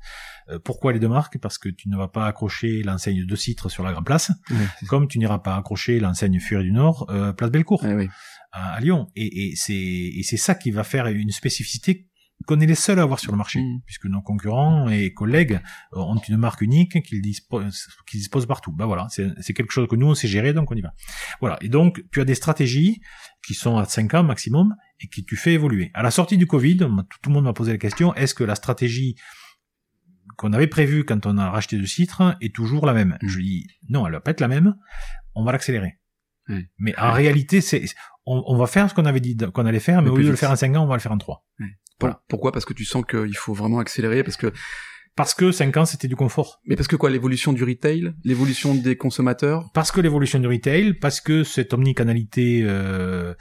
Euh, 0.50 0.58
pourquoi 0.58 0.92
les 0.92 0.98
deux 0.98 1.08
marques? 1.08 1.38
Parce 1.38 1.58
que 1.58 1.68
tu 1.68 1.88
ne 1.88 1.96
vas 1.96 2.08
pas 2.08 2.26
accrocher 2.26 2.82
l'enseigne 2.82 3.24
de 3.26 3.36
Citre 3.36 3.70
sur 3.70 3.82
la 3.82 3.92
Grande 3.92 4.06
Place, 4.06 4.30
Ouais, 4.50 4.56
comme 4.88 5.08
tu 5.08 5.18
n'iras 5.18 5.38
pas 5.38 5.56
accrocher 5.56 6.00
l'enseigne 6.00 6.38
Furet 6.40 6.62
du 6.64 6.72
Nord, 6.72 7.06
euh, 7.10 7.32
Place 7.32 7.50
Bellecour, 7.50 7.84
à, 8.52 8.74
à 8.74 8.80
Lyon. 8.80 9.08
Et, 9.16 9.50
et 9.52 9.56
c'est 9.56 10.36
ça 10.36 10.54
qui 10.54 10.70
va 10.70 10.84
faire 10.84 11.06
une 11.06 11.30
spécificité 11.30 12.08
qu'on 12.46 12.60
est 12.60 12.66
les 12.66 12.74
seuls 12.74 12.98
à 12.98 13.02
avoir 13.02 13.18
sur 13.20 13.32
le 13.32 13.38
marché, 13.38 13.60
Mhm. 13.60 13.80
puisque 13.86 14.06
nos 14.06 14.20
concurrents 14.22 14.88
et 14.88 15.12
collègues 15.12 15.60
euh, 15.94 15.98
ont 16.00 16.20
une 16.28 16.36
marque 16.36 16.60
unique 16.62 17.02
qu'ils 17.02 17.22
disposent, 17.22 17.86
qu'ils 18.06 18.20
disposent 18.20 18.46
partout. 18.46 18.72
Ben 18.72 18.86
voilà, 18.86 19.06
c'est 19.08 19.52
quelque 19.54 19.72
chose 19.72 19.88
que 19.88 19.96
nous 19.96 20.06
on 20.06 20.14
sait 20.14 20.28
gérer, 20.28 20.52
donc 20.52 20.70
on 20.70 20.74
y 20.74 20.80
va. 20.80 20.92
Voilà. 21.40 21.58
Et 21.60 21.68
donc 21.68 22.02
tu 22.12 22.20
as 22.20 22.24
des 22.24 22.34
stratégies 22.34 23.00
qui 23.46 23.54
sont 23.54 23.76
à 23.78 23.84
5 23.84 24.14
ans 24.14 24.22
maximum 24.22 24.74
et 25.00 25.08
qui 25.08 25.24
tu 25.24 25.36
fais 25.36 25.52
évoluer. 25.54 25.90
À 25.94 26.02
la 26.02 26.10
sortie 26.10 26.36
du 26.38 26.46
Covid, 26.46 26.76
tout 26.78 26.86
le 27.28 27.32
monde 27.32 27.44
m'a 27.44 27.52
posé 27.52 27.72
la 27.72 27.78
question 27.78 28.14
est-ce 28.14 28.34
que 28.34 28.44
la 28.44 28.54
stratégie 28.54 29.16
qu'on 30.36 30.52
avait 30.52 30.66
prévue 30.66 31.04
quand 31.04 31.26
on 31.26 31.38
a 31.38 31.50
racheté 31.50 31.78
de 31.78 31.86
citre 31.86 32.36
est 32.40 32.54
toujours 32.54 32.86
la 32.86 32.94
même? 32.94 33.18
Mhm. 33.22 33.28
Je 33.28 33.38
dis 33.40 33.66
non, 33.88 34.06
elle 34.06 34.12
va 34.12 34.20
pas 34.20 34.30
être 34.32 34.40
la 34.40 34.48
même. 34.48 34.74
On 35.34 35.44
va 35.44 35.52
l'accélérer. 35.52 35.98
Mais 36.78 36.94
en 36.98 37.10
réalité, 37.12 37.60
c'est 37.62 37.84
on, 38.26 38.42
on 38.46 38.56
va 38.58 38.66
faire 38.66 38.88
ce 38.90 38.94
qu'on 38.94 39.06
avait 39.06 39.20
dit 39.20 39.34
qu'on 39.54 39.64
allait 39.66 39.80
faire, 39.80 40.00
mais, 40.02 40.08
Mais 40.08 40.10
au 40.10 40.16
lieu 40.16 40.24
de 40.24 40.30
le 40.30 40.36
faire 40.36 40.50
en 40.50 40.56
5 40.56 40.74
ans, 40.76 40.84
on 40.84 40.86
va 40.86 40.94
le 40.94 41.00
faire 41.00 41.12
en 41.12 41.18
3. 41.18 41.44
Voilà. 42.00 42.14
Pour- 42.14 42.24
Pourquoi? 42.28 42.52
Parce 42.52 42.64
que 42.64 42.72
tu 42.74 42.84
sens 42.84 43.04
qu'il 43.08 43.36
faut 43.36 43.54
vraiment 43.54 43.78
accélérer, 43.78 44.22
parce 44.22 44.36
que 44.36 44.52
Parce 45.16 45.32
que 45.32 45.52
5 45.52 45.76
ans, 45.76 45.84
c'était 45.84 46.08
du 46.08 46.16
confort. 46.16 46.60
mais 46.66 46.74
parce 46.74 46.88
que 46.88 46.96
quoi, 46.96 47.08
l'évolution 47.08 47.52
du 47.52 47.62
retail, 47.62 48.12
l'évolution 48.24 48.74
des 48.74 48.96
consommateurs? 48.96 49.70
Parce 49.72 49.92
que 49.92 50.00
l'évolution 50.00 50.40
du 50.40 50.48
retail, 50.48 50.94
parce 50.94 51.20
que 51.20 51.44
cette 51.44 51.72
omnicanalité, 51.72 52.62
euh, 52.64 53.32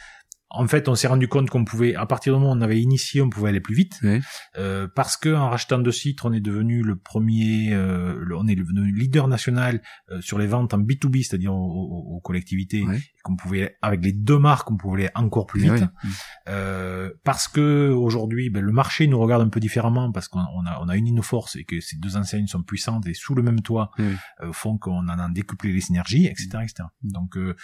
en 0.55 0.67
fait, 0.67 0.87
on 0.87 0.95
s'est 0.95 1.07
rendu 1.07 1.27
compte 1.27 1.49
qu'on 1.49 1.65
pouvait, 1.65 1.95
à 1.95 2.05
partir 2.05 2.33
du 2.33 2.39
moment 2.39 2.53
où 2.53 2.57
on 2.57 2.61
avait 2.61 2.79
initié, 2.79 3.21
on 3.21 3.29
pouvait 3.29 3.49
aller 3.49 3.59
plus 3.59 3.75
vite. 3.75 3.99
Ouais. 4.03 4.21
Euh, 4.57 4.87
parce 4.95 5.17
que 5.17 5.33
en 5.33 5.49
rachetant 5.49 5.79
deux 5.79 5.91
sites, 5.91 6.23
on 6.25 6.31
est 6.31 6.39
devenu 6.41 6.83
le 6.83 6.95
premier, 6.95 7.73
euh, 7.73 8.15
le- 8.19 8.37
on 8.37 8.47
est 8.47 8.55
devenu 8.55 8.91
leader 8.93 9.27
national 9.27 9.81
euh, 10.11 10.21
sur 10.21 10.37
les 10.37 10.47
ventes 10.47 10.73
en 10.73 10.79
B2B, 10.79 11.23
c'est-à-dire 11.23 11.53
aux, 11.53 11.57
aux- 11.57 12.15
aux 12.17 12.19
collectivités, 12.21 12.81
et 12.81 13.01
qu'on 13.23 13.35
pouvait, 13.35 13.77
avec 13.81 14.03
les 14.03 14.13
deux 14.13 14.37
marques, 14.37 14.69
on 14.69 14.77
pouvait 14.77 15.03
aller 15.03 15.11
encore 15.15 15.45
plus 15.47 15.61
Mais 15.63 15.73
vite. 15.75 15.83
ouais. 15.83 16.09
Euh, 16.49 17.11
parce 17.23 17.47
que 17.47 17.89
aujourd'hui, 17.89 18.49
ben, 18.49 18.63
le 18.63 18.71
marché 18.71 19.07
nous 19.07 19.19
regarde 19.19 19.41
un 19.41 19.49
peu 19.49 19.59
différemment 19.59 20.11
parce 20.11 20.27
qu'on 20.27 20.39
on 20.41 20.65
a, 20.65 20.79
on 20.81 20.89
a 20.89 20.97
uni 20.97 21.11
nos 21.13 21.21
forces 21.21 21.55
et 21.55 21.63
que 21.63 21.79
ces 21.79 21.97
deux 21.97 22.17
enseignes 22.17 22.47
sont 22.47 22.61
puissantes 22.63 23.07
et 23.07 23.13
sous 23.13 23.33
le 23.33 23.41
même 23.43 23.61
toit 23.61 23.91
Oui, 23.97 24.05
oui. 24.09 24.15
euh, 24.41 24.51
font 24.53 24.77
qu'on 24.77 25.07
en 25.07 25.19
a 25.19 25.29
décuplé 25.29 25.71
les 25.71 25.81
synergies, 25.81 26.27
etc., 26.27 26.49
etc. 26.63 26.83
Mm. 27.03 27.11
Donc 27.11 27.37
euh, 27.37 27.55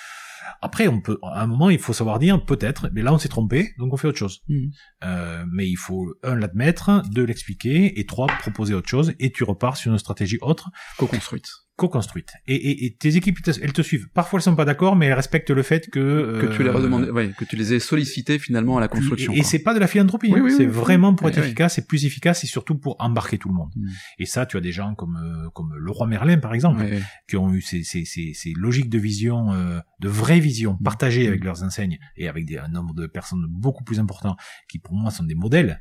après, 0.62 0.88
on 0.88 1.02
peut, 1.02 1.20
à 1.24 1.44
un 1.44 1.48
moment, 1.48 1.70
il 1.70 1.80
faut 1.80 1.94
savoir 1.94 2.20
dire 2.20 2.44
peut-être, 2.46 2.79
mais 2.94 3.02
là 3.02 3.14
on 3.14 3.18
s'est 3.18 3.30
trompé, 3.30 3.74
donc 3.78 3.94
on 3.94 3.98
fait 3.98 4.08
autre 4.08 4.18
chose. 4.18 4.42
Mhm. 4.48 4.72
Euh, 5.04 5.46
mais 5.52 5.68
il 5.70 5.78
faut 5.78 6.14
un 6.24 6.36
l'admettre, 6.36 7.02
deux 7.12 7.26
l'expliquer 7.26 8.00
et 8.00 8.06
trois 8.06 8.28
proposer 8.28 8.74
autre 8.74 8.90
chose 8.90 9.14
et 9.20 9.32
tu 9.32 9.44
repars 9.44 9.78
sur 9.78 9.92
une 9.92 10.00
stratégie 10.00 10.38
autre 10.42 10.70
Co-construite. 10.98 11.48
Co-construite. 11.80 12.34
Et, 12.46 12.56
et, 12.56 12.86
et 12.86 12.90
tes 12.96 13.16
équipes, 13.16 13.40
elles 13.48 13.74
te 13.74 13.82
suivent. 13.82 14.08
Parfois, 14.14 14.40
elles 14.40 14.44
sont 14.44 14.56
pas 14.56 14.66
d'accord, 14.66 14.96
mais 14.98 15.06
elles 15.08 15.14
respectent 15.14 15.50
le 15.52 15.64
fait 15.64 15.90
que 15.90 16.40
Que 16.42 16.54
tu 16.56 16.62
les 16.64 16.70
euh, 16.70 16.74
redemandais, 16.74 17.10
ouais, 17.10 17.32
que 17.38 17.46
tu 17.46 17.56
les 17.56 17.74
aies 17.74 17.80
sollicités 17.80 18.38
finalement 18.38 18.78
à 18.78 18.82
la 18.82 18.88
construction. 18.88 19.32
et, 19.34 19.44
c'est 19.44 19.60
pas 19.60 19.74
de 19.74 19.80
la 19.80 19.88
philanthropie, 19.88 20.32
Oui, 20.32 20.40
hein. 20.40 20.44
oui, 20.44 20.52
c'est 20.52 20.66
oui. 20.66 20.72
vraiment 20.72 21.16
pour 21.16 21.30
être 21.30 21.38
efficace 21.40 21.78
et 21.80 21.86
plus 21.86 22.06
efficace 22.06 22.44
et 22.44 22.48
surtout 22.48 22.76
pour 22.76 22.96
embarquer 23.00 23.38
tout 23.38 23.48
le 23.50 23.56
monde. 23.56 23.72
Mm. 23.76 23.88
Et 24.20 24.26
ça, 24.26 24.46
tu 24.46 24.58
as 24.58 24.62
des 24.62 24.72
gens 24.74 24.94
comme 24.96 25.18
euh, 25.18 25.50
comme 25.52 25.74
le 25.76 25.92
roi 25.92 26.06
Merlin 26.08 26.38
par 26.38 26.54
exemple, 26.54 26.84
qui 27.28 27.38
ont 27.38 27.52
eu 27.54 27.62
ces, 27.62 27.84
ces, 27.84 28.04
ces, 28.06 28.34
ces 28.34 28.54
logiques 28.56 28.90
de 28.90 29.00
vision, 29.00 29.54
euh, 29.54 29.80
de 30.00 30.10
vraie 30.10 30.40
vision 30.42 30.78
partagée 30.84 31.28
avec 31.28 31.42
Mm. 31.42 31.46
leurs 31.46 31.64
enseignes 31.64 31.98
et 32.18 32.28
avec 32.28 32.46
des, 32.46 32.58
un 32.58 32.68
nombre 32.68 32.94
de 32.94 33.08
personnes 33.08 33.46
beaucoup 33.50 33.84
plus 33.84 34.00
important 34.00 34.36
qui 34.70 34.78
pour 34.80 34.94
moi 34.94 35.10
sont 35.12 35.24
des 35.24 35.36
modèles 35.36 35.80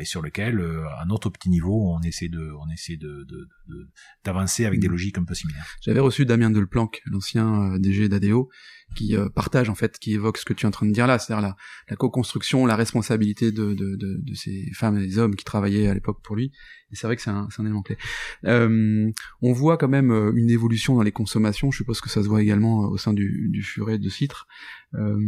et 0.00 0.04
sur 0.06 0.22
lesquels 0.22 0.58
euh, 0.58 0.86
à 0.98 1.04
notre 1.06 1.28
petit 1.30 1.50
niveau 1.50 1.94
on 1.94 2.00
essaie 2.02 2.28
de 2.28 2.50
on 2.60 2.70
essaie 2.72 2.96
de 2.96 3.24
de- 3.28 3.46
de- 3.68 3.88
d'avancer 4.24 4.64
avec 4.64 4.80
des 4.80 4.88
Mm. 4.88 4.92
logiques 4.92 5.18
un 5.18 5.24
peu 5.24 5.34
similaires. 5.34 5.66
J'avais 5.82 6.00
reçu 6.00 6.24
Damien 6.24 6.50
Delplanque, 6.50 7.02
l'ancien 7.06 7.74
euh, 7.74 7.78
DG 7.78 8.08
d'ADO, 8.08 8.48
qui 8.94 9.16
euh, 9.16 9.28
partage 9.28 9.68
en 9.68 9.74
fait, 9.74 9.98
qui 9.98 10.14
évoque 10.14 10.38
ce 10.38 10.44
que 10.44 10.54
tu 10.54 10.64
es 10.64 10.68
en 10.68 10.70
train 10.70 10.86
de 10.86 10.92
dire 10.92 11.06
là, 11.06 11.18
c'est-à-dire 11.18 11.42
la, 11.46 11.56
la 11.90 11.96
co-construction, 11.96 12.64
la 12.66 12.76
responsabilité 12.76 13.52
de, 13.52 13.74
de, 13.74 13.96
de, 13.96 14.16
de 14.22 14.34
ces 14.34 14.70
femmes 14.72 14.96
et 14.98 15.06
des 15.06 15.18
hommes 15.18 15.36
qui 15.36 15.44
travaillaient 15.44 15.88
à 15.88 15.94
l'époque 15.94 16.20
pour 16.22 16.36
lui. 16.36 16.52
Et 16.92 16.96
c'est 16.96 17.06
vrai 17.06 17.16
que 17.16 17.22
c'est 17.22 17.30
un, 17.30 17.48
un 17.58 17.64
élément 17.64 17.82
clé. 17.82 17.96
Euh, 18.44 19.10
on 19.42 19.52
voit 19.52 19.76
quand 19.76 19.88
même 19.88 20.12
euh, 20.12 20.32
une 20.34 20.50
évolution 20.50 20.94
dans 20.94 21.02
les 21.02 21.12
consommations. 21.12 21.70
Je 21.70 21.78
suppose 21.78 22.00
que 22.00 22.08
ça 22.08 22.22
se 22.22 22.28
voit 22.28 22.42
également 22.42 22.84
euh, 22.84 22.88
au 22.88 22.96
sein 22.96 23.12
du, 23.12 23.48
du 23.50 23.62
furet 23.62 23.98
de 23.98 24.08
citre. 24.08 24.46
Euh, 24.94 25.20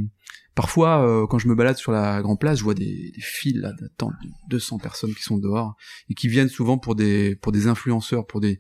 parfois, 0.55 1.05
euh, 1.05 1.27
quand 1.27 1.39
je 1.39 1.49
me 1.49 1.55
balade 1.55 1.77
sur 1.77 1.91
la 1.91 2.23
Grand 2.23 2.37
Place, 2.37 2.59
je 2.59 2.65
vois 2.65 2.75
des, 2.75 3.11
des 3.11 3.21
files 3.21 3.61
d'attente 3.81 4.15
de 4.23 4.31
200 4.51 4.79
personnes 4.79 5.15
qui 5.15 5.23
sont 5.23 5.39
dehors 5.39 5.77
et 6.09 6.15
qui 6.15 6.29
viennent 6.29 6.49
souvent 6.49 6.79
pour 6.79 6.95
des 6.95 7.35
pour 7.37 7.51
des 7.51 7.67
influenceurs, 7.67 8.27
pour 8.27 8.41
des 8.41 8.59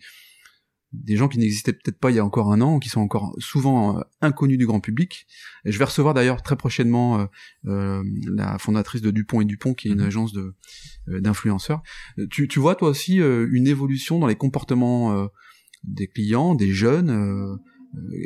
des 0.93 1.17
gens 1.17 1.29
qui 1.29 1.39
n'existaient 1.39 1.75
peut-être 1.75 1.99
pas 1.99 2.11
il 2.11 2.17
y 2.17 2.19
a 2.19 2.25
encore 2.25 2.51
un 2.51 2.61
an, 2.63 2.79
qui 2.79 2.89
sont 2.89 3.01
encore 3.01 3.35
souvent 3.39 3.99
euh, 3.99 4.03
inconnus 4.23 4.57
du 4.57 4.67
grand 4.67 4.81
public. 4.81 5.27
Et 5.65 5.73
je 5.73 5.79
vais 5.79 5.85
recevoir 5.85 6.15
d'ailleurs 6.15 6.43
très 6.43 6.57
prochainement 6.57 7.21
euh, 7.21 7.27
euh, 7.67 8.03
la 8.27 8.59
fondatrice 8.59 9.03
de 9.03 9.11
Dupont 9.11 9.41
et 9.43 9.45
Dupont, 9.45 9.75
qui 9.75 9.89
est 9.89 9.93
une 9.93 9.99
Mhm. 10.01 10.07
agence 10.07 10.33
de 10.33 10.55
d'influenceurs. 11.07 11.83
Tu, 12.31 12.49
tu 12.49 12.59
vois 12.59 12.75
toi 12.75 12.91
aussi 12.91 13.17
une 13.17 13.67
évolution 13.67 14.19
dans 14.19 14.27
les 14.27 14.37
comportements 14.37 15.27
des 15.83 16.07
clients, 16.07 16.55
des 16.55 16.71
jeunes. 16.73 17.59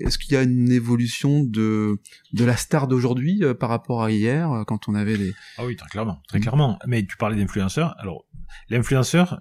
Est-ce 0.05 0.19
qu'il 0.19 0.35
y 0.35 0.37
a 0.37 0.43
une 0.43 0.73
évolution 0.73 1.45
de 1.45 2.01
de 2.33 2.45
la 2.45 2.57
star 2.57 2.89
d'aujourd'hui 2.89 3.43
par 3.61 3.69
rapport 3.69 4.03
à 4.03 4.11
hier, 4.11 4.65
quand 4.67 4.89
on 4.89 4.97
avait 4.97 5.17
des 5.17 5.33
Ah 5.59 5.65
oui, 5.65 5.77
très 5.77 5.89
clairement, 5.91 6.21
très 6.27 6.41
clairement. 6.41 6.77
Mais 6.89 7.07
tu 7.07 7.17
parlais 7.17 7.37
d'influenceurs. 7.37 7.95
Alors, 8.01 8.25
l'influenceur 8.69 9.41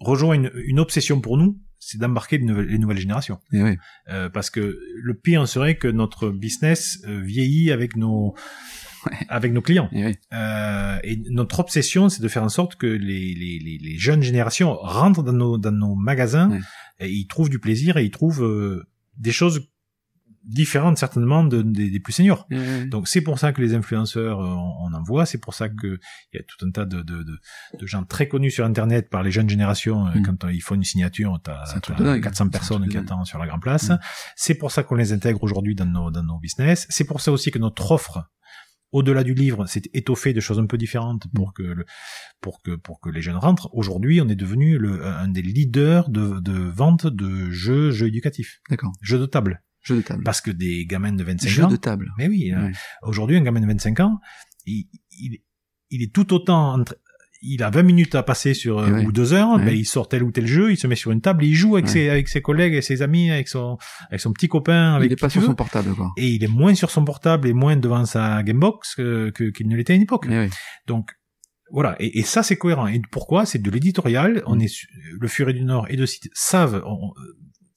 rejoint 0.00 0.34
une, 0.34 0.50
une 0.66 0.80
obsession 0.80 1.20
pour 1.20 1.36
nous, 1.36 1.60
c'est 1.78 1.98
d'embarquer 1.98 2.38
les 2.38 2.44
nouvelles, 2.44 2.66
les 2.66 2.78
nouvelles 2.78 2.98
générations. 2.98 3.38
Eh 3.52 3.62
ouais. 3.62 3.78
Euh, 4.08 4.28
parce 4.30 4.50
que 4.50 4.78
le 5.02 5.14
pire 5.14 5.46
serait 5.46 5.76
que 5.76 5.88
notre 5.88 6.30
business 6.30 7.02
euh, 7.06 7.20
vieillit 7.20 7.70
avec 7.72 7.96
nos 7.96 8.34
Ouais. 9.06 9.18
avec 9.28 9.52
nos 9.52 9.60
clients. 9.60 9.90
Eh 9.92 10.02
ouais. 10.02 10.18
Euh, 10.32 10.96
et 11.04 11.16
notre 11.28 11.60
obsession, 11.60 12.08
c'est 12.08 12.22
de 12.22 12.28
faire 12.28 12.42
en 12.42 12.48
sorte 12.48 12.76
que 12.76 12.86
les, 12.86 13.34
les, 13.34 13.58
les, 13.62 13.76
les 13.78 13.98
jeunes 13.98 14.22
générations 14.22 14.72
rentrent 14.80 15.22
dans 15.22 15.34
nos, 15.34 15.58
dans 15.58 15.72
nos 15.72 15.94
magasins 15.94 16.50
Ouais. 16.52 16.60
et 17.00 17.10
ils 17.10 17.26
trouvent 17.26 17.50
du 17.50 17.58
plaisir 17.58 17.98
et 17.98 18.04
ils 18.06 18.10
trouvent 18.10 18.42
euh, 18.42 18.82
des 19.18 19.30
choses 19.32 19.68
différentes 20.46 20.98
certainement 20.98 21.44
de- 21.44 21.62
des, 21.62 21.90
des 21.90 22.00
plus 22.00 22.12
seniors. 22.12 22.46
Eh 22.50 22.58
ouais. 22.58 22.84
Donc 22.86 23.08
c'est 23.08 23.20
pour 23.22 23.38
ça 23.38 23.52
que 23.52 23.60
les 23.62 23.74
influenceurs, 23.74 24.40
euh, 24.40 24.46
on, 24.46 24.90
on 24.90 24.92
en 24.94 25.02
voit, 25.02 25.26
c'est 25.26 25.38
pour 25.38 25.54
ça 25.54 25.68
que 25.68 25.98
il 26.32 26.36
y 26.36 26.38
a 26.38 26.42
tout 26.42 26.66
un 26.66 26.70
tas 26.70 26.84
de, 26.84 26.98
de, 27.02 27.22
de, 27.22 27.38
de 27.80 27.86
gens 27.86 28.04
très 28.04 28.28
connus 28.28 28.50
sur 28.50 28.64
Internet 28.64 29.08
par 29.10 29.22
les 29.22 29.30
jeunes 29.30 29.48
générations. 29.48 30.06
euh, 30.06 30.10
Mm. 30.14 30.22
Quand 30.26 30.44
euh, 30.44 30.52
ils 30.52 30.60
font 30.60 30.74
une 30.74 30.84
signature, 30.84 31.40
C'est 31.66 31.90
de 31.98 32.04
dingue. 32.04 32.22
400 32.22 32.34
C'est 32.36 32.42
un 32.44 32.50
personnes 32.50 32.88
qui 32.88 32.96
attendent 32.98 33.26
sur 33.26 33.38
la 33.38 33.46
grande 33.46 33.62
place. 33.62 33.90
C'est 34.36 34.54
pour 34.54 34.70
ça 34.70 34.82
qu'on 34.82 34.94
les 34.96 35.12
intègre 35.12 35.42
aujourd'hui 35.42 35.74
dans 35.74 35.86
nos, 35.86 36.10
dans 36.10 36.22
nos 36.22 36.38
business. 36.38 36.86
C'est 36.90 37.04
pour 37.04 37.20
ça 37.20 37.32
aussi 37.32 37.50
que 37.50 37.58
notre 37.58 37.90
offre 37.90 38.24
au-delà 38.92 39.24
du 39.24 39.34
livre, 39.34 39.66
s'est 39.66 39.82
étoffée 39.92 40.32
de 40.32 40.38
choses 40.38 40.60
un 40.60 40.66
peu 40.66 40.78
différentes 40.78 41.24
pour 41.34 41.52
que 41.52 41.64
le, 41.64 41.84
pour 42.40 42.62
que 42.62 42.76
pour 42.76 43.00
que 43.00 43.08
les 43.10 43.22
jeunes 43.22 43.34
rentrent. 43.36 43.68
Aujourd'hui, 43.72 44.20
on 44.20 44.28
est 44.28 44.36
devenu 44.36 44.78
le, 44.78 45.04
un 45.04 45.26
des 45.26 45.42
leaders 45.42 46.08
de, 46.10 46.38
de 46.38 46.52
vente 46.52 47.04
de 47.08 47.50
jeux 47.50 47.90
jeux 47.90 48.06
éducatifs, 48.06 48.60
D'accord. 48.70 48.92
jeux 49.02 49.18
de 49.18 49.26
table, 49.26 49.64
Jeu 49.84 49.96
de 49.96 50.00
table. 50.02 50.24
parce 50.24 50.40
que 50.40 50.50
des 50.50 50.86
gamins 50.86 51.12
de 51.12 51.22
25 51.22 51.48
Jeu 51.48 51.64
ans. 51.64 51.68
de 51.68 51.76
table. 51.76 52.10
Mais 52.18 52.26
oui, 52.28 52.52
euh, 52.52 52.66
Ouais. 52.66 52.72
aujourd'hui, 53.02 53.36
un 53.36 53.42
gamin 53.42 53.60
de 53.60 53.66
25 53.66 54.00
ans, 54.00 54.18
il, 54.66 54.88
il, 55.12 55.38
il 55.90 56.02
est 56.02 56.12
tout 56.12 56.32
autant... 56.34 56.74
entre- 56.80 56.96
il 57.46 57.62
a 57.62 57.68
20 57.68 57.82
minutes 57.82 58.14
à 58.14 58.22
passer 58.22 58.54
sur 58.54 58.78
euh, 58.78 58.86
Eh 58.88 58.92
ouais. 58.92 59.04
ou 59.06 59.12
deux 59.12 59.34
heures, 59.34 59.56
Ouais. 59.56 59.64
ben, 59.66 59.76
il 59.76 59.84
sort 59.84 60.08
tel 60.08 60.22
ou 60.22 60.32
tel 60.32 60.46
jeu, 60.46 60.72
il 60.72 60.78
se 60.78 60.86
met 60.86 60.96
sur 60.96 61.10
une 61.10 61.20
table, 61.20 61.44
il 61.44 61.52
joue 61.54 61.74
avec 61.76 61.84
Ouais. 61.86 61.92
ses 61.92 62.08
avec 62.08 62.28
ses 62.30 62.40
collègues, 62.40 62.72
et 62.72 62.80
ses 62.80 63.02
amis, 63.02 63.30
avec 63.30 63.48
son 63.48 63.76
avec 64.08 64.20
son 64.20 64.32
petit 64.32 64.48
copain, 64.48 64.94
avec 64.94 65.10
Il 65.10 65.12
est 65.12 65.20
pas 65.20 65.28
sur 65.28 65.42
son 65.42 65.54
portable, 65.54 65.94
quoi. 65.94 66.10
et 66.16 66.26
il 66.26 66.42
est 66.42 66.48
moins 66.48 66.74
sur 66.74 66.90
son 66.90 67.04
portable 67.04 67.46
et 67.46 67.52
moins 67.52 67.76
devant 67.76 68.06
sa 68.06 68.42
Gamebox 68.42 68.94
que 68.94 69.28
que- 69.28 69.50
qu'il 69.50 69.68
ne 69.68 69.76
l'était 69.76 69.92
à 69.92 69.96
une 69.96 70.02
époque. 70.02 70.24
Eh 70.26 70.30
ouais. 70.30 70.50
Donc 70.86 71.10
voilà, 71.70 71.96
et, 72.00 72.18
et 72.18 72.22
ça 72.22 72.42
c'est 72.42 72.56
cohérent. 72.56 72.86
Et 72.86 73.02
pourquoi? 73.10 73.44
C'est 73.44 73.58
de 73.60 73.70
l'éditorial. 73.70 74.42
On 74.46 74.56
Mm. 74.56 74.62
est 74.62 74.74
le 75.20 75.28
Furet 75.28 75.52
du 75.52 75.64
Nord 75.64 75.86
et 75.90 75.96
de 75.96 76.06
site 76.06 76.30
savent 76.32 76.82
on- 76.86 77.12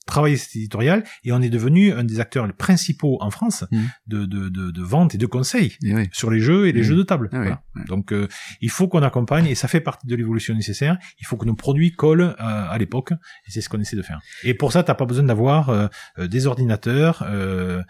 travailler 0.07 0.37
cet 0.37 0.55
éditorial 0.55 1.03
et 1.23 1.31
on 1.31 1.41
est 1.41 1.49
devenu 1.49 1.91
un 1.93 2.03
des 2.03 2.19
acteurs 2.19 2.51
principaux 2.53 3.17
en 3.21 3.29
France 3.29 3.63
Mhm. 3.71 3.89
de, 4.07 4.25
de, 4.25 4.49
de, 4.49 4.71
de 4.71 4.81
vente 4.81 5.13
et 5.13 5.17
de 5.19 5.25
conseil 5.27 5.77
Et 5.83 5.93
oui. 5.93 6.09
sur 6.11 6.31
les 6.31 6.39
jeux 6.39 6.67
et 6.67 6.71
les 6.71 6.81
Mhm. 6.81 6.85
jeux 6.87 6.95
de 6.95 7.03
table. 7.03 7.29
Ah 7.31 7.35
ouais, 7.37 7.41
Voilà. 7.43 7.61
ouais. 7.75 7.83
Donc 7.85 8.11
euh, 8.11 8.27
il 8.61 8.69
faut 8.71 8.87
qu'on 8.87 9.03
accompagne 9.03 9.45
et 9.45 9.55
ça 9.55 9.67
fait 9.67 9.81
partie 9.81 10.07
de 10.07 10.15
l'évolution 10.15 10.55
nécessaire. 10.55 10.97
Il 11.19 11.25
faut 11.27 11.37
que 11.37 11.45
nos 11.45 11.55
produits 11.55 11.91
collent 11.91 12.21
euh, 12.21 12.33
à 12.39 12.77
l'époque 12.77 13.11
et 13.11 13.51
c'est 13.51 13.61
ce 13.61 13.69
qu'on 13.69 13.79
essaie 13.79 13.95
de 13.97 14.01
faire. 14.01 14.19
Et 14.43 14.53
pour 14.53 14.71
ça, 14.71 14.81
t'as 14.83 14.95
pas 14.95 15.05
besoin 15.05 15.23
d'avoir 15.25 15.69
euh, 15.69 15.87
euh, 16.19 16.27
des 16.27 16.47
ordinateurs 16.47 17.23
euh, 17.27 17.83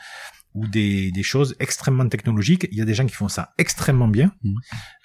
ou 0.54 0.68
des, 0.68 1.12
des 1.12 1.24
choses 1.24 1.56
extrêmement 1.60 2.08
technologiques. 2.10 2.68
Il 2.72 2.78
y 2.78 2.82
a 2.82 2.86
des 2.86 2.96
gens 2.96 3.06
qui 3.06 3.14
font 3.14 3.28
ça 3.30 3.54
extrêmement 3.58 4.08
bien, 4.08 4.32
Mhm. 4.44 4.56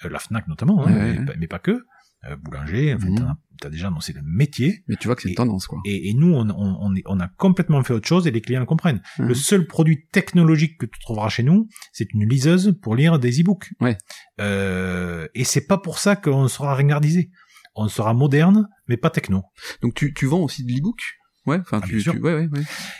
Euh, 0.05 0.09
la 0.09 0.19
Fnac 0.19 0.47
notamment, 0.47 0.85
hein, 0.85 0.91
ouais, 0.91 1.13
mais, 1.13 1.19
ouais. 1.19 1.25
pas- 1.25 1.33
mais 1.39 1.47
pas 1.47 1.59
que. 1.59 1.85
Euh, 2.29 2.35
boulanger, 2.37 2.93
en 2.93 2.99
fait, 2.99 3.09
Mhm. 3.09 3.35
t'as- 3.59 3.69
dont 3.89 3.99
c'est 3.99 4.13
le 4.13 4.21
métier. 4.23 4.83
Mais 4.87 4.95
tu 4.95 5.07
vois 5.07 5.15
que 5.15 5.21
c'est 5.23 5.29
une 5.29 5.35
tendance, 5.35 5.67
quoi. 5.67 5.79
Et, 5.85 6.09
et 6.09 6.13
nous, 6.13 6.33
on, 6.33 7.19
a 7.19 7.27
complètement 7.37 7.83
fait 7.83 7.93
autre 7.93 8.07
chose 8.07 8.27
et 8.27 8.31
les 8.31 8.39
clients 8.41 8.59
le 8.61 8.65
comprennent. 8.65 9.01
Mhm. 9.19 9.27
Le 9.27 9.33
seul 9.35 9.67
produit 9.67 10.07
technologique 10.11 10.77
que 10.77 10.85
tu 10.85 10.99
trouveras 10.99 11.29
chez 11.29 11.43
nous, 11.43 11.67
c'est 11.91 12.13
une 12.13 12.27
liseuse 12.27 12.77
pour 12.81 12.95
lire 12.95 13.19
des 13.19 13.41
e-books. 13.41 13.71
Ouais. 13.81 13.97
Euh, 14.41 15.27
et 15.33 15.43
c'est 15.43 15.65
pas 15.67 15.77
pour 15.77 15.99
ça 15.99 16.15
qu'on 16.15 16.47
sera 16.47 16.75
ringardisé. 16.75 17.29
On 17.75 17.87
sera 17.87 18.13
moderne, 18.13 18.67
mais 18.87 18.97
pas 18.97 19.09
techno. 19.09 19.43
Donc 19.81 19.93
tu, 19.95 20.13
tu 20.13 20.25
vends 20.25 20.41
aussi 20.41 20.63
de 20.65 20.71
l'e-book? 20.71 20.99
Ouais, 21.45 21.59
enfin 21.59 21.81
Ah, 21.83 21.87
tu, 21.87 21.97
ouais, 22.19 22.33
ouais. 22.47 22.49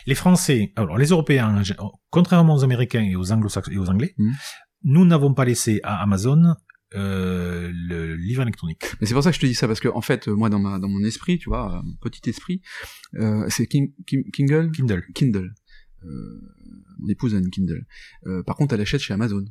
Les 0.06 0.16
Français, 0.16 0.74
alors 0.76 0.98
les 0.98 1.08
Européens, 1.08 1.62
contrairement 2.10 2.56
aux 2.56 2.64
Américains 2.64 3.04
et 3.04 3.16
aux 3.16 3.32
Anglo-Saxons 3.32 3.72
et 3.72 3.78
aux 3.78 3.90
Anglais, 3.90 4.14
Mhm. 4.18 4.34
nous 4.84 5.06
n'avons 5.06 5.34
pas 5.34 5.46
laissé 5.46 5.80
à 5.84 6.02
Amazon 6.02 6.56
euh, 6.96 7.72
le 7.74 8.16
livre 8.16 8.42
électronique. 8.42 8.84
Mais 9.02 9.08
c'est 9.08 9.14
pour 9.14 9.24
ça 9.24 9.30
que 9.32 9.36
je 9.36 9.42
te 9.42 9.46
dis 9.46 9.56
ça 9.56 9.68
parce 9.68 9.80
que 9.80 9.88
en 9.90 10.02
fait, 10.02 10.28
euh, 10.28 10.36
moi 10.36 10.50
dans 10.50 10.60
ma 10.60 10.80
dans 10.80 10.88
mon 10.90 11.04
esprit, 11.04 11.38
tu 11.40 11.50
vois, 11.50 11.78
euh, 11.78 11.82
mon 11.84 11.96
petit 12.02 12.30
esprit, 12.30 12.62
euh, 13.16 13.46
c'est 13.50 13.68
King, 13.68 13.94
King- 14.06 14.30
Kindle, 14.32 14.72
Kindle. 14.72 15.04
Kindle. 15.16 15.54
Euh, 16.04 16.42
mon 17.00 17.08
épouse 17.10 17.34
a 17.36 17.38
une 17.40 17.50
Kindle. 17.50 17.86
Euh, 18.28 18.44
par 18.44 18.56
contre, 18.56 18.76
elle 18.76 18.82
achète 18.82 19.02
chez 19.02 19.14
Amazon. 19.14 19.44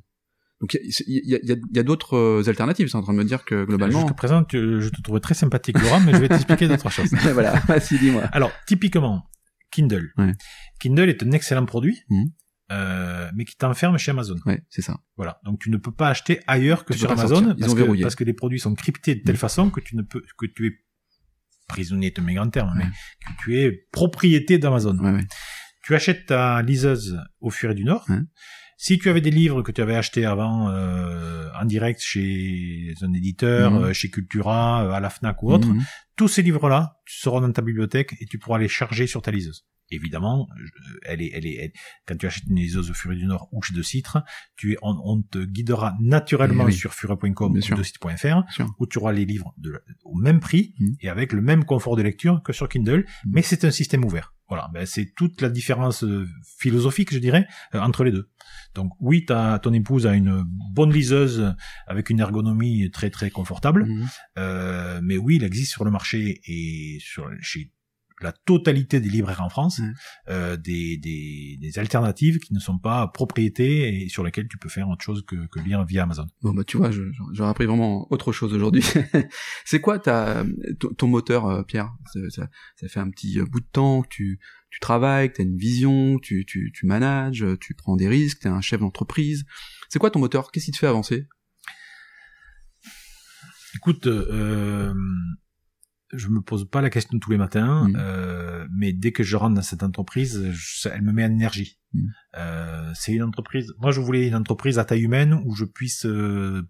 Donc 0.61 0.74
il 0.74 0.92
y 1.07 1.35
a, 1.35 1.38
y 1.42 1.52
a, 1.52 1.57
y 1.74 1.78
a 1.78 1.83
d'autres 1.83 2.16
euh, 2.16 2.42
alternatives. 2.48 2.87
C'est 2.88 2.96
en 2.96 3.02
train 3.02 3.12
de 3.14 3.18
me 3.18 3.24
dire 3.24 3.44
que 3.44 3.64
globalement. 3.64 4.00
Jusqu'à 4.00 4.14
présent, 4.14 4.44
tu- 4.44 4.81
je 4.81 4.88
te 4.90 5.00
trouvais 5.02 5.18
très 5.20 5.35
sympathique, 5.35 5.81
Laurent, 5.81 6.00
mais 6.00 6.12
je 6.12 6.18
vais 6.18 6.28
t'expliquer 6.28 6.68
d'autres 6.68 6.90
choses. 6.96 7.11
voilà, 7.33 7.59
vas-y, 7.66 7.98
dis-moi. 7.98 8.22
Alors, 8.33 8.52
typiquement, 8.66 9.24
Kindle. 9.72 10.12
Ouais. 10.18 10.33
Kindle 10.78 11.09
est 11.09 11.22
un 11.24 11.33
excellent 11.33 11.66
produit, 11.66 11.98
Mhm. 12.11 12.26
Euh, 12.70 13.31
mais 13.35 13.44
qui 13.44 13.57
t'enferme 13.57 13.98
chez 13.98 14.11
Amazon. 14.12 14.37
Ouais, 14.46 14.62
c'est 14.70 14.83
ça. 14.83 14.96
Voilà. 15.16 15.40
Donc, 15.44 15.59
tu 15.61 15.70
ne 15.70 15.77
peux 15.77 15.92
pas 15.92 16.09
acheter 16.09 16.40
ailleurs 16.46 16.85
que 16.85 16.92
Tu 16.92 17.01
sur 17.01 17.11
Amazon 17.11 17.55
parce 17.59 17.72
ont 17.72 17.77
que, 17.77 18.03
parce 18.03 18.14
que 18.14 18.25
les 18.25 18.33
produits 18.33 18.61
sont 18.61 18.75
cryptés 18.75 19.14
de 19.16 19.22
telle 19.22 19.37
façon 19.37 19.68
que 19.70 19.81
tu 19.81 19.96
ne 19.96 20.03
peux, 20.03 20.22
que 20.38 20.46
tu 20.46 20.66
es 20.66 20.72
prisonnier, 21.68 22.11
de 22.11 22.20
mes 22.20 22.35
grands 22.35 22.48
termes, 22.51 22.72
mais 22.77 22.85
que 22.85 23.42
tu 23.42 23.59
es 23.59 23.72
propriété 23.92 24.59
d'Amazon. 24.59 24.96
Ouais, 24.98 25.12
ouais. 25.12 25.25
Tu 25.85 25.94
achètes 25.94 26.27
ta 26.27 26.62
liseuse 26.62 27.18
au 27.40 27.51
Furet 27.51 27.75
du 27.75 27.85
Nord. 27.85 28.07
Si 28.79 28.98
tu 28.98 29.09
avais 29.11 29.20
des 29.20 29.31
livres 29.31 29.62
que 29.62 29.70
tu 29.70 29.81
avais 29.81 29.94
achetés 29.94 30.25
avant 30.25 30.68
euh, 30.70 31.48
en 31.61 31.64
direct 31.64 32.01
chez 32.03 32.92
un 33.03 33.12
éditeur, 33.12 33.70
Mhm. 33.70 33.85
euh, 33.85 33.92
chez 33.92 34.11
Cultura, 34.11 34.85
euh, 34.87 34.90
à 34.90 34.98
la 35.01 35.09
Fnac 35.09 35.40
ou 35.42 35.53
autre, 35.53 35.68
Mhm. 35.68 35.83
tous 36.16 36.27
ces 36.29 36.42
livres-là, 36.42 36.96
tu 37.07 37.16
seront 37.20 37.40
dans 37.40 37.53
ta 37.53 37.62
bibliothèque 37.62 38.16
et 38.20 38.27
tu 38.27 38.38
pourras 38.38 38.59
les 38.59 38.66
charger 38.68 39.07
sur 39.07 39.22
ta 39.22 39.31
liseuse. 39.31 39.64
Évidemment, 39.90 40.49
elle 41.05 41.21
est, 41.23 41.31
elle 41.35 41.47
est, 41.47 41.55
elle- 41.57 41.73
quand 42.07 42.16
tu 42.16 42.27
achètes 42.27 42.45
une 42.49 42.57
liseuse 42.57 42.90
au 42.90 42.95
Furet 42.95 43.16
du 43.16 43.27
Nord 43.27 43.49
ou 43.53 43.61
chez 43.62 43.75
De 43.75 43.83
Citre, 43.83 44.23
tu 44.57 44.73
es, 44.73 44.77
on, 44.83 44.99
on 45.05 45.23
te 45.23 45.45
guidera 45.45 45.95
naturellement 46.01 46.64
Eh 46.64 46.68
oui. 46.68 46.73
sur 46.75 46.95
furet.com 46.95 47.53
ou 47.53 47.61
sûr. 47.61 47.77
de 47.77 47.83
citre.fr 47.83 48.42
sûr. 48.51 48.75
où 48.79 48.87
tu 48.87 48.99
auras 48.99 49.12
les 49.12 49.25
livres 49.27 49.53
de, 49.59 49.83
au 50.05 50.14
même 50.16 50.40
prix 50.40 50.75
Mhm. 50.79 50.97
et 51.01 51.09
avec 51.09 51.33
le 51.33 51.42
même 51.42 51.64
confort 51.64 51.97
de 51.97 52.03
lecture 52.03 52.42
que 52.42 52.53
sur 52.53 52.68
Kindle, 52.68 53.05
Mhm. 53.25 53.33
mais 53.35 53.42
c'est 53.42 53.64
un 53.64 53.71
système 53.71 54.05
ouvert. 54.05 54.35
Voilà, 54.49 54.68
ben 54.75 54.85
c'est 54.85 55.12
toute 55.16 55.40
la 55.40 55.49
différence 55.49 56.05
euh, 56.05 56.27
philosophique, 56.59 57.12
je 57.12 57.18
dirais, 57.18 57.47
euh, 57.75 57.81
entre 57.81 58.05
les 58.05 58.12
deux. 58.12 58.29
Donc 58.75 58.92
oui, 59.01 59.25
ta, 59.25 59.59
ton 59.59 59.73
épouse 59.73 60.07
a 60.07 60.14
une 60.14 60.45
bonne 60.73 60.92
liseuse 60.92 61.55
avec 61.87 62.11
une 62.11 62.21
ergonomie 62.21 62.90
très 62.90 63.09
très 63.11 63.31
confortable. 63.31 63.87
Mhm. 63.87 64.09
Euh, 64.38 65.01
mais 65.03 65.16
oui, 65.16 65.37
il 65.37 65.45
existe 65.45 65.73
sur 65.73 65.85
le 65.85 65.90
marché 65.90 66.40
et 66.47 66.99
sur 67.01 67.31
chez 67.40 67.73
la 68.24 68.32
totalité 68.32 69.00
des 69.00 69.08
libraires 69.08 69.42
en 69.42 69.48
France 69.48 69.82
Mm. 69.82 69.92
euh, 70.28 70.56
des, 70.56 70.96
des, 70.96 71.58
des 71.61 71.78
alternatives 71.78 72.38
qui 72.38 72.54
ne 72.54 72.58
sont 72.58 72.78
pas 72.78 73.08
propriétés 73.08 74.02
et 74.02 74.08
sur 74.08 74.24
lesquelles 74.24 74.48
tu 74.48 74.58
peux 74.58 74.68
faire 74.68 74.88
autre 74.88 75.02
chose 75.02 75.24
que, 75.26 75.46
que 75.46 75.61
lire 75.61 75.85
via 75.85 76.02
Amazon. 76.04 76.26
Bon 76.42 76.52
bah 76.52 76.64
tu 76.64 76.76
vois, 76.76 76.90
j'aurais 77.32 77.50
appris 77.50 77.66
vraiment 77.66 78.06
autre 78.11 78.32
chose 78.32 78.52
aujourd'hui. 78.54 78.85
c'est 79.64 79.80
quoi 79.80 79.98
ta 79.98 80.44
ton, 80.96 81.08
moteur, 81.08 81.46
euh, 81.46 81.62
Pierre? 81.62 81.92
Ça, 82.12 82.20
ça, 82.30 82.48
ça 82.76 82.88
fait 82.88 83.00
un 83.00 83.11
petit 83.11 83.38
euh, 83.38 83.46
bout 83.46 83.61
de 83.61 83.68
temps 83.70 84.02
que 84.02 84.08
tu 84.08 84.40
tu 84.70 84.80
travailles, 84.80 85.30
que 85.30 85.37
t'as 85.37 85.42
une 85.42 85.58
vision, 85.58 86.18
tu 86.18 86.46
tu 86.46 86.72
tu 86.74 86.87
manages, 86.87 87.44
tu 87.61 87.74
prends 87.74 87.96
des 87.96 88.08
risques, 88.08 88.40
t'es 88.40 88.48
un 88.48 88.62
chef 88.62 88.80
d'entreprise. 88.80 89.44
C'est 89.90 89.98
quoi 89.98 90.11
ton 90.11 90.18
moteur? 90.20 90.50
Qu'est-ce 90.50 90.66
qui 90.66 90.72
te 90.72 90.78
fait 90.78 90.87
avancer? 90.87 91.26
Écoute, 93.74 94.06
euh, 94.06 94.94
je 96.12 96.29
me 96.29 96.40
pose 96.40 96.68
pas 96.68 96.81
la 96.83 96.90
question 96.90 97.18
tous 97.18 97.31
les 97.31 97.38
matins, 97.38 97.88
Mm. 97.88 97.96
euh, 97.98 98.66
mais 98.77 98.92
dès 98.92 99.12
que 99.12 99.22
je 99.22 99.37
rentre 99.37 99.55
dans 99.55 99.62
cette 99.62 99.83
entreprise, 99.83 100.51
je- 100.53 100.88
elle 100.88 101.03
me 101.03 101.12
met 101.12 101.25
en 101.25 101.31
énergie. 101.31 101.79
Mm. 101.94 102.01
Euh, 102.38 102.90
c'est 102.94 103.12
une 103.12 103.22
entreprise. 103.22 103.72
Moi, 103.81 103.92
je 103.92 104.01
voulais 104.01 104.29
une 104.29 104.35
entreprise 104.35 104.79
à 104.79 104.85
taille 104.85 105.03
humaine 105.03 105.40
où 105.44 105.55
je 105.55 105.64
puisse 105.64 106.05
euh, 106.07 106.62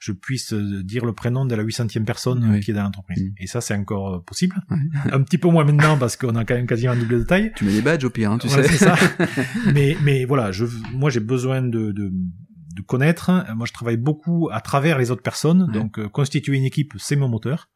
je 0.00 0.10
puisse 0.10 0.52
euh, 0.52 0.82
dire 0.82 1.04
le 1.04 1.12
prénom 1.12 1.44
de 1.46 1.54
la 1.54 1.62
800e 1.62 2.04
personne 2.04 2.44
Oui. 2.50 2.58
qui 2.58 2.72
est 2.72 2.74
dans 2.74 2.82
l'entreprise. 2.82 3.22
Mm. 3.22 3.34
Et 3.38 3.46
ça, 3.46 3.60
c'est 3.60 3.74
encore 3.76 4.16
euh, 4.16 4.18
possible. 4.18 4.56
Ouais. 4.68 4.76
Un 5.12 5.22
petit 5.22 5.38
peu 5.38 5.48
moins 5.48 5.64
maintenant 5.64 5.96
parce 5.98 6.16
qu'on 6.16 6.34
a 6.34 6.44
quand 6.44 6.54
même 6.56 6.66
quasiment 6.66 6.92
un 6.92 6.96
double 6.96 7.20
de 7.20 7.24
taille. 7.24 7.52
Tu 7.54 7.64
mets 7.64 7.70
des 7.72 7.82
badges 7.82 8.02
au 8.04 8.10
pire, 8.10 8.32
hein, 8.32 8.38
tu 8.38 8.48
Voilà, 8.48 8.64
sais. 8.64 8.78
ça. 8.78 8.96
mais, 9.72 9.96
mais 10.02 10.24
voilà, 10.24 10.50
je, 10.50 10.64
moi, 10.92 11.08
j'ai 11.10 11.20
besoin 11.20 11.62
de, 11.62 11.92
de, 11.92 12.10
de 12.12 12.82
connaître. 12.82 13.30
Moi, 13.54 13.64
je 13.66 13.72
travaille 13.72 13.96
beaucoup 13.96 14.48
à 14.50 14.60
travers 14.60 14.98
les 14.98 15.12
autres 15.12 15.22
personnes. 15.22 15.62
Ouais. 15.68 15.72
Donc, 15.72 16.00
euh, 16.00 16.08
constituer 16.08 16.56
une 16.56 16.64
équipe, 16.64 16.94
c'est 16.98 17.14
mon 17.14 17.28
moteur. 17.28 17.68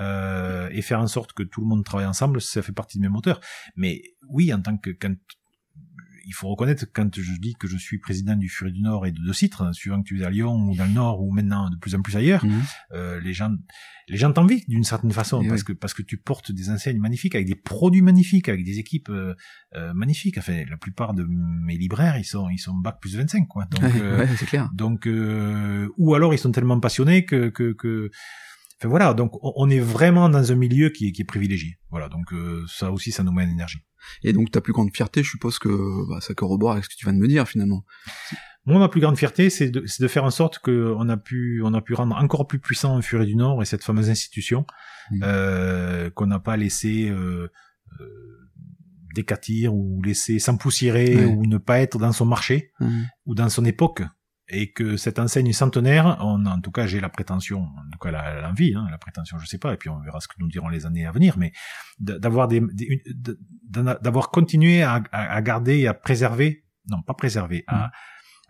Euh, 0.00 0.68
et 0.72 0.82
faire 0.82 1.00
en 1.00 1.06
sorte 1.08 1.32
que 1.32 1.42
tout 1.42 1.60
le 1.60 1.66
monde 1.66 1.84
travaille 1.84 2.06
ensemble, 2.06 2.40
ça 2.40 2.62
fait 2.62 2.72
partie 2.72 2.98
de 2.98 3.02
mes 3.02 3.08
moteurs. 3.08 3.40
Mais 3.76 4.02
oui, 4.28 4.52
en 4.52 4.60
tant 4.60 4.76
que 4.76 4.90
quand 4.90 5.14
il 6.30 6.34
faut 6.34 6.48
reconnaître 6.48 6.84
quand 6.92 7.08
je 7.18 7.32
dis 7.40 7.54
que 7.54 7.66
je 7.66 7.78
suis 7.78 7.98
président 7.98 8.36
du 8.36 8.50
Furet 8.50 8.70
du 8.70 8.82
Nord 8.82 9.06
et 9.06 9.12
de 9.12 9.18
De 9.26 9.32
Citre, 9.32 9.62
hein, 9.62 9.72
suivant 9.72 10.02
que 10.02 10.08
tu 10.08 10.20
es 10.20 10.24
à 10.24 10.30
Lyon 10.30 10.54
ou 10.68 10.76
dans 10.76 10.84
le 10.84 10.92
Nord 10.92 11.22
ou 11.22 11.30
maintenant 11.32 11.70
de 11.70 11.76
plus 11.76 11.94
en 11.94 12.02
plus 12.02 12.16
ailleurs, 12.16 12.44
Mhm. 12.44 12.62
euh, 12.92 13.18
les 13.20 13.32
gens 13.32 13.54
les 14.08 14.16
gens 14.18 14.30
t'envient 14.32 14.58
d'une 14.68 14.84
certaine 14.84 15.10
façon 15.12 15.42
Et 15.42 15.48
parce 15.48 15.60
oui. 15.62 15.66
que 15.68 15.72
parce 15.72 15.94
que 15.94 16.02
tu 16.02 16.18
portes 16.18 16.52
des 16.52 16.68
enseignes 16.70 16.98
magnifiques 17.00 17.34
avec 17.34 17.46
des 17.46 17.54
produits 17.54 18.02
magnifiques 18.02 18.48
avec 18.50 18.62
des 18.64 18.78
équipes 18.78 19.08
euh, 19.08 19.34
euh, 19.74 19.92
magnifiques 19.94 20.36
enfin 20.38 20.64
la 20.68 20.76
plupart 20.76 21.14
de 21.14 21.24
mes 21.28 21.76
libraires 21.78 22.18
ils 22.18 22.24
sont 22.24 22.48
ils 22.50 22.58
sont 22.58 22.74
bac 22.74 22.98
plus 23.00 23.16
25 23.16 23.46
quoi 23.48 23.64
donc 23.70 23.82
Ouais, 23.82 24.00
euh, 24.00 24.18
ouais, 24.26 24.36
clair. 24.46 24.68
donc 24.74 25.06
euh, 25.06 25.88
ou 25.96 26.14
alors 26.14 26.34
ils 26.34 26.38
sont 26.38 26.52
tellement 26.52 26.78
passionnés 26.78 27.24
que 27.24 27.48
que, 27.48 27.72
que 27.72 28.10
enfin 28.80 28.88
voilà 28.88 29.14
donc 29.14 29.32
on, 29.42 29.68
est 29.70 29.80
vraiment 29.80 30.28
dans 30.28 30.52
un 30.52 30.54
milieu 30.54 30.90
qui 30.90 31.08
est 31.08 31.12
qui 31.12 31.22
est 31.22 31.24
privilégié 31.24 31.78
voilà 31.90 32.08
donc 32.08 32.32
euh, 32.32 32.64
ça 32.68 32.90
aussi 32.92 33.10
ça 33.12 33.22
nous 33.24 33.32
met 33.32 33.44
en 33.44 33.50
énergie 33.50 33.82
Et 34.22 34.32
donc 34.32 34.50
ta 34.50 34.60
plus 34.60 34.72
grande 34.72 34.94
fierté, 34.94 35.22
je 35.24 35.30
suppose 35.30 35.58
que 35.58 35.68
bah, 36.08 36.20
ça 36.20 36.32
corrobore 36.34 36.72
avec 36.72 36.84
ce 36.84 36.88
que 36.88 36.94
tu 36.94 37.04
viens 37.04 37.12
de 37.12 37.18
me 37.18 37.26
dire 37.28 37.46
finalement. 37.48 37.84
Moi, 38.64 38.78
ma 38.78 38.88
plus 38.88 39.00
grande 39.00 39.16
fierté, 39.18 39.50
c'est 39.50 39.70
de, 39.70 39.80
de 40.04 40.08
faire 40.08 40.24
en 40.24 40.30
sorte 40.30 40.58
que 40.60 40.94
on 40.96 41.08
a 41.08 41.16
pu, 41.16 41.62
on 41.64 41.74
a 41.74 41.80
pu 41.80 41.94
rendre 41.94 42.14
encore 42.16 42.46
plus 42.46 42.60
puissant 42.60 43.00
Furet 43.02 43.26
du 43.26 43.34
Nord 43.34 43.60
et 43.62 43.66
cette 43.66 43.82
fameuse 43.82 44.08
institution 44.10 44.64
euh, 45.22 46.10
qu'on 46.10 46.26
n'a 46.26 46.38
pas 46.38 46.56
laissé 46.56 47.08
euh, 47.08 47.48
euh, 48.00 48.50
décatir 49.14 49.74
ou 49.74 50.00
laisser 50.02 50.38
s'empoussiérer 50.38 51.16
Ouais. 51.16 51.24
ou 51.24 51.46
ne 51.46 51.58
pas 51.58 51.80
être 51.80 51.98
dans 51.98 52.12
son 52.12 52.26
marché 52.26 52.72
Mhm. 52.80 53.06
ou 53.26 53.34
dans 53.34 53.48
son 53.48 53.64
époque 53.64 54.02
et 54.50 54.72
que 54.72 54.96
cette 54.96 55.18
enseigne 55.18 55.52
centenaire, 55.52 56.18
on, 56.20 56.44
en 56.46 56.60
tout 56.60 56.70
cas 56.70 56.86
j'ai 56.86 57.00
la 57.00 57.08
prétention, 57.08 57.62
en 57.62 57.90
tout 57.92 57.98
cas 57.98 58.10
la- 58.10 58.40
l'envie, 58.40 58.74
hein, 58.74 58.86
la 58.90 58.98
prétention 58.98 59.38
je 59.38 59.46
sais 59.46 59.58
pas, 59.58 59.74
et 59.74 59.76
puis 59.76 59.90
on 59.90 60.00
verra 60.00 60.20
ce 60.20 60.28
que 60.28 60.34
nous 60.38 60.48
diront 60.48 60.68
les 60.68 60.86
années 60.86 61.06
à 61.06 61.12
venir, 61.12 61.36
mais 61.38 61.52
d'avoir 61.98 62.48
des, 62.48 62.62
d'avoir 64.00 64.30
continué 64.30 64.82
à, 64.82 65.02
garder 65.42 65.78
et 65.80 65.86
à 65.88 65.94
préserver, 65.94 66.64
non 66.88 67.02
pas 67.02 67.14
préserver, 67.14 67.64
à, 67.66 67.90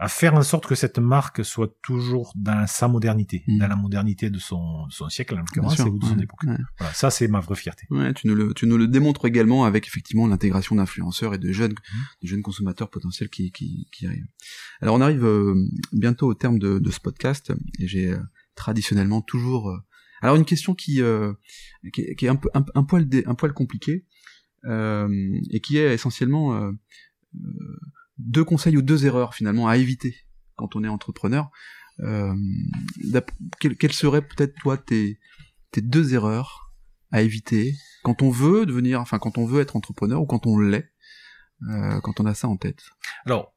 à 0.00 0.06
faire 0.08 0.34
en 0.34 0.42
sorte 0.42 0.66
que 0.66 0.76
cette 0.76 0.98
marque 1.00 1.44
soit 1.44 1.74
toujours 1.82 2.32
dans 2.36 2.66
sa 2.68 2.86
modernité, 2.86 3.42
Mm. 3.48 3.58
dans 3.58 3.66
la 3.68 3.74
modernité 3.76 4.30
de 4.30 4.38
son, 4.38 4.86
de 4.86 4.92
son 4.92 5.08
siècle 5.08 5.34
en 5.34 5.38
l'occurrence 5.38 5.78
ou 5.80 5.98
de 5.98 6.04
son 6.04 6.16
ouais, 6.16 6.22
époque. 6.22 6.42
ouais. 6.44 6.56
Voilà, 6.78 6.92
ça 6.94 7.10
c'est 7.10 7.26
ma 7.26 7.40
vraie 7.40 7.56
fierté. 7.56 7.84
Ouais, 7.90 8.14
tu 8.14 8.28
nous 8.28 8.34
le, 8.36 8.54
tu 8.54 8.66
nous 8.68 8.76
le 8.78 8.86
démontres 8.86 9.26
également 9.26 9.64
avec 9.64 9.86
effectivement 9.88 10.26
l'intégration 10.28 10.76
d'influenceurs 10.76 11.34
et 11.34 11.38
de 11.38 11.50
jeunes, 11.50 11.72
Mhm. 11.72 12.00
de 12.22 12.26
jeunes 12.28 12.42
consommateurs 12.42 12.90
potentiels 12.90 13.28
qui, 13.28 13.50
qui, 13.50 13.88
qui 13.92 14.06
arrivent. 14.06 14.28
Alors 14.80 14.94
on 14.94 15.00
arrive 15.00 15.24
euh, 15.24 15.54
bientôt 15.92 16.28
au 16.28 16.34
terme 16.34 16.58
de, 16.60 16.78
de 16.78 16.90
ce 16.90 17.00
podcast 17.00 17.52
et 17.80 17.88
j'ai 17.88 18.12
euh, 18.12 18.18
traditionnellement 18.54 19.20
toujours. 19.20 19.70
euh, 19.70 19.78
alors 20.20 20.36
une 20.36 20.44
question 20.44 20.74
qui, 20.74 21.00
euh, 21.02 21.32
qui, 21.92 22.02
est- 22.02 22.14
qui 22.14 22.26
est 22.26 22.28
un, 22.28 22.36
peu, 22.36 22.50
un, 22.54 22.64
un 22.76 22.84
poil, 22.84 23.08
dé- 23.08 23.24
un 23.26 23.34
poil 23.34 23.52
compliquée 23.52 24.04
euh, 24.64 25.08
et 25.50 25.60
qui 25.60 25.76
est 25.78 25.92
essentiellement 25.94 26.72
deux 28.18 28.44
conseils 28.44 28.76
ou 28.76 28.82
deux 28.82 29.06
erreurs 29.06 29.34
finalement 29.34 29.68
à 29.68 29.76
éviter 29.76 30.16
quand 30.56 30.76
on 30.76 30.84
est 30.84 30.88
entrepreneur. 30.88 31.50
Euh, 32.00 32.34
quelles, 33.60 33.92
seraient 33.92 34.22
peut-être 34.22 34.54
toi 34.60 34.76
tes, 34.76 35.18
tes 35.72 35.80
deux 35.80 36.14
erreurs 36.14 36.72
à 37.10 37.22
éviter 37.22 37.74
quand 38.02 38.22
on 38.22 38.30
veut 38.30 38.66
devenir, 38.66 39.00
enfin 39.00 39.18
quand 39.18 39.38
on 39.38 39.46
veut 39.46 39.60
être 39.60 39.76
entrepreneur 39.76 40.20
ou 40.20 40.26
quand 40.26 40.46
on 40.46 40.58
l'est, 40.58 40.92
euh, 41.68 42.00
quand 42.00 42.20
on 42.20 42.26
a 42.26 42.34
ça 42.34 42.48
en 42.48 42.56
tête? 42.56 42.82
Alors, 43.24 43.54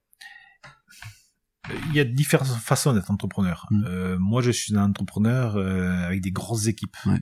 il 1.89 1.95
y 1.95 1.99
a 1.99 2.03
différentes 2.03 2.47
façons 2.47 2.93
d'être 2.93 3.11
entrepreneur. 3.11 3.67
Mm. 3.69 3.83
Euh, 3.85 4.17
moi, 4.19 4.41
je 4.41 4.51
suis 4.51 4.75
un 4.75 4.89
entrepreneur 4.89 5.55
euh, 5.55 6.05
avec 6.05 6.21
des 6.21 6.31
grosses 6.31 6.67
équipes. 6.67 6.97
Ouais. 7.05 7.19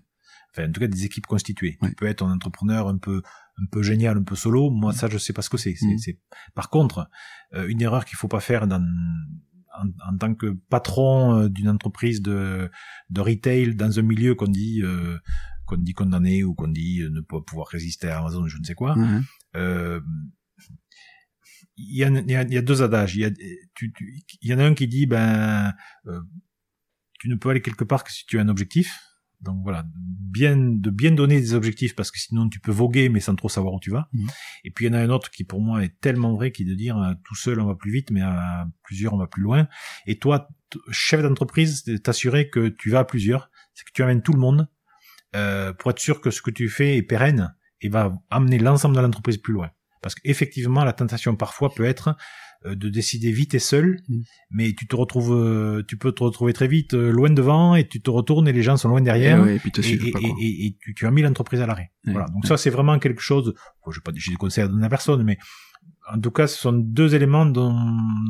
Enfin, 0.52 0.68
en 0.68 0.72
tout 0.72 0.80
cas, 0.80 0.88
des 0.88 1.06
équipes 1.06 1.28
constituées. 1.28 1.78
Tu 1.90 1.96
peux 1.96 2.08
être 2.08 2.24
un 2.24 2.32
entrepreneur 2.34 2.88
un 2.88 2.98
peu, 2.98 3.22
un 3.62 3.66
peu 3.72 3.84
génial, 3.84 4.18
un 4.18 4.24
peu 4.24 4.36
solo. 4.36 4.70
Moi, 4.72 4.94
ça, 4.94 5.08
je 5.10 5.18
sais 5.18 5.34
pas 5.34 5.42
ce 5.42 5.50
que 5.50 5.58
c'est. 5.58 5.76
Mm. 5.82 5.98
Par 6.56 6.70
contre, 6.70 7.10
euh, 7.54 7.68
une 7.68 7.82
erreur 7.82 8.06
qu'il 8.06 8.18
faut 8.18 8.28
pas 8.28 8.40
faire 8.40 8.66
dans, 8.68 8.82
en, 9.80 9.88
en 10.12 10.18
tant 10.18 10.34
que 10.34 10.48
patron 10.70 11.42
euh, 11.44 11.50
d'une 11.50 11.70
entreprise 11.70 12.22
de, 12.22 12.70
de 13.10 13.22
retail 13.22 13.76
dans 13.76 14.00
un 14.00 14.02
milieu 14.02 14.34
qu'on 14.36 14.48
dit, 14.48 14.82
euh, 14.84 15.18
qu'on 15.66 15.78
dit 15.78 15.94
condamné 15.94 16.44
ou 16.44 16.56
qu'on 16.56 16.68
dit 16.68 17.04
ne 17.12 17.22
pas 17.22 17.42
pouvoir 17.46 17.68
résister 17.68 18.08
à 18.10 18.20
Amazon, 18.20 18.48
je 18.48 18.58
ne 18.58 18.64
sais 18.64 18.74
quoi. 18.76 18.96
Euh, 19.56 20.02
il 21.78 21.96
y, 21.98 22.04
a, 22.04 22.10
il 22.10 22.30
y 22.30 22.36
a- 22.36 22.42
il 22.44 22.54
y 22.54 22.58
a 22.58 22.62
deux 22.62 22.82
adages. 22.82 23.16
Il 23.16 23.22
y, 23.22 23.26
a, 23.26 23.32
tu, 23.74 23.94
tu- 23.94 24.22
il 24.42 24.50
y 24.50 24.54
en 24.54 24.60
a 24.60 24.64
un 24.66 24.74
qui 24.74 24.88
dit 24.88 25.06
ben 25.06 25.74
euh, 26.08 26.20
tu 27.20 27.30
ne 27.30 27.36
peux 27.36 27.50
aller 27.50 27.62
quelque 27.62 27.84
part 27.84 28.04
que 28.04 28.12
si 28.12 28.26
tu 28.26 28.38
as 28.38 28.42
un 28.42 28.50
objectif. 28.50 29.00
Donc 29.42 29.60
voilà, 29.64 29.86
bien 29.94 30.58
de 30.58 30.90
bien 30.90 31.12
donner 31.12 31.40
des 31.40 31.54
objectifs 31.54 31.96
parce 31.96 32.12
que 32.12 32.20
sinon 32.20 32.50
tu 32.50 32.60
peux 32.60 32.72
voguer 32.72 33.10
mais 33.10 33.20
sans 33.20 33.36
trop 33.36 33.50
savoir 33.50 33.74
où 33.74 33.80
tu 33.80 33.92
vas. 33.92 34.10
Mhm. 34.14 34.28
Et 34.66 34.72
puis 34.72 34.86
il 34.86 34.90
y 34.90 34.92
en 34.92 34.98
a 34.98 35.02
un 35.02 35.10
autre 35.10 35.32
qui 35.32 35.44
pour 35.44 35.62
moi 35.62 35.84
est 35.84 36.00
tellement 36.02 36.34
vrai 36.34 36.52
qui 36.52 36.64
est 36.64 36.66
de 36.66 36.76
dire 36.76 36.98
euh, 36.98 37.14
tout 37.24 37.36
seul 37.36 37.60
on 37.60 37.66
va 37.66 37.76
plus 37.76 37.92
vite 37.92 38.12
mais 38.12 38.22
à 38.22 38.68
plusieurs 38.84 39.14
on 39.14 39.18
va 39.18 39.28
plus 39.28 39.42
loin. 39.42 39.68
Et 40.06 40.20
toi 40.20 40.50
chef 40.92 41.22
d'entreprise 41.22 41.84
t'assurer 42.04 42.50
que 42.50 42.70
tu 42.70 42.90
vas 42.90 43.00
à 43.00 43.06
plusieurs, 43.06 43.50
c'est 43.74 43.86
que 43.86 43.92
tu 43.94 44.04
amènes 44.04 44.22
tout 44.22 44.34
le 44.34 44.40
monde 44.40 44.68
euh, 45.36 45.74
pour 45.74 45.92
être 45.92 46.00
sûr 46.00 46.22
que 46.22 46.32
ce 46.32 46.42
que 46.42 46.52
tu 46.52 46.70
fais 46.70 46.98
est 46.98 47.04
pérenne 47.04 47.56
et 47.82 47.90
va 47.90 48.14
amener 48.30 48.60
l'ensemble 48.60 48.96
de 48.96 49.02
l'entreprise 49.02 49.38
plus 49.38 49.54
loin. 49.54 49.72
Parce 50.02 50.16
qu'effectivement, 50.16 50.84
la 50.84 50.94
tentation 50.94 51.36
parfois 51.36 51.74
peut 51.74 51.86
être 51.86 52.16
de 52.66 52.90
décider 52.90 53.32
vite 53.32 53.54
et 53.54 53.60
seul, 53.60 54.02
Mm. 54.10 54.22
mais 54.52 54.74
tu 54.74 54.86
te 54.88 54.96
retrouves, 54.96 55.34
euh, 55.34 55.82
tu 55.88 55.98
peux 55.98 56.12
te 56.12 56.24
retrouver 56.24 56.52
très 56.54 56.68
vite 56.68 56.94
euh, 56.94 57.10
loin 57.12 57.30
devant 57.30 57.76
et 57.76 57.88
tu 57.88 58.02
te 58.02 58.10
retournes 58.10 58.48
et 58.50 58.52
les 58.54 58.64
gens 58.64 58.76
sont 58.76 58.90
loin 58.90 59.00
derrière. 59.02 59.38
Et, 59.40 59.42
ouais, 59.42 59.56
et 59.56 59.60
puis 59.60 59.72
Et, 60.08 60.12
pas, 60.12 60.20
et- 60.42 60.66
et 60.66 60.78
tu, 60.82 60.94
tu 60.94 61.06
as 61.08 61.12
mis 61.12 61.22
l'entreprise 61.22 61.62
à 61.62 61.66
l'arrêt. 61.68 61.92
Ouais. 62.06 62.12
Voilà. 62.14 62.28
Donc 62.30 62.46
ça, 62.46 62.58
c'est 62.58 62.70
vraiment 62.70 63.00
quelque 63.00 63.22
chose. 63.22 63.54
Bon, 63.86 63.92
je 63.92 64.02
pas, 64.02 64.12
j'ai 64.16 64.32
des 64.32 64.38
conseils 64.38 64.66
à 64.66 64.68
donner 64.68 64.86
à 64.86 64.90
personne, 64.90 65.24
mais 65.24 65.38
en 66.12 66.20
tout 66.20 66.32
cas, 66.32 66.48
ce 66.48 66.58
sont 66.60 66.74
deux 66.74 67.16
éléments 67.16 67.46
dont, 67.46 67.74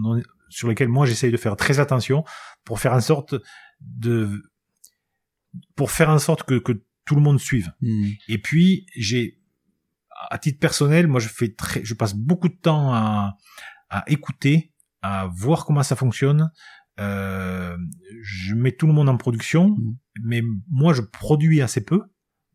dont- 0.04 0.22
sur 0.50 0.68
lesquels 0.68 0.90
moi 0.90 1.06
j'essaye 1.08 1.32
de 1.32 1.38
faire 1.38 1.56
très 1.56 1.80
attention 1.80 2.24
pour 2.66 2.80
faire 2.80 2.94
en 2.94 3.02
sorte 3.02 3.36
de, 3.82 4.44
pour 5.76 5.92
faire 5.92 6.10
en 6.10 6.20
sorte 6.20 6.44
que, 6.44 6.56
que 6.60 6.74
tout 7.06 7.16
le 7.16 7.22
monde 7.22 7.40
suive. 7.40 7.72
Hmm. 7.82 8.10
Et 8.28 8.38
puis, 8.38 8.86
j'ai, 8.96 9.40
à 10.30 10.38
titre 10.38 10.60
personnel, 10.60 11.08
moi, 11.08 11.20
je 11.20 11.30
fais 11.30 11.50
très, 11.54 11.84
je 11.84 11.94
passe 11.96 12.14
beaucoup 12.14 12.50
de 12.50 12.56
temps 12.56 12.94
à, 12.94 13.36
à 13.90 14.04
écouter, 14.10 14.72
à 15.02 15.28
voir 15.34 15.66
comment 15.66 15.84
ça 15.84 15.96
fonctionne. 15.96 16.50
Euh, 17.00 17.78
je 18.22 18.54
mets 18.56 18.74
tout 18.74 18.88
le 18.88 18.94
monde 18.94 19.08
en 19.10 19.18
production, 19.18 19.70
Mhm. 19.70 19.96
mais 20.24 20.42
moi, 20.70 20.94
je 20.94 21.02
produis 21.02 21.62
assez 21.62 21.84
peu. 21.84 22.02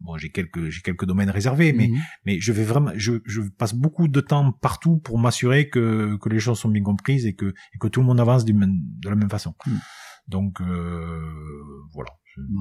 Bon, 0.00 0.18
j'ai 0.18 0.30
quelques, 0.30 0.68
j'ai 0.68 0.82
quelques 0.82 1.06
domaines 1.06 1.30
réservés, 1.30 1.72
mais, 1.72 1.88
Mhm. 1.88 1.98
mais 2.26 2.40
je 2.40 2.52
vais 2.52 2.64
vraiment, 2.64 2.92
je, 2.94 3.14
je 3.24 3.40
passe 3.40 3.72
beaucoup 3.74 4.06
de 4.06 4.20
temps 4.20 4.52
partout 4.52 4.98
pour 4.98 5.18
m'assurer 5.18 5.70
que, 5.70 6.16
que 6.20 6.28
les 6.28 6.40
choses 6.40 6.58
sont 6.58 6.68
bien 6.68 6.82
comprises 6.82 7.24
et 7.24 7.34
que, 7.34 7.46
et 7.72 7.78
que 7.78 7.88
tout 7.88 8.00
le 8.00 8.06
monde 8.06 8.20
avance 8.20 8.44
même- 8.46 8.80
de 9.00 9.08
la 9.08 9.16
même 9.16 9.30
façon. 9.30 9.54
Mhm. 9.66 9.80
Donc, 10.28 10.60
euh, 10.60 11.22
voilà. 11.92 12.10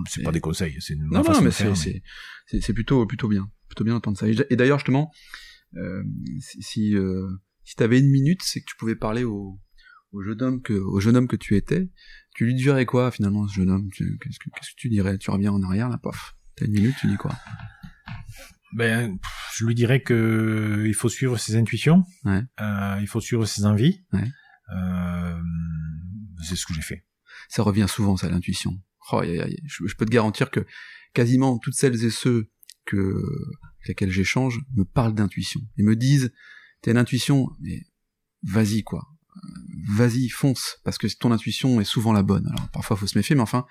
C'est- 0.07 0.21
pas 0.23 0.31
des 0.31 0.39
conseils, 0.39 0.77
c'est 0.79 0.93
une 0.93 1.05
Non, 1.05 1.17
non, 1.17 1.23
façon 1.23 1.41
mais 1.41 1.47
de 1.47 1.51
faire, 1.51 1.75
c'est, 1.75 2.01
c'est 2.61 2.73
plutôt, 2.73 3.05
plutôt 3.07 3.27
bien, 3.27 3.49
plutôt 3.67 3.83
bien 3.83 3.93
d'entendre 3.95 4.17
ça. 4.17 4.27
Et, 4.29 4.55
d'ailleurs, 4.55 4.77
justement, 4.79 5.11
euh, 5.75 6.03
si, 6.39 6.61
si, 6.61 6.95
euh, 6.95 7.27
si 7.63 7.75
t'avais 7.75 7.99
une 7.99 8.09
minute, 8.09 8.41
c'est 8.43 8.59
que 8.61 8.65
tu 8.65 8.75
pouvais 8.77 8.95
parler 8.95 9.23
au, 9.23 9.59
au 10.11 10.21
jeune 10.23 10.41
homme 10.41 10.61
que, 10.61 10.73
au 10.73 10.99
jeune 10.99 11.15
homme 11.17 11.27
que 11.27 11.35
tu 11.35 11.55
étais. 11.55 11.89
Tu 12.35 12.45
lui 12.45 12.55
dirais 12.55 12.85
quoi, 12.85 13.11
finalement, 13.11 13.47
ce 13.47 13.55
jeune 13.55 13.69
homme? 13.69 13.89
Qu'est-ce 13.91 14.39
que, 14.39 14.49
tu 14.77 14.89
dirais? 14.89 15.17
Tu 15.17 15.29
reviens 15.31 15.51
en 15.51 15.61
arrière, 15.63 15.89
là, 15.89 15.97
paf. 15.97 16.35
T'as 16.55 16.65
une 16.65 16.71
minute, 16.73 16.95
tu 16.99 17.07
dis 17.07 17.17
quoi? 17.17 17.31
Ben, 18.75 19.17
je 19.55 19.65
lui 19.65 19.75
dirais 19.75 20.01
que 20.01 20.83
il 20.87 20.95
faut 20.95 21.09
suivre 21.09 21.37
ses 21.37 21.55
intuitions, 21.55 22.03
Ouais. 22.25 22.41
euh, 22.59 22.97
il 23.01 23.07
faut 23.07 23.21
suivre 23.21 23.45
ses 23.45 23.65
envies. 23.65 24.03
Ouais. 24.13 24.27
Euh, 24.75 25.39
c'est 26.43 26.55
ce 26.55 26.65
que 26.65 26.73
j'ai 26.73 26.81
fait. 26.81 27.05
Ça 27.49 27.61
revient 27.61 27.85
souvent, 27.87 28.17
ça, 28.17 28.29
l'intuition. 28.29 28.71
Oh. 29.11 29.21
Je, 29.23 29.85
je 29.85 29.95
peux 29.95 30.05
te 30.05 30.11
garantir 30.11 30.49
que 30.49 30.65
quasiment 31.13 31.59
toutes 31.59 31.75
celles 31.75 32.03
et 32.03 32.09
ceux 32.09 32.49
que, 32.85 32.95
avec 32.95 33.89
lesquels 33.89 34.09
j'échange 34.09 34.59
me 34.75 34.83
parlent 34.85 35.13
d'intuition. 35.13 35.61
Ils 35.77 35.85
me 35.85 35.95
disent, 35.95 36.33
t'as 36.83 36.91
une 36.91 36.97
intuition, 36.97 37.49
mais 37.59 37.81
vas-y, 38.43 38.83
quoi. 38.83 39.07
Euh, 39.35 39.39
Vas-y, 39.95 40.29
fonce, 40.29 40.77
parce 40.85 40.97
que 40.97 41.07
ton 41.19 41.31
intuition 41.31 41.81
est 41.81 41.85
souvent 41.85 42.13
la 42.13 42.23
bonne. 42.23 42.47
Alors, 42.47 42.69
parfois, 42.69 42.95
faut 42.95 43.07
se 43.07 43.17
méfier, 43.17 43.35
mais 43.35 43.41
enfin, 43.41 43.65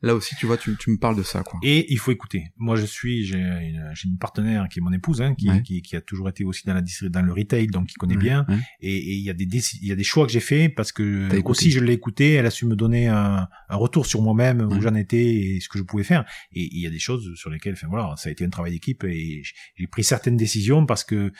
là 0.00 0.14
aussi, 0.14 0.34
tu 0.36 0.46
vois, 0.46 0.56
tu, 0.56 0.76
tu 0.78 0.90
me 0.90 0.96
parles 0.96 1.16
de 1.16 1.22
ça, 1.24 1.42
quoi. 1.42 1.58
Et 1.62 1.92
il 1.92 1.98
faut 1.98 2.10
écouter. 2.12 2.44
Moi, 2.56 2.76
je 2.76 2.86
suis, 2.86 3.24
j'ai 3.26 3.36
une, 3.38 3.90
j'ai 3.94 4.08
une 4.08 4.16
partenaire 4.16 4.68
qui 4.70 4.78
est 4.78 4.82
mon 4.82 4.92
épouse, 4.92 5.20
hein, 5.20 5.34
qui, 5.34 5.50
Ouais. 5.50 5.60
qui, 5.62 5.82
qui 5.82 5.94
a 5.96 6.00
toujours 6.00 6.28
été 6.28 6.44
aussi 6.44 6.62
dans 6.66 6.72
la 6.74 6.82
dans 7.10 7.20
le 7.22 7.32
retail, 7.32 7.66
donc 7.66 7.88
qui 7.88 7.94
connaît 7.96 8.14
Ouais, 8.16 8.22
bien. 8.22 8.46
ouais. 8.48 8.58
Et 8.80 9.14
il 9.16 9.22
y 9.24 9.28
a 9.28 9.34
des 9.34 9.44
il 9.44 9.88
y 9.88 9.92
a 9.92 9.96
des 9.96 10.04
choix 10.04 10.24
que 10.24 10.32
j'ai 10.32 10.40
faits 10.40 10.74
parce 10.74 10.92
que 10.92 11.28
aussi 11.44 11.70
je 11.72 11.80
l'ai 11.80 11.92
écouté. 11.94 12.34
Elle 12.34 12.46
a 12.46 12.50
su 12.50 12.64
me 12.64 12.76
donner 12.76 13.08
un, 13.08 13.48
un 13.68 13.76
retour 13.76 14.06
sur 14.06 14.22
moi-même 14.22 14.60
où 14.62 14.80
j'en 14.80 14.94
étais 14.94 15.24
et 15.26 15.60
ce 15.60 15.68
que 15.68 15.78
je 15.78 15.82
pouvais 15.82 16.04
faire. 16.04 16.24
Et 16.52 16.62
il 16.72 16.80
y 16.80 16.86
a 16.86 16.90
des 16.90 17.00
choses 17.00 17.34
sur 17.34 17.50
lesquelles, 17.50 17.74
enfin 17.74 17.88
voilà, 17.88 18.14
ça 18.16 18.28
a 18.28 18.32
été 18.32 18.44
un 18.44 18.50
travail 18.50 18.72
d'équipe 18.72 19.02
et 19.04 19.42
j'ai 19.76 19.86
pris 19.88 20.04
certaines 20.04 20.36
décisions 20.36 20.86
parce 20.86 21.02
que 21.04 21.32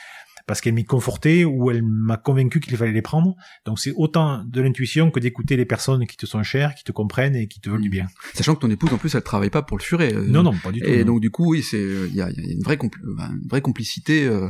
parce 0.48 0.60
qu'elle 0.60 0.72
m'y 0.74 0.84
confortait 0.84 1.44
ou 1.44 1.70
elle 1.70 1.82
m'a 1.84 2.16
convaincu 2.16 2.58
qu'il 2.58 2.76
fallait 2.76 2.90
les 2.92 3.02
prendre. 3.02 3.36
Donc 3.66 3.78
c'est 3.78 3.92
autant 3.94 4.42
de 4.44 4.60
l'intuition 4.60 5.12
que 5.12 5.20
d'écouter 5.20 5.56
les 5.56 5.66
personnes 5.66 6.06
qui 6.06 6.16
te 6.16 6.26
sont 6.26 6.42
chères, 6.42 6.74
qui 6.74 6.82
te 6.82 6.90
comprennent 6.90 7.36
et 7.36 7.46
qui 7.46 7.60
te 7.60 7.70
veulent 7.70 7.82
du 7.82 7.90
bien. 7.90 8.08
Sachant 8.34 8.54
que 8.56 8.60
ton 8.60 8.70
épouse, 8.70 8.92
en 8.92 8.96
plus, 8.98 9.14
elle 9.14 9.22
travaille 9.22 9.50
pas 9.50 9.62
pour 9.62 9.76
le 9.78 9.82
furet. 9.82 10.12
euh, 10.14 10.24
Non, 10.26 10.42
non, 10.42 10.54
pas 10.54 10.72
du 10.72 10.80
tout. 10.80 10.86
Et 10.88 11.00
non. 11.04 11.12
donc 11.12 11.20
du 11.20 11.30
coup, 11.30 11.50
oui, 11.52 11.62
c'est 11.62 11.78
il 12.08 12.14
y 12.14 12.22
a, 12.22 12.30
y 12.30 12.40
a 12.40 12.52
une 12.52 12.62
vraie 12.62 12.76
compl- 12.76 12.98
euh, 13.04 13.22
une 13.42 13.48
vraie 13.48 13.60
complicité 13.60 14.26
euh, 14.26 14.48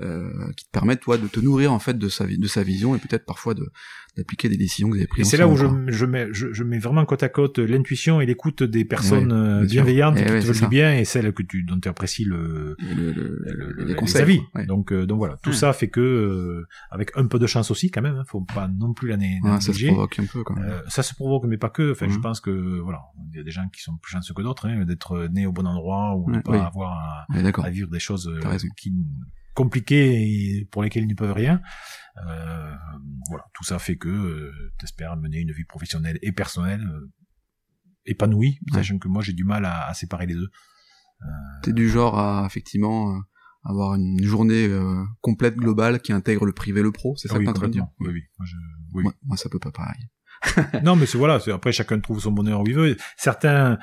euh, 0.00 0.28
qui 0.56 0.64
te 0.64 0.70
permet 0.70 0.96
toi 0.96 1.18
de 1.18 1.26
te 1.28 1.38
nourrir 1.40 1.72
en 1.72 1.78
fait 1.78 1.96
de 1.96 2.08
sa 2.08 2.26
de 2.26 2.46
sa 2.46 2.62
vision 2.64 2.94
et 2.96 2.98
peut-être 2.98 3.24
parfois 3.24 3.54
de 3.54 3.70
d'appliquer 4.16 4.48
des 4.48 4.56
décisions 4.56 4.88
que 4.88 4.92
vous 4.92 4.98
avez 4.98 5.04
Et 5.04 5.08
prises. 5.08 5.28
c'est 5.28 5.36
là 5.36 5.48
où 5.48 5.56
je, 5.56 5.66
je, 5.88 6.06
mets, 6.06 6.28
je, 6.32 6.52
je 6.52 6.62
mets 6.62 6.78
vraiment 6.78 7.04
côte 7.04 7.24
à 7.24 7.28
côte 7.28 7.58
l'intuition 7.58 8.20
et 8.20 8.26
l'écoute 8.26 8.62
des 8.62 8.84
personnes 8.84 9.32
Ouais, 9.32 9.62
euh, 9.62 9.66
bienveillantes 9.66 10.14
Eh 10.18 10.24
qui 10.24 10.30
ouais, 10.30 10.38
te 10.40 10.46
veulent 10.46 10.60
du 10.60 10.68
bien 10.68 10.94
et 10.94 11.04
celles 11.04 11.32
que 11.32 11.42
tu, 11.42 11.64
dont 11.64 11.80
tu 11.80 11.88
apprécies 11.88 12.24
le, 12.24 12.76
Et 12.78 12.94
le- 12.94 13.10
le- 13.12 13.40
le- 13.42 13.52
le- 13.54 13.74
les 13.78 13.84
les 13.86 13.94
conseils. 13.96 14.22
avis. 14.22 14.38
quoi. 14.52 14.60
Ouais. 14.60 14.66
Donc, 14.66 14.92
euh, 14.92 15.04
donc 15.04 15.18
voilà, 15.18 15.36
tout 15.42 15.50
Ouais. 15.50 15.56
ça 15.56 15.72
fait 15.72 15.88
que, 15.88 16.00
euh, 16.00 16.64
avec 16.92 17.10
un 17.16 17.26
peu 17.26 17.40
de 17.40 17.46
chance 17.48 17.72
aussi 17.72 17.90
quand 17.90 18.02
même, 18.02 18.14
hein, 18.14 18.24
faut 18.28 18.42
pas 18.42 18.68
non 18.68 18.94
plus 18.94 19.08
l'année 19.08 19.40
Ouais, 19.42 19.60
ça 19.60 19.72
se 19.72 19.84
provoque 19.86 20.18
un 20.20 20.26
peu 20.26 20.44
quand 20.44 20.54
même. 20.54 20.64
Euh, 20.70 20.80
ça 20.88 21.02
se 21.02 21.12
provoque, 21.14 21.44
mais 21.46 21.56
pas 21.58 21.70
que. 21.70 21.90
Enfin, 21.90 22.06
je 22.08 22.14
Mhm. 22.14 22.20
pense 22.20 22.40
que 22.40 22.78
voilà, 22.80 23.00
il 23.32 23.36
y 23.38 23.40
a 23.40 23.42
des 23.44 23.50
gens 23.50 23.68
qui 23.72 23.82
sont 23.82 23.96
plus 23.96 24.12
chanceux 24.12 24.32
que 24.32 24.42
d'autres, 24.42 24.68
hein, 24.68 24.84
d'être 24.84 25.26
nés 25.32 25.46
au 25.46 25.52
bon 25.52 25.66
endroit 25.66 26.14
ou 26.16 26.30
de 26.30 26.38
pas 26.38 26.52
oui. 26.52 26.58
avoir 26.58 26.92
à, 26.92 27.26
à 27.64 27.70
vivre 27.70 27.90
des 27.90 27.98
choses 27.98 28.28
euh, 28.28 28.38
qui 28.76 28.92
compliquées 29.54 30.22
et 30.60 30.64
pour 30.70 30.82
lesquelles 30.82 31.04
ils 31.04 31.08
ne 31.08 31.14
peuvent 31.14 31.32
rien. 31.32 31.60
Euh, 32.28 32.74
voilà, 33.28 33.44
tout 33.54 33.64
ça 33.64 33.78
fait 33.78 33.96
que 33.96 34.08
euh, 34.08 34.52
t'espères 34.78 35.16
mener 35.16 35.38
une 35.40 35.52
vie 35.52 35.64
professionnelle 35.64 36.18
et 36.22 36.32
personnelle 36.32 36.82
euh, 36.86 37.10
épanouie, 38.06 38.58
Ouais. 38.70 38.78
sachant 38.78 38.98
que 38.98 39.08
moi 39.08 39.22
j'ai 39.22 39.32
du 39.32 39.44
mal 39.44 39.64
à, 39.64 39.86
à 39.88 39.94
séparer 39.94 40.26
les 40.26 40.34
deux. 40.34 40.48
T'es 41.62 41.72
du 41.72 41.88
genre 41.88 42.18
à 42.18 42.44
effectivement 42.46 43.14
euh, 43.16 43.18
avoir 43.64 43.94
une 43.94 44.22
journée 44.22 44.66
euh, 44.66 45.02
complète 45.22 45.56
globale 45.56 46.00
qui 46.00 46.12
intègre 46.12 46.44
le 46.44 46.52
privé 46.52 46.80
et 46.80 46.82
le 46.82 46.92
pro, 46.92 47.16
c'est 47.16 47.28
ça 47.28 47.34
Ah 47.36 47.38
oui, 47.38 47.46
que 47.46 47.52
t'es 47.58 47.68
dire? 47.70 47.86
Oui, 48.00 48.08
oui. 48.12 48.22
Moi, 48.38 48.46
je- 48.46 48.56
oui, 48.92 49.02
Moi, 49.04 49.14
moi, 49.24 49.36
ça 49.38 49.48
peut 49.48 49.58
pas 49.58 49.70
pareil. 49.72 50.08
non, 50.84 50.96
mais 50.96 51.06
c'est 51.06 51.16
voilà. 51.16 51.38
Après, 51.54 51.72
chacun 51.72 51.98
trouve 52.00 52.20
son 52.20 52.32
bonheur 52.32 52.60
où 52.60 52.64
il 52.68 52.74
veut. 52.74 52.96
Certains, 53.16 53.78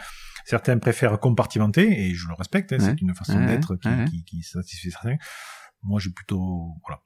certains 0.46 0.78
préfèrent 0.80 1.20
compartimenter 1.20 2.08
et 2.08 2.14
je 2.14 2.28
le 2.28 2.34
respecte. 2.34 2.74
hein, 2.74 2.78
Ouais. 2.78 2.86
C'est 2.86 3.02
une 3.02 3.14
façon 3.16 3.38
Ouais, 3.38 3.48
d'être 3.48 3.76
qui, 3.76 3.88
ouais. 3.88 4.06
qui, 4.06 4.24
qui 4.24 4.42
satisfait 4.44 4.90
certains. 4.90 5.16
Moi, 5.84 6.00
j'ai 6.00 6.12
plutôt 6.12 6.76
voilà, 6.86 7.02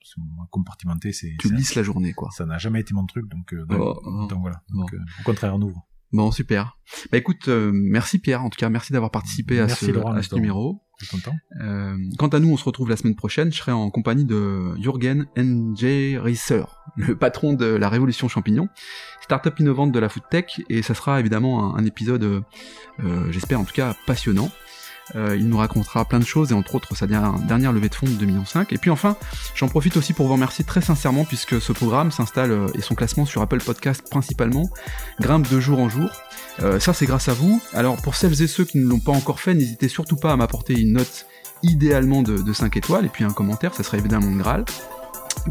compartimenter, 0.52 1.14
c'est 1.14 1.34
Tu 1.40 1.54
lisses 1.54 1.76
la 1.76 1.84
journée 1.84 2.12
quoi. 2.14 2.30
ça 2.32 2.46
n'a 2.46 2.58
jamais 2.58 2.82
été 2.82 2.94
mon 2.94 3.06
truc, 3.06 3.28
donc 3.30 3.54
euh, 3.54 3.66
donc, 3.66 3.80
Oh, 3.80 4.02
oh. 4.04 4.28
donc 4.28 4.42
voilà. 4.42 4.62
Donc, 4.70 4.94
euh, 4.94 5.00
au 5.22 5.24
contraire, 5.24 5.56
on 5.56 5.62
ouvre. 5.62 5.86
Bon, 6.12 6.32
super. 6.32 6.78
Bah 7.12 7.18
écoute, 7.18 7.48
euh, 7.48 7.72
merci 7.74 8.20
Pierre, 8.20 8.44
en 8.44 8.50
tout 8.50 8.58
cas, 8.60 8.70
merci 8.70 8.94
d'avoir 8.94 9.12
participé 9.12 9.60
à 9.60 9.66
Merci, 9.66 9.86
ce, 9.88 9.92
Laurent, 9.92 10.14
à 10.14 10.22
ce 10.22 10.28
de 10.28 10.30
ton- 10.32 10.36
numéro. 10.38 10.82
Euh, 11.62 11.98
quant 12.18 12.28
à 12.30 12.40
nous, 12.40 12.54
on 12.54 12.56
se 12.58 12.64
retrouve 12.64 12.90
la 12.90 12.96
semaine 12.96 13.16
prochaine. 13.18 13.52
Je 13.52 13.58
serai 13.58 13.74
en 13.74 13.90
compagnie 13.90 14.24
de 14.24 14.76
Jürgen 14.82 15.26
N.J. 15.36 16.18
Reisser, 16.18 16.64
le 16.96 17.18
patron 17.18 17.52
de 17.54 17.66
la 17.66 17.90
Révolution 17.90 18.30
Champignon, 18.30 18.70
start-up 19.22 19.60
innovante 19.60 19.92
de 19.92 20.00
la 20.00 20.08
food 20.08 20.24
tech, 20.32 20.62
et 20.70 20.82
ça 20.84 20.94
sera 20.94 21.20
évidemment 21.20 21.76
un, 21.76 21.80
un 21.82 21.86
épisode, 21.86 22.24
euh, 22.24 22.42
euh, 23.04 23.30
j'espère 23.32 23.60
en 23.60 23.66
tout 23.66 23.74
cas, 23.74 23.94
passionnant. 24.08 24.50
Euh, 25.16 25.36
il 25.38 25.48
nous 25.48 25.58
racontera 25.58 26.06
plein 26.06 26.20
de 26.20 26.26
choses 26.26 26.52
et 26.52 26.56
entre 26.56 26.76
autres 26.76 26.96
sa 26.96 27.06
dernière, 27.06 27.72
levée 27.72 27.90
de 27.90 27.96
fonds 27.96 28.08
de 28.08 28.12
2,5 28.12 28.26
millions. 28.26 28.44
Et 28.72 28.78
puis 28.78 28.90
enfin, 28.90 29.16
j'en 29.54 29.68
profite 29.68 29.98
aussi 29.98 30.14
pour 30.14 30.26
vous 30.28 30.34
remercier 30.34 30.66
très 30.66 30.82
sincèrement 30.82 31.26
puisque 31.26 31.62
ce 31.62 31.72
programme 31.72 32.12
s'installe 32.12 32.52
euh, 32.52 32.68
et 32.74 32.82
son 32.82 32.96
classement 32.96 33.26
sur 33.26 33.42
Apple 33.42 33.62
Podcast 33.62 34.08
principalement 34.10 34.70
grimpe 35.20 35.50
de 35.50 35.60
jour 35.60 35.80
en 35.80 35.90
jour. 35.90 36.10
Euh, 36.62 36.80
ça 36.80 36.94
c'est 36.94 37.06
grâce 37.06 37.30
à 37.30 37.34
vous. 37.34 37.62
Alors 37.74 37.98
pour 37.98 38.16
celles 38.16 38.42
et 38.42 38.48
ceux 38.48 38.66
qui 38.66 38.80
ne 38.80 38.88
l'ont 38.88 39.00
pas 39.00 39.12
encore 39.12 39.40
fait, 39.40 39.54
n'hésitez 39.54 39.90
surtout 39.90 40.16
pas 40.16 40.32
à 40.32 40.38
m'apporter 40.38 40.74
une 40.80 40.94
note 40.94 41.28
idéalement 41.64 42.22
de, 42.22 42.38
de 42.38 42.54
5 42.54 42.76
étoiles 42.78 43.06
et 43.06 43.10
puis 43.10 43.24
un 43.24 43.34
commentaire, 43.34 43.74
ça 43.74 43.84
serait 43.84 44.00
évidemment 44.00 44.30
le 44.30 44.38
Graal. 44.38 44.66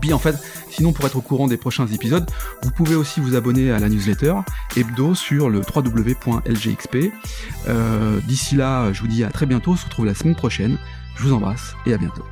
Puis 0.01 0.13
en 0.13 0.19
fait, 0.19 0.37
sinon 0.71 0.93
pour 0.93 1.05
être 1.07 1.17
au 1.17 1.21
courant 1.21 1.47
des 1.47 1.57
prochains 1.57 1.87
épisodes, 1.87 2.29
vous 2.63 2.71
pouvez 2.71 2.95
aussi 2.95 3.21
vous 3.21 3.37
abonner 3.37 3.71
à 3.73 3.79
la 3.79 3.89
newsletter 3.89 4.35
hebdo 4.77 5.15
sur 5.15 5.51
le 5.51 5.61
www.lgxp. 5.61 7.13
Euh, 7.69 8.21
D'ici 8.27 8.57
là, 8.57 8.93
je 8.93 9.01
vous 9.01 9.09
dis 9.09 9.25
à 9.25 9.31
très 9.31 9.47
bientôt, 9.47 9.73
on 9.73 9.77
se 9.77 9.85
retrouve 9.85 10.07
la 10.07 10.15
semaine 10.15 10.37
prochaine. 10.37 10.79
Je 11.17 11.23
vous 11.23 11.33
embrasse 11.33 11.75
et 11.87 11.95
à 11.95 11.99
bientôt. 11.99 12.25